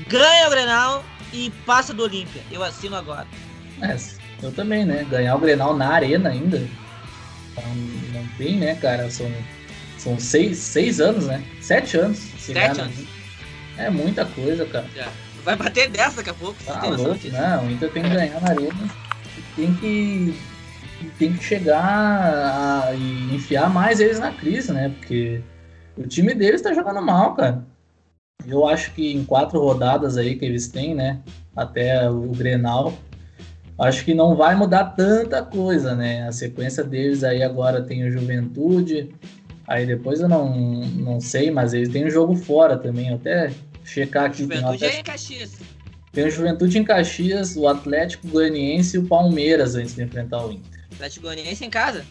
[0.07, 1.03] Ganha o Grenal
[1.34, 2.41] e passa do Olímpia.
[2.51, 3.28] Eu assino agora.
[3.82, 3.97] É,
[4.41, 5.05] eu também, né?
[5.09, 6.59] Ganhar o Grenal na arena ainda.
[7.55, 7.76] Não,
[8.13, 9.09] não tem, né, cara?
[9.09, 9.32] São,
[9.97, 11.43] são seis, seis anos, né?
[11.61, 12.20] Sete anos.
[12.38, 12.95] Sete anos.
[13.78, 14.86] É muita coisa, cara.
[14.95, 15.07] Já.
[15.43, 16.61] Vai bater dessa daqui a pouco.
[16.63, 17.65] Tá louco, não.
[17.65, 18.89] O Inter tem que ganhar na arena.
[19.55, 20.36] Tem que
[21.18, 24.89] tem que chegar a, e enfiar mais eles na crise, né?
[24.89, 25.41] Porque
[25.97, 27.64] o time deles tá jogando mal, cara.
[28.47, 31.20] Eu acho que em quatro rodadas aí que eles têm, né?
[31.56, 32.93] Até o Grenal,
[33.78, 36.28] acho que não vai mudar tanta coisa, né?
[36.28, 39.14] A sequência deles aí agora tem o Juventude,
[39.68, 43.52] aí depois eu não, não sei, mas eles têm o jogo fora também, até
[43.84, 44.43] checar aqui.
[44.43, 45.58] Juventude é em Caxias.
[46.12, 50.52] Tem o Juventude em Caxias, o Atlético Goianiense e o Palmeiras antes de enfrentar o
[50.52, 50.79] Inter.
[51.00, 52.06] Atlético Goianiense em casa?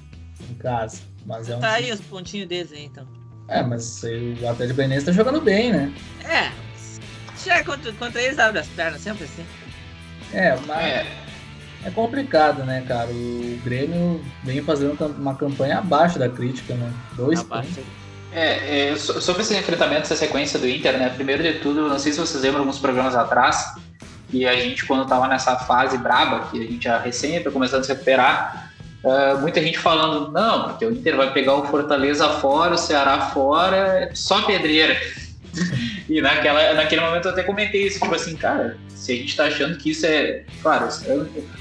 [0.51, 1.03] Em casa.
[1.26, 3.07] Mas é um tá aí os pontinhos deles aí, então.
[3.47, 5.93] É, mas o Atlético Goianiense tá jogando bem, né?
[6.24, 6.51] É.
[7.45, 9.45] Já é contra, contra eles abre as pernas, sempre assim.
[10.32, 11.07] É, mas é.
[11.84, 13.11] é complicado, né, cara?
[13.11, 16.93] O Grêmio vem fazendo uma campanha abaixo da crítica, né?
[17.14, 17.68] Dois abaixo.
[17.68, 17.84] pontos.
[18.32, 21.11] É, é, sobre esse enfrentamento, essa sequência do Inter, né?
[21.11, 23.74] Primeiro de tudo, não sei se vocês lembram alguns programas atrás,
[24.30, 27.80] que a gente, quando tava nessa fase braba, que a gente já recém tá começando
[27.80, 28.68] a se recuperar,
[29.05, 33.30] Uh, muita gente falando, não, porque o Inter vai pegar o Fortaleza fora, o Ceará
[33.30, 34.96] fora, só pedreira.
[36.09, 39.44] e naquela, naquele momento eu até comentei isso, tipo assim, cara, se a gente tá
[39.44, 40.42] achando que isso é.
[40.61, 40.88] Claro,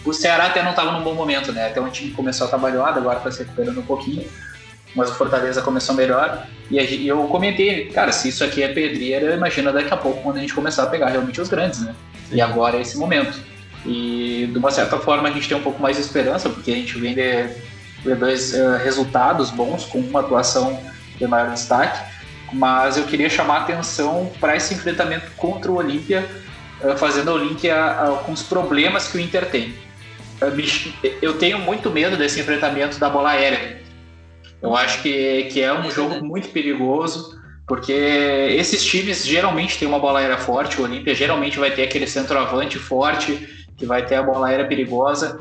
[0.04, 1.68] o Ceará até não tava num bom momento, né?
[1.68, 4.28] Até o time começou a trabalhar, agora tá se recuperando um pouquinho.
[4.96, 6.48] Mas o Fortaleza começou melhor.
[6.72, 10.40] E eu comentei, cara, se isso aqui é pedreira, imagina daqui a pouco quando a
[10.40, 11.94] gente começar a pegar realmente os grandes, né?
[12.28, 12.36] Sim.
[12.36, 13.40] E agora é esse momento.
[13.88, 16.76] E de uma certa forma a gente tem um pouco mais de esperança, porque a
[16.76, 17.48] gente vem de,
[18.04, 20.78] de dois uh, resultados bons, com uma atuação
[21.18, 21.98] de maior destaque.
[22.52, 26.30] Mas eu queria chamar a atenção para esse enfrentamento contra o Olímpia,
[26.82, 29.70] uh, fazendo o link a, a, com os problemas que o Inter tem.
[30.42, 33.82] Uh, eu tenho muito medo desse enfrentamento da bola aérea.
[34.62, 40.00] Eu acho que, que é um jogo muito perigoso, porque esses times geralmente têm uma
[40.00, 44.24] bola aérea forte, o Olímpia geralmente vai ter aquele centroavante forte que vai ter a
[44.24, 45.40] bola aérea perigosa.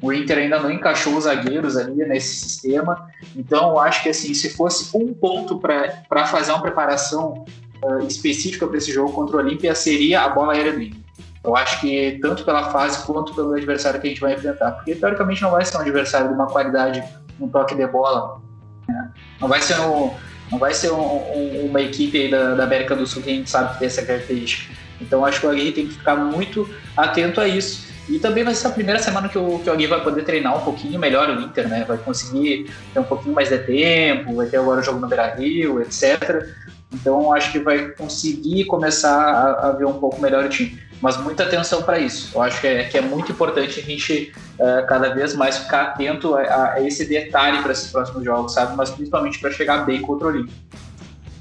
[0.00, 3.08] O Inter ainda não encaixou os zagueiros ali nesse sistema.
[3.34, 7.44] Então, eu acho que assim, se fosse um ponto para fazer uma preparação
[7.82, 11.00] uh, específica para esse jogo contra o Olímpia, seria a bola aérea do Inter.
[11.42, 14.72] Eu acho que tanto pela fase quanto pelo adversário que a gente vai enfrentar.
[14.72, 17.02] Porque, teoricamente, não vai ser um adversário de uma qualidade,
[17.40, 18.40] um toque de bola.
[18.88, 19.10] Né?
[19.40, 20.12] Não vai ser, um,
[20.50, 23.50] não vai ser um, um, uma equipe da, da América do Sul que a gente
[23.50, 24.77] sabe que tem essa característica.
[25.00, 27.88] Então, acho que o Aguirre tem que ficar muito atento a isso.
[28.08, 30.56] E também vai ser a primeira semana que o, que o Agui vai poder treinar
[30.56, 31.84] um pouquinho melhor o Inter, né?
[31.86, 35.82] Vai conseguir ter um pouquinho mais de tempo, vai ter agora o jogo no Beira-Rio,
[35.82, 36.46] etc.
[36.92, 40.80] Então acho que vai conseguir começar a, a, ver um pouco melhor o time.
[41.02, 42.30] Mas muita atenção para isso.
[42.34, 45.82] Eu acho que é, que é muito importante a gente uh, cada vez mais ficar
[45.82, 48.74] atento a, a esse detalhe para esses próximos jogos, sabe?
[48.74, 50.58] Mas principalmente para chegar bem contra o Olímpico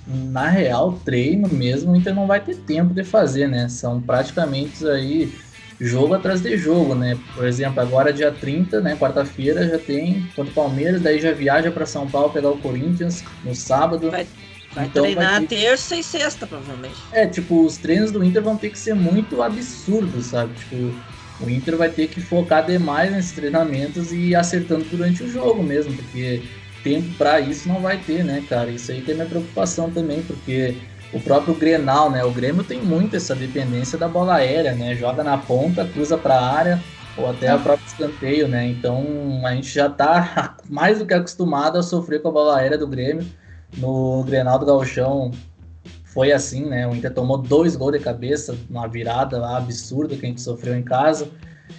[0.08, 3.68] na real, treino mesmo, o Inter não vai ter tempo de fazer, né?
[3.68, 5.32] São praticamente aí
[5.80, 7.18] jogo atrás de jogo, né?
[7.36, 11.72] Por exemplo, agora dia 30, né, quarta-feira já tem contra o Palmeiras, daí já viaja
[11.72, 14.10] para São Paulo pegar o Corinthians no sábado.
[14.10, 14.28] Vai,
[14.74, 15.56] vai então treinar vai ter...
[15.58, 16.96] terça e sexta, provavelmente.
[17.12, 20.54] É, tipo, os treinos do Inter vão ter que ser muito absurdos, sabe?
[20.56, 20.96] Tipo,
[21.40, 25.62] o Inter vai ter que focar demais nesses treinamentos e ir acertando durante o jogo
[25.62, 26.42] mesmo, porque
[26.88, 28.70] tempo para isso não vai ter, né, cara?
[28.70, 30.76] Isso aí tem minha preocupação também, porque
[31.12, 32.24] o próprio Grenal, né?
[32.24, 34.96] O Grêmio tem muito essa dependência da bola aérea, né?
[34.96, 36.84] Joga na ponta, cruza para a área
[37.18, 38.66] ou até o próprio escanteio, né?
[38.68, 39.06] Então
[39.46, 42.88] a gente já está mais do que acostumado a sofrer com a bola aérea do
[42.88, 43.28] Grêmio.
[43.78, 45.32] No Grenal do Gauchão
[46.06, 46.88] foi assim, né?
[46.88, 50.76] O Inter tomou dois gols de cabeça, uma virada lá absurda que a gente sofreu
[50.76, 51.28] em casa.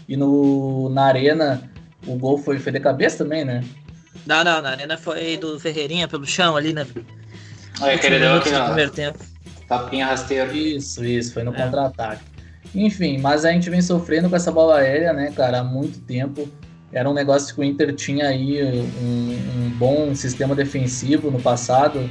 [0.07, 1.63] E no, na Arena
[2.07, 3.65] o gol foi, foi de cabeça também, né?
[4.27, 6.87] Não, não, na Arena foi do Ferreirinha pelo chão ali, né?
[7.83, 8.67] É, que ele deu aqui, ó.
[8.67, 9.19] primeiro tempo.
[9.69, 10.55] Tapinha rasteiro.
[10.57, 11.63] Isso, isso, foi no é.
[11.63, 12.23] contra-ataque.
[12.75, 16.49] Enfim, mas a gente vem sofrendo com essa bola aérea, né, cara, há muito tempo.
[16.93, 22.09] Era um negócio que o Inter tinha aí um, um bom sistema defensivo no passado.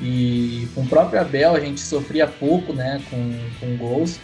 [0.00, 4.18] E com o próprio Abel a gente sofria pouco, né, com, com gols.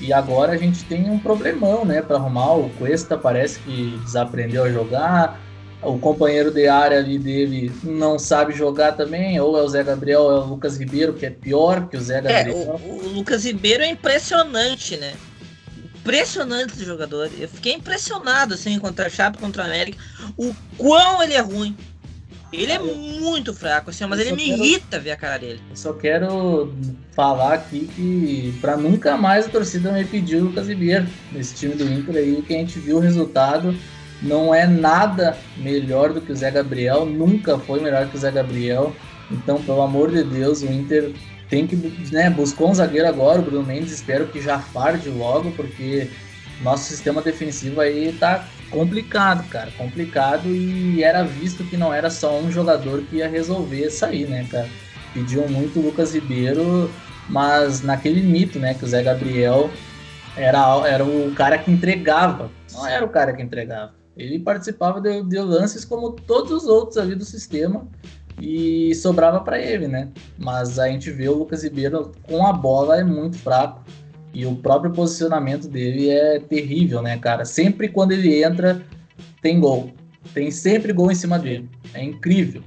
[0.00, 2.54] E agora a gente tem um problemão, né, para arrumar.
[2.54, 5.40] O Cuesta parece que desaprendeu a jogar
[5.82, 10.22] o companheiro de área ali dele não sabe jogar também, ou é o Zé Gabriel
[10.22, 12.56] ou é o Lucas Ribeiro, que é pior que o Zé é, Gabriel.
[12.56, 15.14] É, o, o, Lucas Ribeiro é impressionante, né?
[16.00, 17.30] Impressionante esse jogador.
[17.38, 19.98] Eu fiquei impressionado assim contra a Chape, contra o América,
[20.36, 21.76] o quão ele é ruim.
[22.50, 25.60] Ele é muito fraco, assim, mas ele me quero, irrita ver a cara dele.
[25.68, 26.74] Eu só quero
[27.12, 31.74] falar aqui que para nunca mais a torcida me pediu o Lucas Ribeiro nesse time
[31.74, 33.76] do Inter aí, que a gente viu o resultado
[34.22, 38.30] não é nada melhor do que o Zé Gabriel, nunca foi melhor que o Zé
[38.30, 38.94] Gabriel.
[39.30, 41.12] Então, pelo amor de Deus, o Inter
[41.48, 41.76] tem que,
[42.12, 46.10] né, buscou um zagueiro agora, o Bruno Mendes, espero que já farde logo, porque
[46.62, 52.38] nosso sistema defensivo aí tá complicado, cara, complicado e era visto que não era só
[52.38, 54.68] um jogador que ia resolver isso aí, né, cara.
[55.14, 56.90] Pediam muito o Lucas Ribeiro,
[57.28, 59.70] mas naquele mito, né, que o Zé Gabriel
[60.36, 63.97] era, era o cara que entregava, não era o cara que entregava.
[64.18, 67.86] Ele participava de, de lances como todos os outros ali do sistema
[68.40, 70.08] e sobrava para ele, né?
[70.36, 73.80] Mas a gente vê o Lucas Ribeiro com a bola é muito fraco
[74.34, 77.44] e o próprio posicionamento dele é terrível, né, cara?
[77.44, 78.82] Sempre quando ele entra,
[79.40, 79.92] tem gol.
[80.34, 81.68] Tem sempre gol em cima dele.
[81.94, 82.62] É incrível.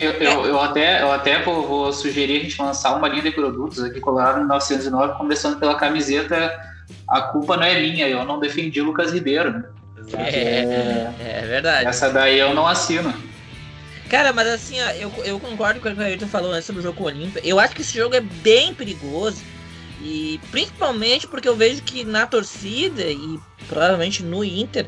[0.00, 3.30] Eu, eu, eu até, eu até vou, vou, sugerir a gente lançar uma linha de
[3.30, 6.52] produtos aqui, Colorado 1909, começando pela camiseta
[7.08, 9.64] A Culpa Não É Minha, eu não defendi o Lucas Ribeiro, né?
[10.12, 11.86] É, é, é, verdade.
[11.86, 13.14] Essa daí eu não assino.
[14.08, 16.80] Cara, mas assim, ó, eu, eu concordo com o que o Ayrton falou antes sobre
[16.80, 17.40] o jogo com o Olímpia.
[17.44, 19.42] Eu acho que esse jogo é bem perigoso.
[20.00, 24.86] E principalmente porque eu vejo que na torcida e provavelmente no Inter,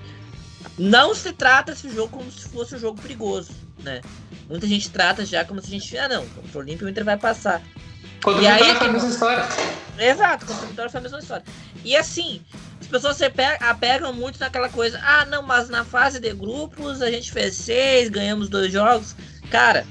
[0.79, 3.51] não se trata esse jogo como se fosse um jogo perigoso,
[3.83, 4.03] né?
[4.49, 7.05] Muita gente trata já como se a gente, ah não, contra o Olímpia o Inter
[7.05, 7.62] vai passar.
[8.27, 9.49] Contra o Vitória foi a mesma história.
[10.01, 11.45] Exato, contra o Vitória foi a mesma história.
[11.85, 12.43] E assim,
[12.81, 17.09] as pessoas se apegam muito naquela coisa, ah, não, mas na fase de grupos a
[17.09, 19.14] gente fez seis, ganhamos dois jogos.
[19.49, 19.87] Cara,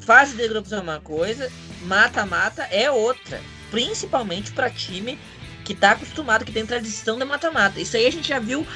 [0.00, 1.48] fase de grupos é uma coisa,
[1.84, 3.40] mata-mata é outra.
[3.70, 5.16] Principalmente para time
[5.64, 7.80] que tá acostumado, que tem tradição de mata-mata.
[7.80, 8.66] Isso aí a gente já viu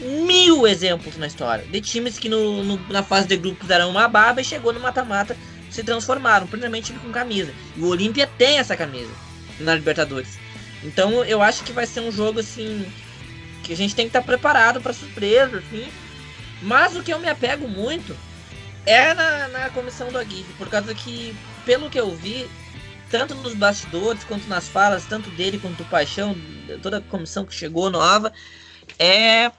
[0.00, 1.64] mil exemplos na história.
[1.66, 4.80] De times que no, no, na fase de grupos deram uma baba e chegou no
[4.80, 5.36] mata-mata,
[5.76, 7.52] se transformaram, primeiramente com camisa.
[7.76, 9.12] E o Olímpia tem essa camisa
[9.60, 10.38] na Libertadores.
[10.82, 12.90] Então eu acho que vai ser um jogo assim
[13.62, 15.86] que a gente tem que estar tá preparado para surpresa, assim.
[16.62, 18.16] Mas o que eu me apego muito
[18.86, 22.48] é na, na comissão do Aguirre, por causa que, pelo que eu vi,
[23.10, 26.36] tanto nos bastidores quanto nas falas, tanto dele quanto do Paixão,
[26.82, 28.32] toda a comissão que chegou nova,
[28.98, 29.50] é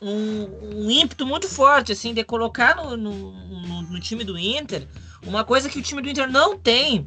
[0.00, 4.86] um, um ímpeto muito forte, assim, de colocar no, no, no, no time do Inter
[5.26, 7.06] uma coisa que o time do Inter não tem,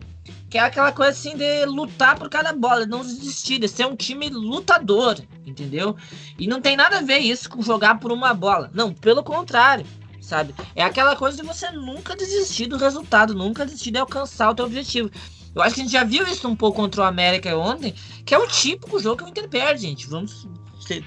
[0.50, 3.96] que é aquela coisa assim de lutar por cada bola, não desistir, de ser um
[3.96, 5.96] time lutador, entendeu?
[6.38, 8.70] E não tem nada a ver isso com jogar por uma bola.
[8.74, 9.86] Não, pelo contrário,
[10.20, 10.54] sabe?
[10.76, 14.66] É aquela coisa de você nunca desistir do resultado, nunca desistir de alcançar o teu
[14.66, 15.10] objetivo.
[15.54, 17.94] Eu acho que a gente já viu isso um pouco contra o América ontem,
[18.26, 20.08] que é o típico jogo que o Inter perde, gente.
[20.08, 20.48] Vamos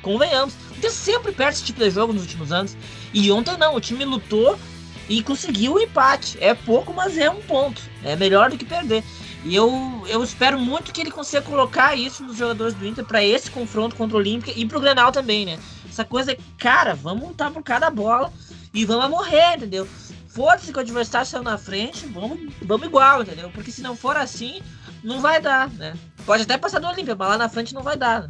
[0.02, 0.54] convenhamos.
[0.70, 2.76] O Inter sempre perde esse tipo de jogo nos últimos anos.
[3.12, 4.58] E ontem não, o time lutou
[5.08, 6.38] e conseguiu o empate.
[6.40, 7.80] É pouco, mas é um ponto.
[8.02, 9.04] É melhor do que perder.
[9.44, 13.22] E eu, eu espero muito que ele consiga colocar isso nos jogadores do Inter para
[13.22, 15.58] esse confronto contra o Olímpica e pro Grenal também, né?
[15.86, 18.32] Essa coisa, cara, vamos lutar por cada bola
[18.72, 19.86] e vamos morrer, entendeu?
[20.28, 23.50] Foda-se que o adversário saiu na frente, vamos, vamos igual, entendeu?
[23.50, 24.60] Porque se não for assim,
[25.02, 25.94] não vai dar, né?
[26.24, 28.22] Pode até passar do Olímpia, mas lá na frente não vai dar.
[28.22, 28.28] Né?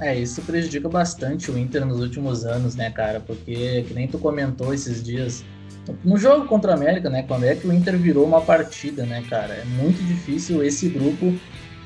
[0.00, 3.20] É, isso prejudica bastante o Inter nos últimos anos, né, cara?
[3.20, 5.44] Porque, que nem tu comentou esses dias,
[6.04, 7.22] no jogo contra o América, né?
[7.22, 9.54] Quando é que o Inter virou uma partida, né, cara?
[9.54, 11.32] É muito difícil esse grupo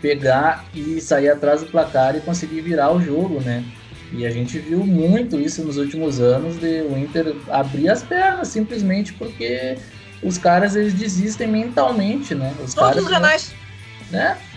[0.01, 3.65] pegar e sair atrás do placar e conseguir virar o jogo, né?
[4.13, 8.49] E a gente viu muito isso nos últimos anos de o Inter abrir as pernas
[8.49, 9.77] simplesmente porque
[10.23, 12.55] os caras eles desistem mentalmente, né?
[12.65, 13.51] Os Todos caras, os grenais.
[13.51, 13.68] Né?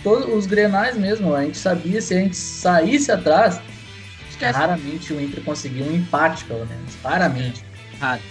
[0.04, 1.34] Todos os grenais mesmo.
[1.36, 3.60] A gente sabia se a gente saísse atrás,
[4.54, 6.95] raramente o Inter conseguia um empate, pelo menos.
[7.04, 7.66] Raramente.
[7.99, 8.22] Raro.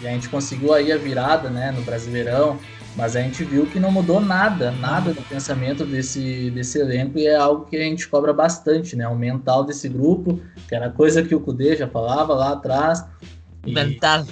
[0.00, 2.58] E a gente conseguiu aí a virada, né, no Brasileirão,
[2.96, 7.26] mas a gente viu que não mudou nada, nada no pensamento desse, desse elenco e
[7.26, 11.22] é algo que a gente cobra bastante, né, o mental desse grupo, que era coisa
[11.22, 13.04] que o Kudê já falava lá atrás.
[13.66, 13.72] E...
[13.72, 14.26] Mental.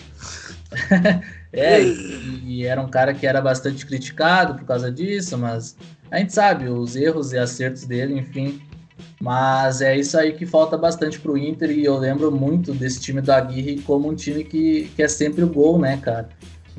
[1.52, 5.76] é, e, era um cara que era bastante criticado por causa disso, mas
[6.10, 8.60] a gente sabe os erros e acertos dele, enfim,
[9.20, 13.20] mas é isso aí que falta bastante pro Inter e eu lembro muito desse time
[13.20, 16.28] do Aguirre como um time que, que é sempre o gol, né, cara?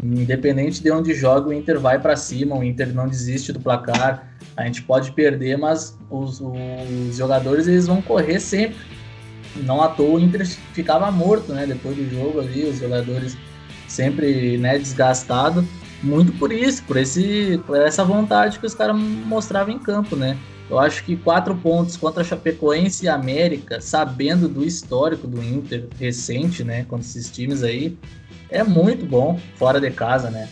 [0.02, 4.28] Independente de onde joga, o Inter vai para cima, o Inter não desiste do placar.
[4.58, 8.78] A gente pode perder, mas os, os jogadores eles vão correr sempre.
[9.56, 11.66] Não à toa o Inter ficava morto, né?
[11.66, 13.38] Depois do jogo ali, os jogadores
[13.94, 15.66] sempre né, desgastado.
[16.02, 20.38] Muito por isso, por, esse, por essa vontade que os caras mostravam em campo, né?
[20.70, 26.64] Eu acho que quatro pontos contra Chapecoense e América, sabendo do histórico do Inter recente,
[26.64, 27.98] né, contra esses times aí,
[28.50, 30.50] é muito bom fora de casa, né?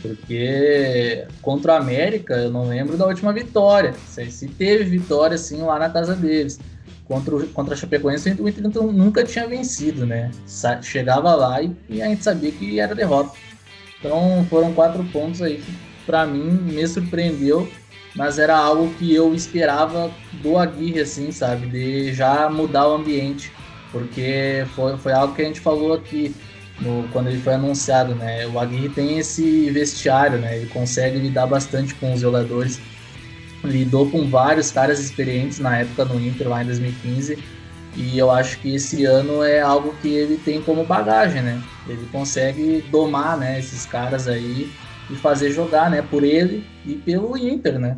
[0.00, 3.94] Porque contra o América, eu não lembro da última vitória.
[4.06, 6.58] Se teve vitória, assim, lá na casa deles.
[7.06, 10.30] Contra, o, contra a Chapecoense, o Inter nunca tinha vencido, né?
[10.82, 13.36] Chegava lá e, e a gente sabia que era derrota.
[13.98, 15.72] Então foram quatro pontos aí que,
[16.06, 17.68] pra mim, me surpreendeu
[18.14, 21.66] mas era algo que eu esperava do Aguirre, assim, sabe?
[21.66, 23.52] De já mudar o ambiente,
[23.90, 26.34] porque foi, foi algo que a gente falou aqui
[26.80, 28.46] no, quando ele foi anunciado, né?
[28.46, 30.56] O Aguirre tem esse vestiário, né?
[30.58, 32.80] Ele consegue lidar bastante com os jogadores,
[33.64, 37.38] lidou com vários caras experientes na época no Inter, lá em 2015,
[37.96, 41.62] e eu acho que esse ano é algo que ele tem como bagagem, né?
[41.88, 44.70] Ele consegue domar, né, esses caras aí
[45.10, 46.02] e fazer jogar, né?
[46.02, 47.96] Por ele e pelo Inter, né?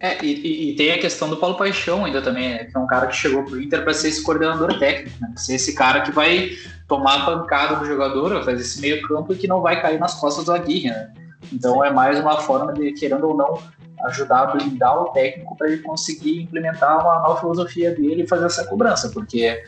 [0.00, 2.64] É, e, e, tem a questão do Paulo Paixão ainda também, né?
[2.64, 5.32] que é um cara que chegou pro Inter para ser esse coordenador técnico, né?
[5.36, 6.50] Ser esse cara que vai
[6.86, 10.14] tomar a pancada do jogador, fazer esse meio campo e que não vai cair nas
[10.14, 11.10] costas do Aguirre, né?
[11.52, 13.58] Então é mais uma forma de, querendo ou não,
[14.06, 18.46] ajudar a blindar o técnico para ele conseguir implementar uma nova filosofia dele e fazer
[18.46, 19.62] essa cobrança, porque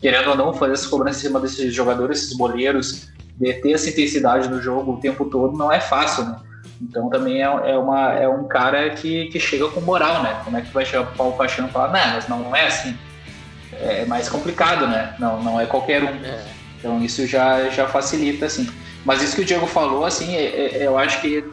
[0.00, 3.08] querendo ou não fazer essa cobrança em cima desses jogadores, esses boleiros,
[3.38, 6.36] de ter essa intensidade no jogo o tempo todo não é fácil, né?
[6.80, 10.40] Então também é, é, uma, é um cara que, que chega com moral, né?
[10.44, 12.96] Como é que vai chegar o Paulo Paixão e falar, não, mas não, é assim.
[13.72, 15.14] É mais complicado, né?
[15.18, 16.24] Não, não é qualquer um.
[16.24, 16.44] É.
[16.78, 18.68] Então isso já, já facilita, assim.
[19.04, 21.44] Mas isso que o Diego falou, assim, é, é, eu acho que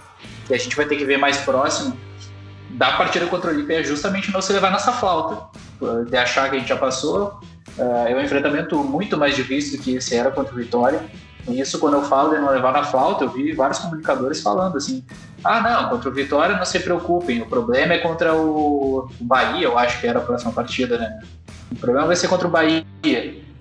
[0.49, 1.97] a gente vai ter que ver mais próximo
[2.73, 5.59] da partida contra o Olímpia é justamente não se levar nessa flauta.
[6.09, 7.39] De achar que a gente já passou.
[7.77, 11.01] Uh, é um enfrentamento muito mais difícil do que esse era contra o Vitória.
[11.47, 14.77] E isso, quando eu falo de não levar na flauta, eu vi vários comunicadores falando
[14.77, 15.03] assim:
[15.43, 19.77] ah, não, contra o Vitória não se preocupem, o problema é contra o Bahia, eu
[19.77, 21.21] acho que era a próxima partida, né?
[21.71, 22.85] O problema vai ser contra o Bahia.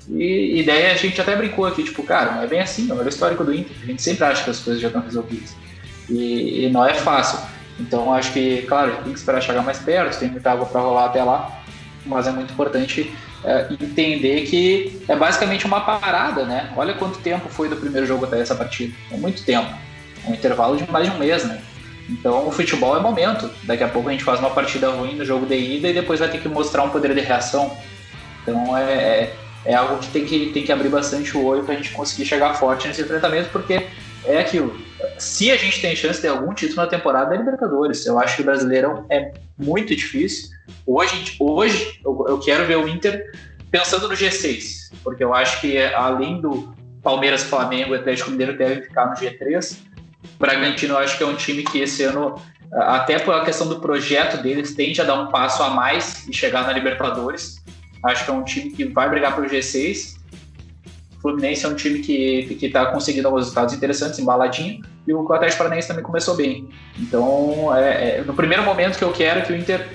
[0.09, 3.09] E, daí a gente até brincou aqui, tipo, cara, não é bem assim, olha o
[3.09, 5.57] histórico do Inter, a gente sempre acha que as coisas já estão resolvidas.
[6.09, 7.39] E, e não é fácil.
[7.79, 11.07] Então acho que, claro, tem que esperar chegar mais perto, tem muita água para rolar
[11.07, 11.62] até lá,
[12.05, 13.12] mas é muito importante
[13.45, 16.73] é, entender que é basicamente uma parada, né?
[16.77, 18.95] Olha quanto tempo foi do primeiro jogo até essa partida.
[19.11, 19.73] É muito tempo.
[20.25, 21.61] É um intervalo de mais de um mês, né?
[22.09, 23.51] Então o futebol é momento.
[23.64, 26.20] Daqui a pouco a gente faz uma partida ruim no jogo de ida e depois
[26.20, 27.77] vai ter que mostrar um poder de reação.
[28.43, 31.75] Então é, é, é algo que tem que, tem que abrir bastante o olho para
[31.75, 33.87] a gente conseguir chegar forte nesse enfrentamento, porque
[34.25, 34.77] é aquilo.
[35.18, 38.07] Se a gente tem chance de algum título na temporada, é Libertadores.
[38.07, 40.51] Eu acho que o Brasileirão é muito difícil.
[40.87, 43.31] Hoje, hoje eu, quero ver o Inter
[43.70, 48.83] pensando no G6, porque eu acho que além do Palmeiras, Flamengo e Atlético Mineiro devem
[48.83, 49.77] ficar no G3.
[50.23, 52.41] O Bragantino eu acho que é um time que esse ano,
[52.73, 56.66] até pela questão do projeto deles, tende a dar um passo a mais e chegar
[56.66, 57.62] na Libertadores.
[58.05, 60.22] Acho que é um time que vai brigar pelo G6.
[61.23, 65.87] Fluminense é um time que está conseguindo alguns resultados interessantes, embaladinho, e o Atlético Paranaense
[65.87, 66.68] também começou bem.
[66.99, 69.89] Então, é, é, no primeiro momento que eu quero que o Inter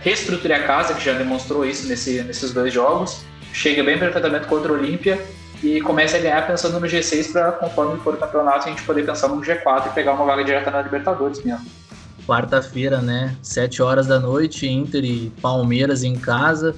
[0.00, 4.72] reestruture a casa, que já demonstrou isso nesse, nesses dois jogos, chegue bem enfrentamento contra
[4.72, 5.20] o Olímpia
[5.64, 9.04] e comece a ganhar pensando no G6 para, conforme for o campeonato, a gente poder
[9.04, 11.66] pensar no G4 e pegar uma vaga direta na Libertadores mesmo.
[12.24, 13.34] Quarta-feira, né?
[13.42, 16.76] 7 horas da noite, Inter e Palmeiras em casa.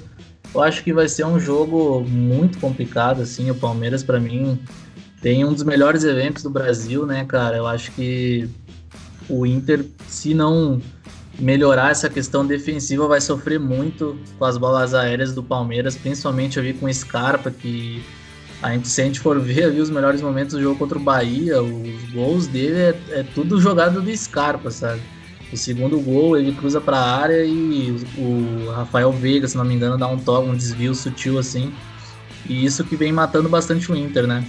[0.55, 3.51] Eu acho que vai ser um jogo muito complicado, assim.
[3.51, 4.59] O Palmeiras, para mim,
[5.23, 7.57] tem um dos melhores eventos do Brasil, né, cara?
[7.57, 8.49] Eu acho que
[9.29, 10.83] o Inter, se não
[11.39, 16.75] melhorar essa questão defensiva, vai sofrer muito com as bolas aéreas do Palmeiras, principalmente vi
[16.75, 18.03] com o Scarpa, que
[18.63, 21.01] a gente, se a gente for ver ali os melhores momentos do jogo contra o
[21.01, 25.01] Bahia, os gols dele é, é tudo jogado do Scarpa, sabe?
[25.53, 29.75] O segundo gol, ele cruza para a área e o Rafael Veiga, se não me
[29.75, 31.73] engano, dá um toque, um desvio sutil assim.
[32.49, 34.45] E isso que vem matando bastante o Inter, né?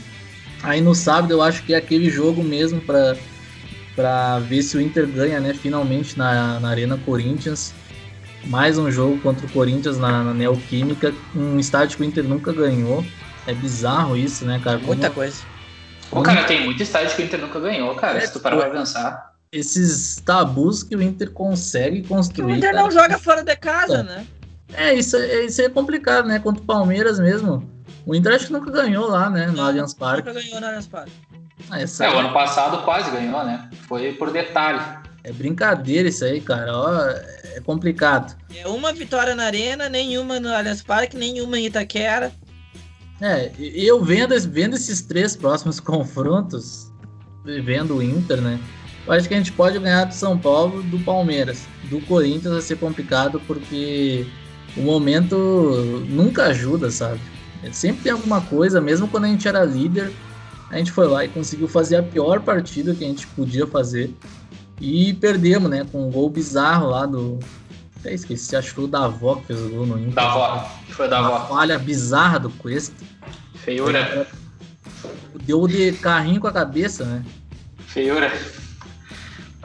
[0.61, 3.17] Aí no sábado eu acho que é aquele jogo mesmo para
[3.95, 7.73] para ver se o Inter ganha, né, finalmente na, na Arena Corinthians.
[8.45, 12.53] Mais um jogo contra o Corinthians na, na Neoquímica, um estádio que o Inter nunca
[12.53, 13.05] ganhou.
[13.45, 14.79] É bizarro isso, né, cara?
[14.79, 15.15] Muita Como...
[15.15, 15.41] coisa.
[16.09, 18.17] O cara tem muito estádio que o Inter nunca ganhou, cara.
[18.17, 22.45] É, se tu parar pra pensar esses tabus que o Inter consegue construir.
[22.45, 24.03] Que o Inter cara, não joga fora de casa, é.
[24.03, 24.27] né?
[24.73, 26.39] É, isso, é, isso é complicado, né?
[26.39, 27.69] Contra o Palmeiras mesmo.
[28.05, 29.47] O Inter acho que nunca ganhou lá, né?
[29.47, 30.27] No Allianz Parque.
[30.27, 31.11] Nunca ganhou no Allianz Parque.
[31.69, 33.69] Ah, é, o ano passado quase ganhou, né?
[33.87, 34.81] Foi por detalhe.
[35.23, 36.75] É brincadeira isso aí, cara.
[36.75, 37.09] Ó,
[37.53, 38.35] é complicado.
[38.55, 42.31] É uma vitória na Arena, nenhuma no Allianz Parque, nenhuma em Itaquera.
[43.19, 46.91] É, eu vendo, vendo esses três próximos confrontos,
[47.43, 48.59] vendo o Inter, né?
[49.11, 51.67] Eu acho que a gente pode ganhar do São Paulo, do Palmeiras.
[51.89, 54.25] Do Corinthians vai ser complicado porque
[54.77, 55.35] o momento
[56.07, 57.19] nunca ajuda, sabe?
[57.73, 60.13] Sempre tem alguma coisa, mesmo quando a gente era líder,
[60.69, 64.15] a gente foi lá e conseguiu fazer a pior partida que a gente podia fazer.
[64.79, 65.85] E perdemos, né?
[65.91, 67.37] Com um gol bizarro lá do.
[67.99, 70.13] Até esqueci, acho que foi o Davó que fez o gol no Inter.
[70.13, 71.29] Davó, foi o Davó.
[71.31, 72.95] Uma falha bizarra do Cuesta.
[73.55, 74.25] Feiura.
[75.43, 77.25] Deu de carrinho com a cabeça, né?
[77.87, 78.31] Feiura.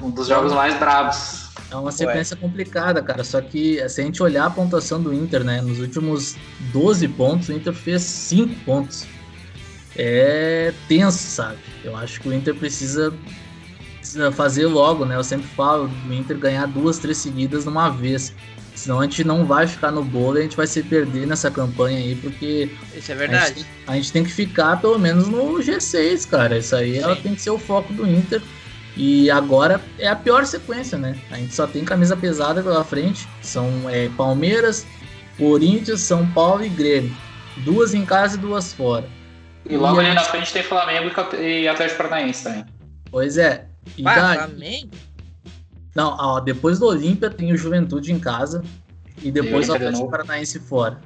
[0.01, 1.47] Um dos jogos mais bravos.
[1.71, 2.41] É uma sequência Ué.
[2.41, 3.25] complicada, cara.
[3.25, 5.61] Só que se a gente olhar a pontuação do Inter, né?
[5.61, 6.37] Nos últimos
[6.73, 9.07] 12 pontos, o Inter fez 5 pontos.
[9.97, 11.59] É tenso, sabe?
[11.83, 13.13] Eu acho que o Inter precisa,
[13.99, 15.17] precisa fazer logo, né?
[15.17, 18.35] Eu sempre falo do Inter ganhar duas, três seguidas numa vez.
[18.75, 21.51] Senão a gente não vai ficar no bolo e a gente vai se perder nessa
[21.51, 22.71] campanha aí, porque.
[22.95, 23.45] Isso é verdade.
[23.45, 26.59] A gente, a gente tem que ficar pelo menos no G6, cara.
[26.59, 28.43] Isso aí ela tem que ser o foco do Inter.
[28.97, 31.19] E agora é a pior sequência, né?
[31.31, 33.29] A gente só tem camisa pesada pela frente.
[33.43, 34.87] São é, Palmeiras,
[35.37, 37.15] Corinthians, São Paulo e Grêmio.
[37.59, 39.07] Duas em casa e duas fora.
[39.69, 40.15] E logo e ali gente...
[40.17, 42.65] na frente tem Flamengo e Atlético Paranaense também.
[43.11, 43.67] Pois é.
[43.99, 44.39] E daí...
[44.39, 44.91] Flamengo?
[45.95, 48.65] Não, ó, depois do Olímpia tem o Juventude em casa.
[49.23, 51.01] E depois o Atlético Paranaense fora.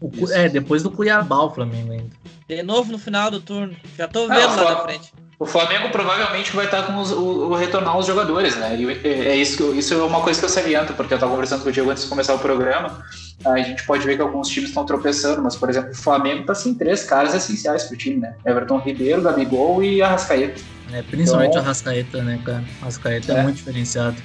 [0.00, 2.10] O, é, depois do Cuiabá o Flamengo ainda.
[2.48, 3.74] De novo no final do turno.
[3.96, 5.12] Já tô vendo lá na frente.
[5.38, 8.74] O Flamengo provavelmente vai estar com os, o, o, retornar os jogadores, né?
[8.74, 11.62] E é, é isso, isso é uma coisa que eu saliento, porque eu estava conversando
[11.62, 13.04] com o Diego antes de começar o programa.
[13.44, 16.54] A gente pode ver que alguns times estão tropeçando, mas, por exemplo, o Flamengo está
[16.54, 18.34] sem três caras essenciais para o time, né?
[18.46, 20.62] Everton Ribeiro, Gabigol e Arrascaeta.
[20.90, 22.64] É, principalmente então, Arrascaeta, né, cara?
[22.80, 24.16] Arrascaeta é, é muito diferenciado.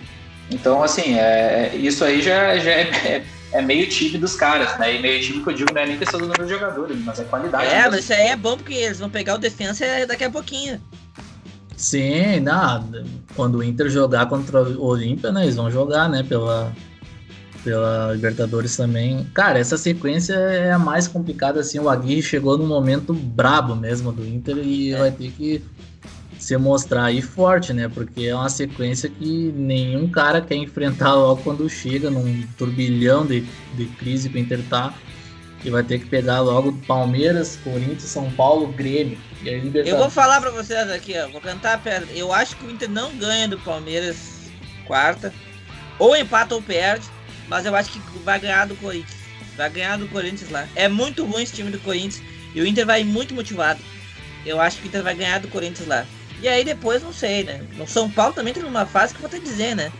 [0.49, 4.95] Então, assim, é, isso aí já, já é, é, meio time dos caras, né?
[4.95, 7.19] E meio time que eu digo não é nem questão do número de jogadores, mas
[7.19, 7.65] é qualidade.
[7.65, 10.81] É, mas isso aí é bom porque eles vão pegar o defensa daqui a pouquinho.
[11.75, 13.03] Sim, nada.
[13.35, 15.43] Quando o Inter jogar contra o Olímpia, né?
[15.43, 16.23] Eles vão jogar, né?
[16.23, 16.71] Pela,
[17.63, 19.25] pela Libertadores também.
[19.33, 21.79] Cara, essa sequência é a mais complicada, assim.
[21.79, 24.97] O Aguirre chegou num momento brabo mesmo do Inter e é.
[24.97, 25.63] vai ter que
[26.41, 27.87] se mostrar aí forte, né?
[27.87, 33.41] Porque é uma sequência que nenhum cara quer enfrentar logo quando chega num turbilhão de,
[33.75, 34.93] de crise que o Inter tá
[35.63, 39.19] e vai ter que pegar logo Palmeiras, Corinthians, São Paulo, Grêmio.
[39.43, 41.29] E aí Eu vou falar pra vocês aqui, ó.
[41.29, 42.07] Vou cantar a pedra.
[42.11, 44.49] Eu acho que o Inter não ganha do Palmeiras
[44.87, 45.31] quarta.
[45.99, 47.05] Ou empata ou perde.
[47.47, 49.19] Mas eu acho que vai ganhar do Corinthians.
[49.55, 50.67] vai ganhar do Corinthians lá.
[50.75, 52.23] É muito ruim esse time do Corinthians
[52.55, 53.79] e o Inter vai muito motivado.
[54.43, 56.03] Eu acho que o Inter vai ganhar do Corinthians lá.
[56.41, 57.61] E aí depois, não sei, né?
[57.79, 59.91] O São Paulo também tá numa fase que eu vou te dizer, né?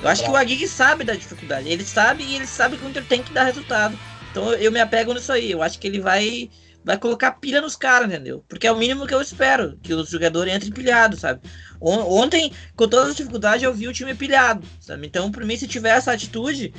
[0.00, 1.68] Eu acho que o Aguirre sabe da dificuldade.
[1.68, 3.98] Ele sabe e ele sabe que o Inter tem que dar resultado.
[4.30, 5.50] Então eu me apego nisso aí.
[5.50, 6.50] Eu acho que ele vai
[6.84, 8.44] vai colocar pilha nos caras, entendeu?
[8.48, 11.40] Porque é o mínimo que eu espero, que os jogadores entrem pilhados, sabe?
[11.80, 15.06] Ontem, com todas as dificuldades, eu vi o time pilhado, sabe?
[15.06, 16.74] Então, para mim, se tiver essa atitude,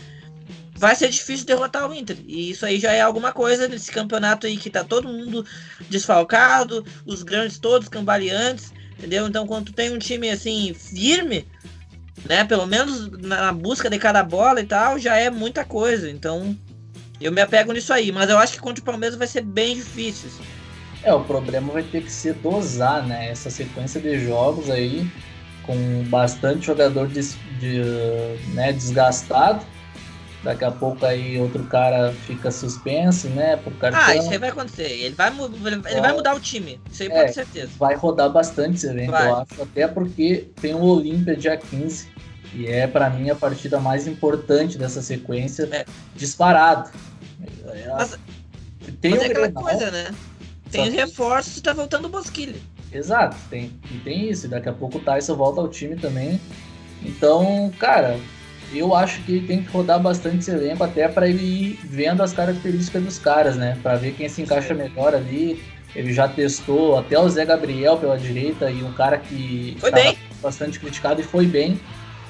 [0.75, 2.17] vai ser difícil derrotar o Inter.
[2.27, 5.45] E isso aí já é alguma coisa nesse campeonato aí que tá todo mundo
[5.89, 9.27] desfalcado, os grandes todos cambaleantes, entendeu?
[9.27, 11.47] Então, quando tu tem um time assim firme,
[12.25, 16.09] né, pelo menos na busca de cada bola e tal, já é muita coisa.
[16.09, 16.57] Então,
[17.19, 19.75] eu me apego nisso aí, mas eu acho que contra o Palmeiras vai ser bem
[19.75, 20.29] difícil.
[20.29, 20.43] Assim.
[21.03, 23.29] É, o problema vai ter que ser dosar, né?
[23.29, 25.05] Essa sequência de jogos aí,
[25.63, 25.75] com
[26.05, 27.21] bastante jogador de,
[28.53, 29.65] né, desgastado.
[30.43, 33.55] Daqui a pouco aí outro cara fica suspenso, né?
[33.55, 34.01] Por cartão.
[34.03, 34.91] Ah, isso aí vai acontecer.
[34.91, 35.31] Ele vai,
[35.89, 36.81] ele vai mudar o time.
[36.91, 37.71] Isso aí é, pode certeza.
[37.79, 39.29] Vai rodar bastante esse evento, vai.
[39.29, 39.61] eu acho.
[39.61, 42.09] Até porque tem o Olímpia dia 15.
[42.53, 45.85] E é, para mim, a partida mais importante dessa sequência, é.
[46.13, 46.91] disparado.
[47.97, 48.19] Mas,
[48.99, 50.13] tem mas é aquela Grenal, coisa, né?
[50.69, 52.59] Tem os reforços e tá voltando o Bosquilha.
[52.91, 54.47] Exato, tem, e tem isso.
[54.47, 56.39] Daqui a pouco o Tyson volta ao time também.
[57.01, 58.19] Então, cara,
[58.79, 62.33] eu acho que tem que rodar bastante esse elenco até para ele ir vendo as
[62.33, 63.77] características dos caras, né?
[63.81, 65.61] Para ver quem se encaixa melhor ali.
[65.95, 70.17] Ele já testou até o Zé Gabriel pela direita e um cara que foi bem.
[70.41, 71.79] bastante criticado e foi bem.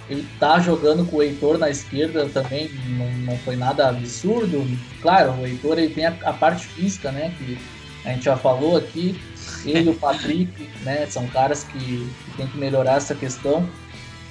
[0.09, 4.67] Ele tá jogando com o Heitor na esquerda também, não, não foi nada absurdo.
[5.01, 7.33] Claro, o Heitor ele tem a, a, parte física, né?
[7.37, 7.57] Que
[8.03, 9.19] a gente já falou aqui.
[9.65, 11.05] Ele e o Patrick, né?
[11.07, 13.67] São caras que, que tem que melhorar essa questão.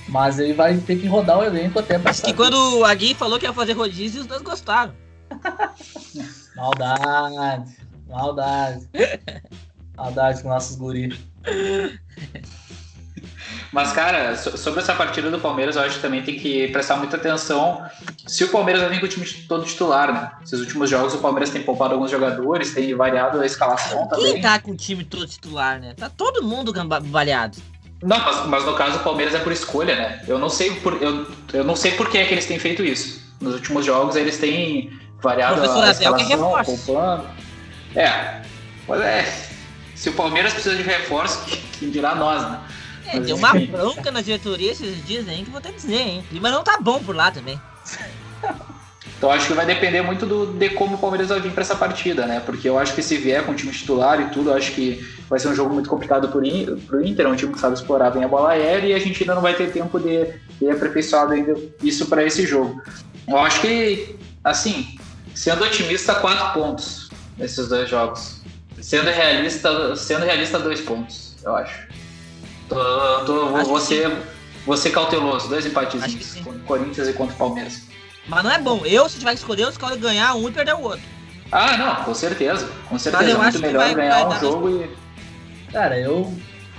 [0.09, 2.11] Mas ele vai ter que rodar o elenco até para.
[2.11, 4.95] Acho que quando o Agui falou que ia fazer rodízio, os dois gostaram.
[6.57, 7.77] maldade,
[8.09, 8.89] maldade.
[9.97, 11.19] Maldade com nossos guris.
[13.73, 17.17] Mas, cara, sobre essa partida do Palmeiras, eu acho que também tem que prestar muita
[17.17, 17.83] atenção
[18.27, 20.33] se o Palmeiras vai vir com o time todo titular, né?
[20.43, 24.35] Esses últimos jogos o Palmeiras tem poupado alguns jogadores, tem variado a escalação também.
[24.35, 25.95] Quem tá com o time todo titular, né?
[25.95, 26.73] Tá todo mundo
[27.05, 27.57] variado.
[28.03, 30.23] Não, mas, mas, no caso o Palmeiras é por escolha, né?
[30.27, 32.83] Eu não sei por, eu, eu não sei por que, é que eles têm feito
[32.85, 33.23] isso.
[33.41, 37.27] Nos últimos jogos eles têm variado Professor a escalação, é poupando.
[37.95, 38.43] É,
[38.87, 39.51] pois é.
[39.95, 41.45] Se o Palmeiras precisa de reforço,
[41.79, 42.61] quem dirá nós, né?
[43.07, 46.21] É, deu uma bronca na diretoria esses dias aí que vou até dizer, hein?
[46.21, 47.61] O clima não tá bom por lá também.
[49.19, 51.75] Então acho que vai depender muito do, de como o Palmeiras vai vir para essa
[51.75, 52.41] partida, né?
[52.45, 55.39] Porque eu acho que se vier com o time titular e tudo, acho que vai
[55.39, 56.41] ser um jogo muito complicado pro,
[56.87, 59.23] pro Inter, é um time que sabe explorar bem a bola aérea e a gente
[59.23, 60.27] ainda não vai ter tempo de,
[60.61, 62.81] de aperfeiçoar ainda isso para esse jogo.
[63.27, 64.97] Eu acho que, assim,
[65.35, 68.41] sendo otimista, quatro pontos nesses dois jogos.
[68.81, 71.87] Sendo realista, sendo realista, dois pontos, eu acho.
[72.69, 74.11] Tô, tô, vou, ser,
[74.67, 75.49] vou ser cauteloso.
[75.49, 76.37] Dois empatezinhos.
[76.67, 77.83] Corinthians e contra o Palmeiras.
[78.27, 78.85] Mas não é bom.
[78.85, 81.03] Eu, se tiver que escolher, eu escolho ganhar um e perder o outro.
[81.51, 82.69] Ah, não, com certeza.
[82.89, 83.23] Com certeza.
[83.23, 84.91] Mas eu é muito melhor vai, ganhar vai um jogo e.
[85.71, 86.33] Cara, eu,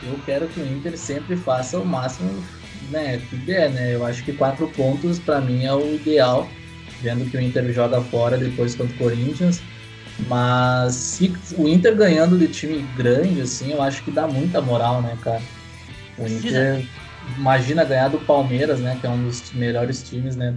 [0.03, 2.43] eu quero que o Inter sempre faça o máximo
[2.89, 3.93] né, que der, né?
[3.93, 6.47] Eu acho que quatro pontos para mim é o ideal,
[7.01, 9.61] vendo que o Inter joga fora depois contra o Corinthians.
[10.27, 15.01] Mas se o Inter ganhando de time grande, assim, eu acho que dá muita moral,
[15.01, 15.41] né, cara?
[16.17, 16.85] O Inter,
[17.35, 18.97] imagina ganhar do Palmeiras, né?
[18.99, 20.55] Que é um dos melhores times, né?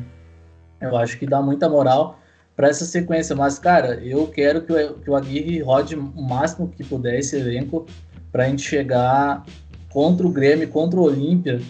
[0.81, 2.19] Eu acho que dá muita moral
[2.55, 3.37] para essa sequência.
[3.37, 7.37] Mas, cara, eu quero que o, que o Aguirre rode o máximo que puder esse
[7.37, 7.87] elenco
[8.33, 9.45] para a gente chegar
[9.91, 11.61] contra o Grêmio, contra o Olímpia,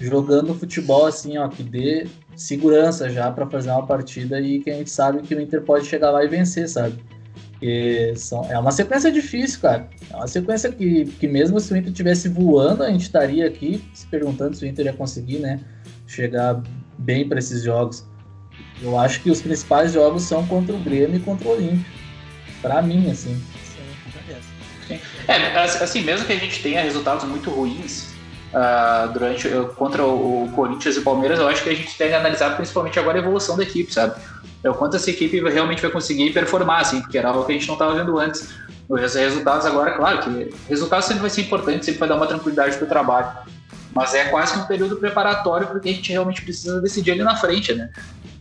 [0.00, 4.74] jogando futebol assim, ó, que dê segurança já para fazer uma partida e que a
[4.74, 7.02] gente sabe que o Inter pode chegar lá e vencer, sabe?
[8.16, 9.88] São, é uma sequência difícil, cara.
[10.10, 13.82] É uma sequência que, que mesmo se o Inter estivesse voando, a gente estaria aqui
[13.94, 15.60] se perguntando se o Inter ia conseguir, né?
[16.06, 16.62] Chegar
[16.98, 18.06] bem para esses jogos.
[18.82, 21.84] Eu acho que os principais jogos são contra o Grêmio e contra o Olímpio.
[22.60, 23.42] Para mim, assim.
[24.86, 25.00] Sim.
[25.26, 28.10] É, assim, mesmo que a gente tenha resultados muito ruins
[28.52, 32.14] uh, durante, contra o, Corinthians e o Palmeiras, eu acho que a gente tem que
[32.14, 34.14] analisar principalmente agora a evolução da equipe, sabe?
[34.66, 37.54] é o quanto essa equipe realmente vai conseguir performar, assim, porque era algo que a
[37.54, 38.48] gente não estava vendo antes.
[38.88, 42.76] Os resultados agora, claro que resultados sempre vai ser importante, sempre vai dar uma tranquilidade
[42.76, 43.28] para o trabalho.
[43.92, 47.72] Mas é quase um período preparatório porque a gente realmente precisa decidir ali na frente,
[47.74, 47.90] né?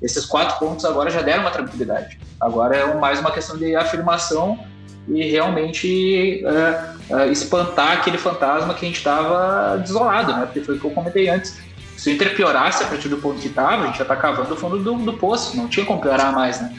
[0.05, 2.19] Esses quatro pontos agora já deram uma tranquilidade.
[2.39, 4.59] Agora é mais uma questão de afirmação
[5.07, 10.45] e realmente é, é, espantar aquele fantasma que a gente estava desolado, né?
[10.45, 11.57] Porque foi o que eu comentei antes
[11.97, 14.53] se o Inter piorasse a partir do ponto que estava, a gente já está cavando
[14.53, 16.71] o fundo do, do, poço, não tinha como piorar mais, né?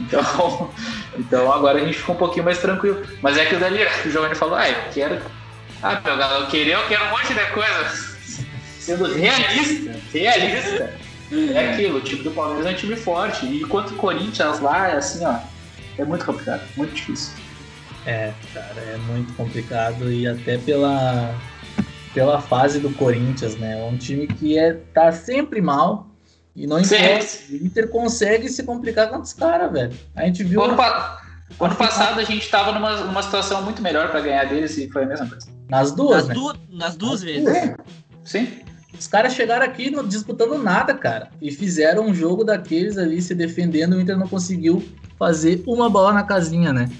[0.00, 0.70] Então,
[1.18, 3.02] então agora a gente ficou um pouquinho mais tranquilo.
[3.20, 5.20] Mas é que o Dali, o Giovanni falou, ah, eu quero.
[5.82, 8.12] Ah, meu galo, eu queria, eu quero um monte de coisa.
[8.80, 10.94] Sendo realista, realista.
[11.54, 13.46] É aquilo, o time do Palmeiras é um time forte.
[13.46, 15.38] E enquanto o Corinthians lá é assim, ó.
[15.98, 17.34] É muito complicado, muito difícil.
[18.06, 21.34] É, cara, é muito complicado e até pela,
[22.12, 23.80] pela fase do Corinthians, né?
[23.80, 26.08] É um time que é, tá sempre mal
[26.54, 27.26] e não importa.
[27.50, 29.92] O Inter consegue se complicar com os caras, velho.
[30.14, 30.62] A gente viu.
[30.62, 31.22] Ano, pa...
[31.60, 35.04] ano passado a gente tava numa, numa situação muito melhor para ganhar deles e foi
[35.04, 35.46] a mesma coisa.
[35.68, 36.34] Nas duas, nas, né?
[36.34, 37.44] du nas duas Nas vezes.
[37.44, 37.76] Duas.
[38.24, 38.62] Sim.
[38.98, 41.30] Os caras chegaram aqui não disputando nada, cara.
[41.40, 43.94] E fizeram um jogo daqueles ali se defendendo.
[43.94, 44.86] O Inter não conseguiu
[45.18, 46.90] fazer uma bola na casinha, né?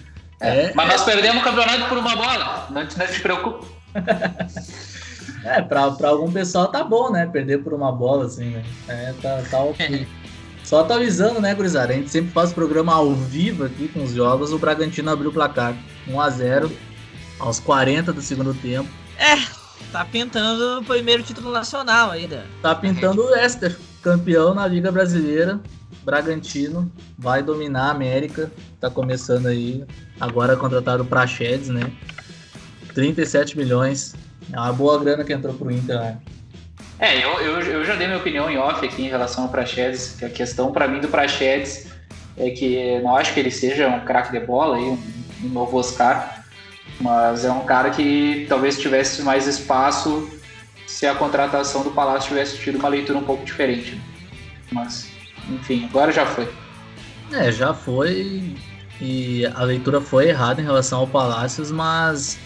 [0.40, 2.66] É, é, mas nós perdemos o campeonato por uma bola.
[2.70, 3.66] Não, não te preocupe.
[5.44, 7.26] é, pra, pra algum pessoal tá bom, né?
[7.26, 8.64] Perder por uma bola, assim, né?
[8.88, 10.06] É, tá, tá ok.
[10.64, 11.92] Só atualizando, né, gurizada?
[11.92, 14.52] A gente sempre faz programa ao vivo aqui com os jogos.
[14.52, 15.76] O Bragantino abriu o placar
[16.08, 16.72] 1 a 0
[17.38, 18.88] aos 40 do segundo tempo.
[19.18, 19.36] É,
[19.90, 22.44] tá pintando o primeiro título nacional ainda.
[22.60, 25.60] Tá pintando o Esther, campeão na Liga Brasileira.
[26.04, 28.50] Bragantino vai dominar a América.
[28.80, 29.84] Tá começando aí.
[30.20, 31.90] Agora contratado o Praxedes, né?
[32.94, 34.14] 37 milhões.
[34.52, 36.18] É uma boa grana que entrou pro Inter, né?
[36.98, 40.16] É, eu, eu, eu já dei minha opinião em off aqui em relação ao Praxedes.
[40.18, 41.88] Que a questão para mim do Praxedes
[42.36, 44.98] é que não acho que ele seja um craque de bola aí, um,
[45.44, 46.41] um novo Oscar.
[47.00, 50.30] Mas é um cara que talvez tivesse mais espaço
[50.86, 54.00] se a contratação do Palácio tivesse tido uma leitura um pouco diferente.
[54.70, 55.08] Mas
[55.48, 56.48] enfim, agora já foi.
[57.32, 58.54] É, já foi.
[59.00, 62.38] E a leitura foi errada em relação ao Palácios, mas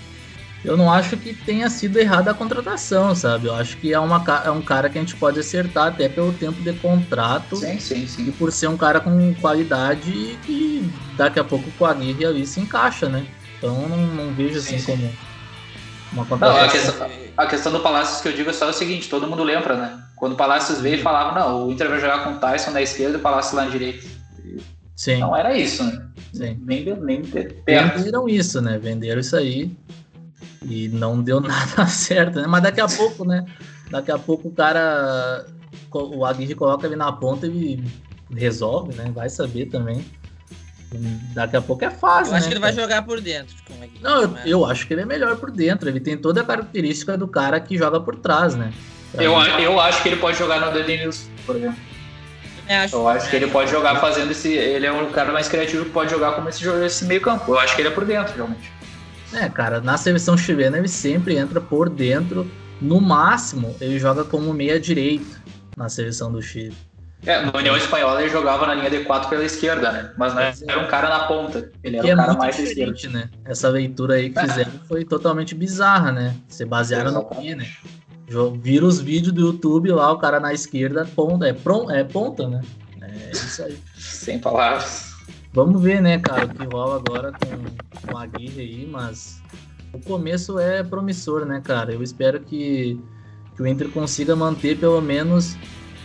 [0.64, 3.46] eu não acho que tenha sido errada a contratação, sabe?
[3.46, 6.32] Eu acho que é, uma, é um cara que a gente pode acertar até pelo
[6.32, 7.56] tempo de contrato.
[7.56, 8.28] Sim, sim, sim.
[8.28, 12.46] E por ser um cara com qualidade que daqui a pouco com a Aguirre ali
[12.46, 13.26] se encaixa, né?
[13.58, 15.12] Então não, não vejo assim sim, como
[16.12, 16.60] uma contratação.
[16.60, 19.26] Não, a, questão, a questão do Palácios que eu digo é só o seguinte, todo
[19.26, 20.02] mundo lembra, né?
[20.16, 23.16] Quando o Palácios veio, falava, não, o Inter vai jogar com o Tyson na esquerda
[23.16, 24.06] e o Palácio lá na direita.
[24.94, 25.18] Sim.
[25.18, 26.06] Não era isso, né?
[26.32, 26.58] Sim.
[26.64, 28.78] Nem, nem Venderam isso, né?
[28.78, 29.70] Venderam isso aí
[30.64, 32.46] e não deu nada certo, né?
[32.46, 33.44] Mas daqui a pouco, né?
[33.90, 35.46] Daqui a pouco o cara,
[35.92, 37.82] o Aguirre coloca ele na ponta e
[38.30, 39.10] resolve, né?
[39.14, 40.04] Vai saber também.
[41.34, 42.32] Daqui a pouco é fácil.
[42.32, 42.72] Eu acho né, que ele cara?
[42.72, 43.56] vai jogar por dentro.
[44.00, 45.88] Não, eu, eu, acho que ele é melhor por dentro.
[45.88, 48.72] Ele tem toda a característica do cara que joga por trás, né?
[49.14, 51.78] Eu, eu acho que ele pode jogar no Denilson, por exemplo.
[52.68, 54.52] Eu acho, eu acho que ele pode jogar fazendo esse.
[54.52, 57.52] Ele é um cara mais criativo que pode jogar como esse, esse meio campo.
[57.52, 58.70] Eu acho que ele é por dentro, realmente.
[59.32, 62.50] É, cara, na seleção chilena ele sempre entra por dentro.
[62.80, 65.40] No máximo, ele joga como meia direito
[65.76, 66.76] na seleção do Chile.
[67.24, 70.12] É, no União Espanhola ele jogava na linha D4 pela esquerda, né?
[70.16, 71.70] Mas não era um cara na ponta.
[71.82, 73.08] Ele era que um é cara mais esquerda.
[73.08, 73.30] Né?
[73.44, 76.36] Essa leitura aí que fizeram foi totalmente bizarra, né?
[76.48, 77.66] Se basearam no que, né?
[78.60, 81.56] Vira os vídeos do YouTube lá, o cara na esquerda, ponta, é,
[81.98, 82.60] é ponta, né?
[83.00, 83.78] É isso aí.
[83.96, 85.14] Sem palavras.
[85.52, 89.40] Vamos ver, né, cara, o que rola agora com, com a Aguirre aí, mas
[89.92, 91.94] o começo é promissor, né, cara?
[91.94, 93.00] Eu espero que,
[93.54, 95.56] que o Inter consiga manter pelo menos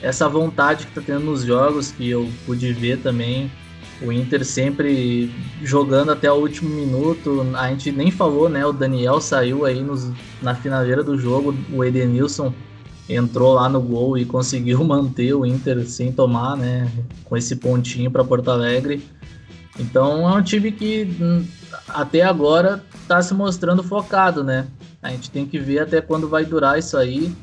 [0.02, 3.52] essa vontade que tá tendo nos jogos, que eu pude ver também
[4.02, 7.46] o Inter sempre jogando até o último minuto.
[7.54, 8.66] A gente nem falou, né?
[8.66, 10.10] O Daniel saiu aí nos,
[10.42, 11.56] na finaleira do jogo.
[11.72, 12.52] O Edenilson
[13.08, 16.92] entrou lá no gol e conseguiu manter o Inter sem tomar, né?
[17.26, 19.04] Com esse pontinho para Porto Alegre.
[19.80, 21.46] Então é um time que hum,
[21.88, 24.68] até agora está se mostrando focado, né?
[25.02, 27.34] A gente tem que ver até quando vai durar isso aí,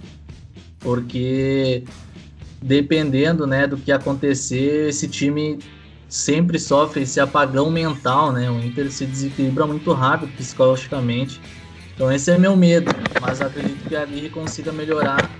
[0.79, 1.85] porque
[2.61, 5.59] dependendo, né, do que acontecer, esse time
[6.09, 8.51] sempre sofre esse apagão mental, né?
[8.51, 11.41] O Inter se desequilibra muito rápido psicologicamente.
[11.95, 12.91] Então esse é meu medo,
[13.21, 15.31] mas acredito que a Aguirre consiga melhorar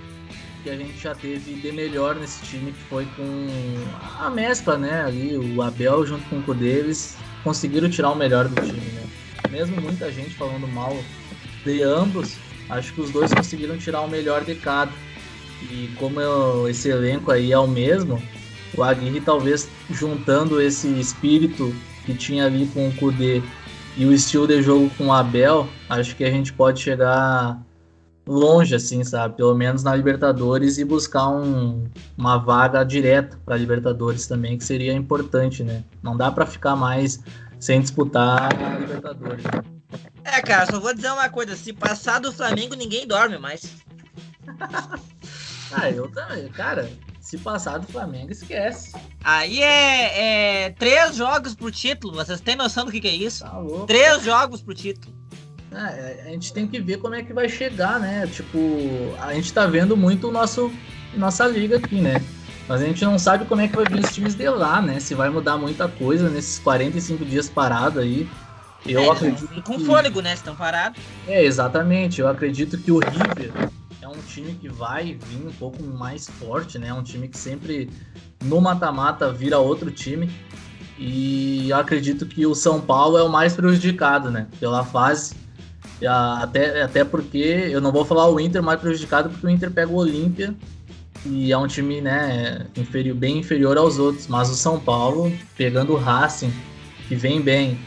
[0.63, 3.47] que a gente já teve de melhor nesse time, que foi com
[4.19, 5.01] a mescla, né?
[5.01, 9.03] Ali, o Abel junto com o Cudeves conseguiram tirar o melhor do time, né?
[9.49, 10.95] Mesmo muita gente falando mal
[11.63, 12.35] de ambos,
[12.69, 14.91] acho que os dois conseguiram tirar o melhor de cada.
[15.61, 18.21] E como eu, esse elenco aí é o mesmo,
[18.77, 21.73] o Aguirre talvez juntando esse espírito
[22.05, 23.41] que tinha ali com o Kudê
[23.97, 27.61] e o estilo de jogo com o Abel, acho que a gente pode chegar
[28.25, 29.35] longe, assim, sabe?
[29.35, 31.83] Pelo menos na Libertadores e buscar um,
[32.17, 35.83] uma vaga direta para Libertadores também, que seria importante, né?
[36.01, 37.19] Não dá para ficar mais
[37.59, 39.43] sem disputar a Libertadores.
[40.23, 43.77] É, cara, só vou dizer uma coisa: se passar do Flamengo, ninguém dorme mais.
[45.71, 46.89] ah, eu também, cara
[47.29, 48.91] se passar do Flamengo, esquece.
[49.23, 52.15] Aí é, é três jogos pro título.
[52.15, 53.43] Vocês têm noção do que, que é isso?
[53.43, 53.85] Tá louco.
[53.85, 55.13] Três jogos pro título.
[55.71, 58.25] É, a gente tem que ver como é que vai chegar, né?
[58.25, 58.57] Tipo,
[59.21, 60.71] a gente tá vendo muito o nosso
[61.13, 62.19] nossa liga aqui, né?
[62.67, 64.99] Mas a gente não sabe como é que vai vir os times de lá, né?
[64.99, 68.27] Se vai mudar muita coisa nesses 45 dias parado aí.
[68.87, 69.85] Eu É, acredito Com que...
[69.85, 70.33] fôlego, né?
[70.33, 70.99] Estão parados.
[71.27, 72.21] É, exatamente.
[72.21, 73.78] Eu acredito que o River é
[74.09, 76.93] um time que vai vir um pouco mais forte, né?
[76.93, 77.89] Um time que sempre
[78.43, 80.29] no mata-mata vira outro time.
[80.97, 84.47] E acredito que o São Paulo é o mais prejudicado, né?
[84.59, 85.35] Pela fase.
[86.41, 89.91] Até, até porque eu não vou falar o Inter mais prejudicado, porque o Inter pega
[89.91, 90.55] o Olímpia
[91.25, 94.27] e é um time né, inferior, bem inferior aos outros.
[94.27, 96.53] Mas o São Paulo, pegando o Racing,
[97.07, 97.77] que vem bem,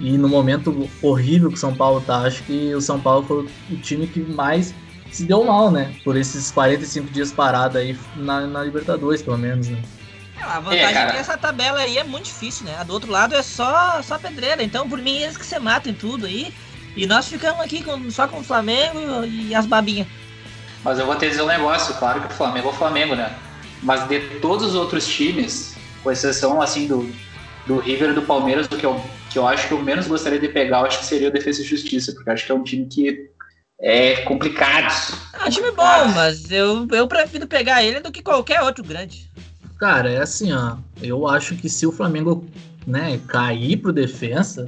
[0.00, 3.48] e no momento horrível que o São Paulo tá, acho que o São Paulo foi
[3.70, 4.74] o time que mais
[5.10, 5.92] se deu mal, né?
[6.04, 9.82] Por esses 45 dias parado aí na, na Libertadores, pelo menos, né?
[10.36, 12.76] É, a vantagem É, é, que essa tabela aí é muito difícil, né?
[12.76, 14.62] A do outro lado é só, só pedreira.
[14.62, 16.52] Então, por mim, eles que você matem tudo aí.
[16.96, 20.06] E nós ficamos aqui com- só com o Flamengo e as babinhas.
[20.84, 23.36] Mas eu vou te dizer um negócio, claro que o Flamengo é o Flamengo, né?
[23.82, 27.08] Mas de todos os outros times, com exceção assim do,
[27.66, 30.38] do River e do Palmeiras, o que eu, que eu acho que eu menos gostaria
[30.38, 32.54] de pegar, eu acho que seria o Defesa e Justiça, porque eu acho que é
[32.54, 33.30] um time que
[33.80, 34.92] é complicado.
[35.34, 39.30] É um time bom, mas eu, eu prefiro pegar ele do que qualquer outro grande.
[39.78, 40.76] Cara, é assim, ó.
[41.00, 42.44] Eu acho que se o Flamengo
[42.86, 44.66] né, cair pro defensa,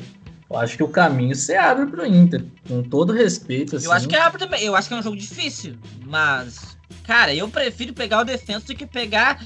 [0.49, 2.45] eu acho que o caminho se abre pro Inter.
[2.69, 3.87] Com todo respeito, assim.
[3.87, 4.63] Eu acho que é também.
[4.63, 5.77] Eu acho que é um jogo difícil,
[6.07, 6.79] mas.
[7.05, 9.45] Cara, eu prefiro pegar o defensa do que pegar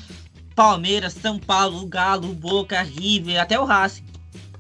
[0.55, 4.05] Palmeiras, São Paulo, Galo, Boca, River, até o Racing.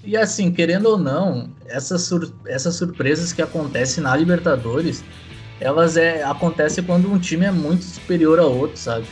[0.04, 5.06] E assim, querendo ou não, essas, sur- essas surpresas que acontecem na Libertadores,
[5.58, 9.08] elas é, acontecem quando um time é muito superior ao outro, sabe?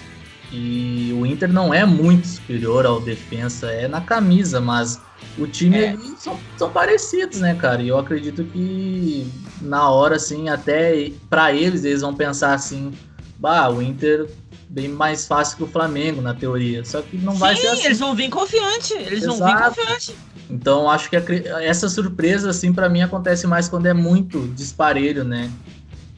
[0.51, 5.03] E o Inter não é muito superior ao defensa, é na camisa, mas
[5.35, 5.97] o time É.
[6.19, 7.83] são, são parecidos, né, cara?
[7.83, 12.99] E eu acredito que na hora, assim, até pra eles, eles vão pensar assim,
[13.39, 14.31] bah, o Inter
[14.73, 16.83] bem mais fácil que o Flamengo, na teoria.
[16.85, 17.85] Só que não vai Sim, ser assim.
[17.85, 18.95] eles vão vir confiante.
[18.95, 19.75] Eles vão vir Exato.
[19.77, 20.17] confiante.
[20.49, 25.25] Então, acho que acre- essa surpresa, assim, pra mim acontece mais quando é muito disparelho,
[25.25, 25.51] né?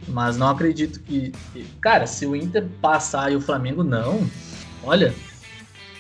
[0.06, 1.32] Mas não acredito que.
[1.81, 4.24] Cara, se o Inter passar e o Flamengo não,
[4.85, 5.12] olha,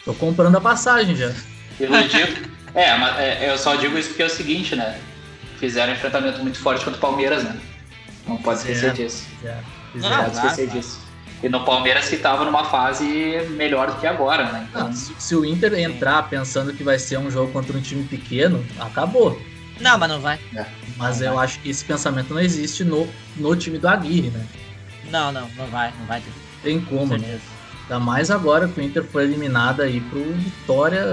[0.04, 1.32] tô comprando a passagem já.
[1.80, 5.00] Eu não digo- é, mas é, eu só digo isso porque é o seguinte, né?
[5.58, 7.58] Fizeram um enfrentamento muito forte contra o Palmeiras, né?
[8.28, 8.94] Não pode esquecer Fizeram.
[8.94, 9.24] disso.
[9.42, 9.60] já
[9.94, 11.00] Não, Não pode esquecer disso.
[11.42, 13.04] E no Palmeiras que tava numa fase
[13.50, 14.66] melhor do que agora, né?
[14.70, 17.80] Então, Não, se, se o Inter entrar pensando que vai ser um jogo contra um
[17.82, 19.38] time pequeno, acabou.
[19.80, 20.38] Não, mas não vai.
[20.96, 21.44] Mas Não eu vai.
[21.44, 23.06] acho que esse pensamento não existe no,
[23.36, 24.46] no time do Aguirre, né?
[25.10, 26.32] Não, não, não vai, não vai ter.
[26.62, 27.18] Tem como, Com né?
[27.18, 27.42] certeza.
[27.82, 31.04] Ainda mais agora que o Inter foi eliminado aí pro Vitória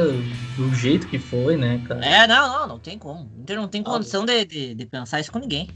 [0.55, 2.05] do jeito que foi, né, cara?
[2.05, 3.29] É, não, não, não tem como.
[3.37, 3.89] O Inter não tem Ah.
[3.89, 5.67] condição de, de, de pensar isso com ninguém.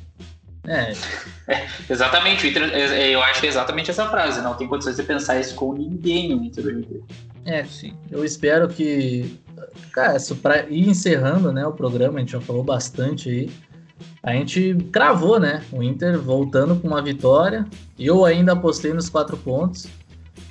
[0.68, 0.94] É,
[1.90, 4.42] exatamente, o Inter, é- eu acho que é exatamente essa frase.
[4.42, 6.66] Não tem condições de pensar isso com ninguém no Inter.
[6.66, 7.02] hoje em dia.
[7.46, 7.94] é, sim.
[8.12, 9.40] Eu espero que.
[9.92, 13.52] Cara, isso pra ir encerrando né, o programa, a gente já falou bastante aí.
[14.22, 15.64] A gente cravou, né?
[15.72, 17.66] O Inter voltando com uma vitória.
[17.98, 19.88] Eu ainda apostei nos quatro pontos.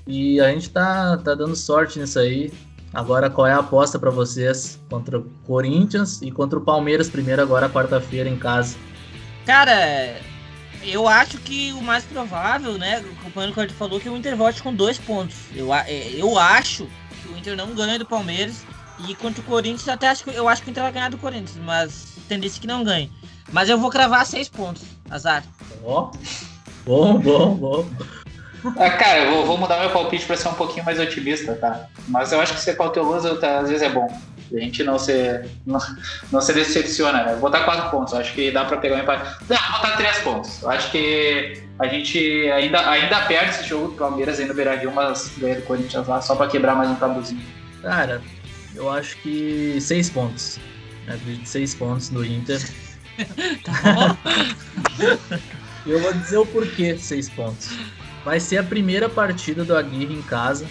[0.06, 2.52] E a gente tá, tá dando sorte nisso aí.
[2.92, 7.42] Agora, qual é a aposta para vocês contra o Corinthians e contra o Palmeiras primeiro,
[7.42, 8.76] agora quarta-feira em casa?
[9.46, 10.20] Cara,
[10.82, 13.00] eu acho que o mais provável, né?
[13.00, 15.36] O que ele falou, que o Inter volte com dois pontos.
[15.54, 16.88] Eu, é, eu acho
[17.22, 18.64] que o Inter não ganha do Palmeiras.
[18.98, 21.18] E contra o Corinthians, até acho que eu acho que o Inter vai ganhar do
[21.18, 23.10] Corinthians, mas tendência que não ganhe.
[23.52, 25.42] Mas eu vou cravar seis pontos, azar.
[25.84, 26.12] Ó,
[26.86, 27.90] bom, bom, bom.
[28.78, 31.86] Ah, cara, eu vou, vou mudar meu palpite para ser um pouquinho mais otimista, tá?
[32.08, 34.06] Mas eu acho que ser cauteloso tá, às vezes é bom.
[34.56, 35.80] A gente não se, não,
[36.30, 37.32] não se decepciona, né?
[37.32, 38.14] Vou botar quatro pontos.
[38.14, 39.36] Acho que dá para pegar um empate.
[39.48, 40.62] Não, vou botar três pontos.
[40.62, 42.18] Eu acho que a gente
[42.50, 46.20] ainda, ainda perde esse jogo do Palmeiras aí no Beira-Rio, mas ganha do Corinthians lá,
[46.20, 47.42] só para quebrar mais um tabuzinho.
[47.82, 48.22] Cara,
[48.74, 50.58] eu acho que seis pontos.
[51.06, 52.60] Eu acredito seis pontos do Inter.
[53.62, 54.16] Tá bom?
[55.86, 57.70] Eu vou dizer o porquê seis pontos.
[58.24, 60.66] Vai ser a primeira partida do Aguirre em casa,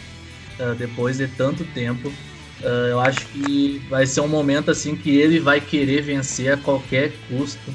[0.59, 2.11] ah, depois de tanto tempo.
[2.63, 6.57] Ah, eu acho que vai ser um momento assim que ele vai querer vencer a
[6.57, 7.73] qualquer custo.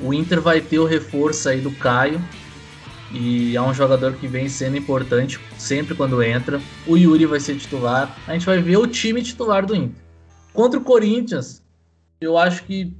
[0.00, 2.20] O Inter vai ter o reforço aí do Caio.
[3.12, 6.60] E é um jogador que vem sendo importante sempre quando entra.
[6.86, 8.16] O Yuri vai ser titular.
[8.26, 10.00] A gente vai ver o time titular do Inter.
[10.52, 11.60] Contra o Corinthians,
[12.20, 12.96] eu acho que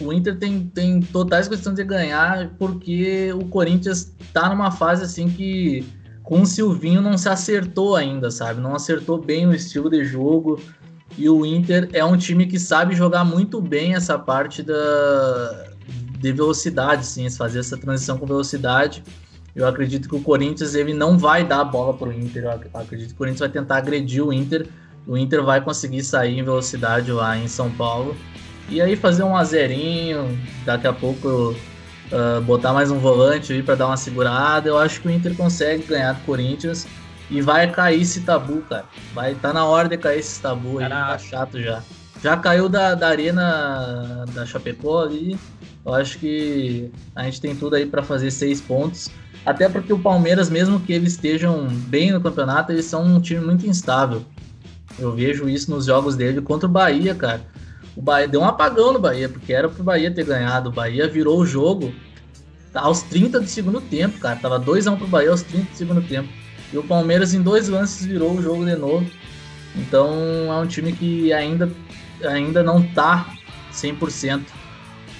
[0.00, 5.28] o Inter tem, tem totais questões de ganhar, porque o Corinthians tá numa fase assim
[5.28, 5.84] que
[6.24, 8.58] com o Silvinho não se acertou ainda, sabe?
[8.58, 10.58] Não acertou bem o estilo de jogo.
[11.18, 15.66] E o Inter é um time que sabe jogar muito bem essa parte da,
[16.18, 19.04] de velocidade, sim, fazer essa transição com velocidade.
[19.54, 22.44] Eu acredito que o Corinthians ele não vai dar a bola para o Inter.
[22.44, 24.66] Eu acredito que o Corinthians vai tentar agredir o Inter.
[25.06, 28.16] O Inter vai conseguir sair em velocidade lá em São Paulo.
[28.70, 31.54] E aí fazer um azerinho, daqui a pouco
[32.12, 34.68] uh, botar mais um volante aí para dar uma segurada.
[34.68, 36.86] Eu acho que o Inter consegue ganhar do Corinthians
[37.30, 38.84] e vai cair esse tabu, cara.
[39.14, 41.82] Vai tá na hora de cair esse tabu aí, tá chato já.
[42.22, 45.38] Já caiu da, da arena da Chapecó ali.
[45.84, 49.10] Eu acho que a gente tem tudo aí para fazer seis pontos.
[49.44, 53.44] Até porque o Palmeiras, mesmo que eles estejam bem no campeonato, eles são um time
[53.44, 54.24] muito instável.
[54.98, 57.42] Eu vejo isso nos jogos dele contra o Bahia, cara.
[57.96, 60.70] O Bahia deu um apagão no Bahia, porque era pro Bahia ter ganhado.
[60.70, 61.94] O Bahia virou o jogo
[62.74, 64.36] aos 30 do segundo tempo, cara.
[64.36, 66.28] Tava 2x1 pro Bahia aos 30 do segundo tempo.
[66.72, 69.08] E o Palmeiras, em dois lances, virou o jogo de novo.
[69.76, 70.12] Então
[70.52, 71.70] é um time que ainda,
[72.22, 73.32] ainda não tá
[73.72, 74.42] 100%.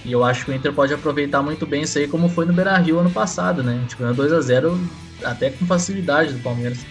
[0.04, 2.52] E eu acho que o Inter pode aproveitar muito bem isso aí, como foi no
[2.52, 3.72] Beira Rio ano passado, né?
[3.72, 4.78] A gente ganhou 2 a 0
[5.24, 6.84] até com facilidade do Palmeiras.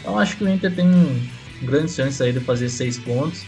[0.00, 1.30] Então acho que o Inter tem
[1.62, 3.44] grandes chances aí de fazer seis pontos.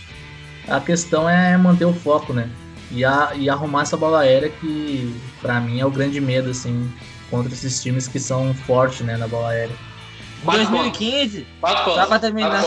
[0.68, 2.48] A questão é manter o foco, né?
[2.90, 6.92] E, a, e arrumar essa bola aérea que, para mim, é o grande medo, assim,
[7.30, 9.74] contra esses times que são fortes, né, na bola aérea.
[10.42, 12.64] Em 2015, só pra terminar.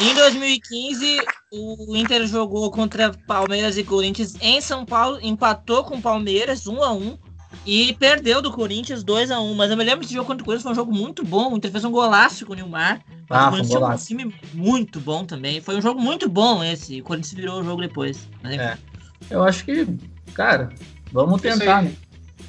[0.00, 1.20] Em 2015,
[1.52, 6.82] o Inter jogou contra Palmeiras e Corinthians em São Paulo, empatou com o Palmeiras 1
[6.82, 7.18] a 1
[7.66, 10.44] e perdeu do Corinthians 2 a 1 Mas eu me lembro desse jogo contra o
[10.44, 11.52] Corinthians foi um jogo muito bom.
[11.52, 13.00] O Inter fez um golaço com o Nilmar.
[13.28, 15.60] Ah, o Corinthians um, um time muito bom também.
[15.60, 17.00] Foi um jogo muito bom esse.
[17.00, 18.28] O Corinthians virou o jogo depois.
[18.44, 18.78] é.
[19.28, 19.86] Eu acho que,
[20.32, 20.70] cara,
[21.12, 21.92] vamos tentar, né?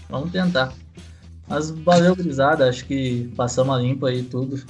[0.10, 0.74] Vamos tentar.
[1.48, 2.70] Mas valeu, grisada.
[2.70, 4.64] Acho que passamos a limpo aí tudo.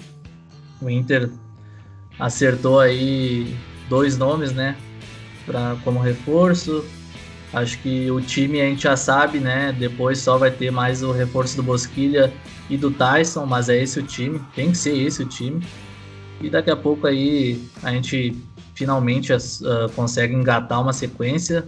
[0.82, 1.30] O Inter
[2.20, 3.56] acertou aí
[3.88, 4.76] dois nomes, né?
[5.46, 6.84] Pra, como reforço.
[7.54, 9.76] Acho que o time a gente já sabe, né?
[9.78, 12.32] Depois só vai ter mais o reforço do Bosquilha
[12.70, 15.62] e do Tyson, mas é esse o time, tem que ser esse o time.
[16.40, 18.36] E daqui a pouco aí a gente
[18.74, 19.38] finalmente uh,
[19.96, 21.68] consegue engatar uma sequência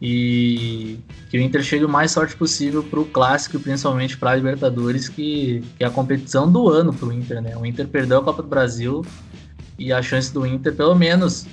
[0.00, 0.98] e
[1.28, 5.08] que o Inter chegue o mais sorte possível para o clássico, principalmente para a Libertadores,
[5.08, 7.56] que, que é a competição do ano para o Inter, né?
[7.56, 9.04] O Inter perdeu a Copa do Brasil
[9.78, 11.46] e a chance do Inter, pelo menos,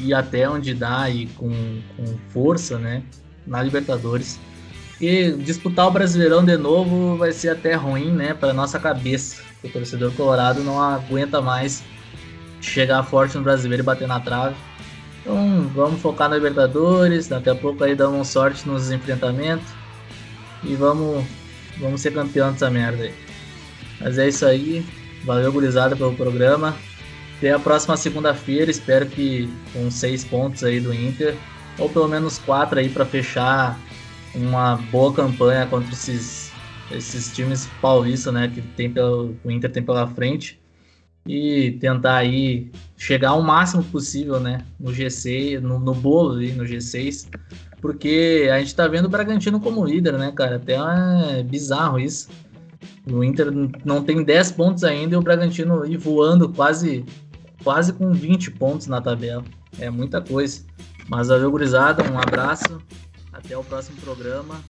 [0.00, 1.50] ir até onde dá e com,
[1.96, 3.02] com força, né?
[3.46, 4.38] Na Libertadores.
[5.00, 8.34] E disputar o Brasileirão de novo vai ser até ruim, né?
[8.34, 9.42] Para nossa cabeça.
[9.62, 11.82] O torcedor colorado não aguenta mais
[12.60, 14.56] chegar forte no Brasileiro e bater na trave.
[15.20, 17.28] Então vamos focar na Libertadores.
[17.28, 19.66] Daqui a pouco aí damos sorte nos enfrentamentos.
[20.64, 21.24] E vamos,
[21.78, 23.14] vamos ser campeão dessa merda aí.
[24.00, 24.84] Mas é isso aí.
[25.24, 26.76] Valeu, gurizada, pelo programa.
[27.38, 31.36] Até a próxima segunda-feira, espero que com seis pontos aí do Inter,
[31.78, 33.78] ou pelo menos quatro aí para fechar
[34.34, 36.52] uma boa campanha contra esses,
[36.90, 40.60] esses times paulistas, né, que tem pelo, o Inter tem pela frente
[41.28, 46.64] e tentar aí chegar ao máximo possível, né, no G6, no, no bolo ali, no
[46.64, 47.28] G6,
[47.80, 52.28] porque a gente tá vendo o Bragantino como líder, né, cara, até é bizarro isso.
[53.10, 53.46] O Inter
[53.84, 57.04] não tem 10 pontos ainda e o Bragantino voando quase
[57.62, 59.44] quase com 20 pontos na tabela.
[59.78, 60.64] É muita coisa.
[61.08, 62.02] Mas valeu, gurizada.
[62.10, 62.82] Um abraço.
[63.32, 64.67] Até o próximo programa.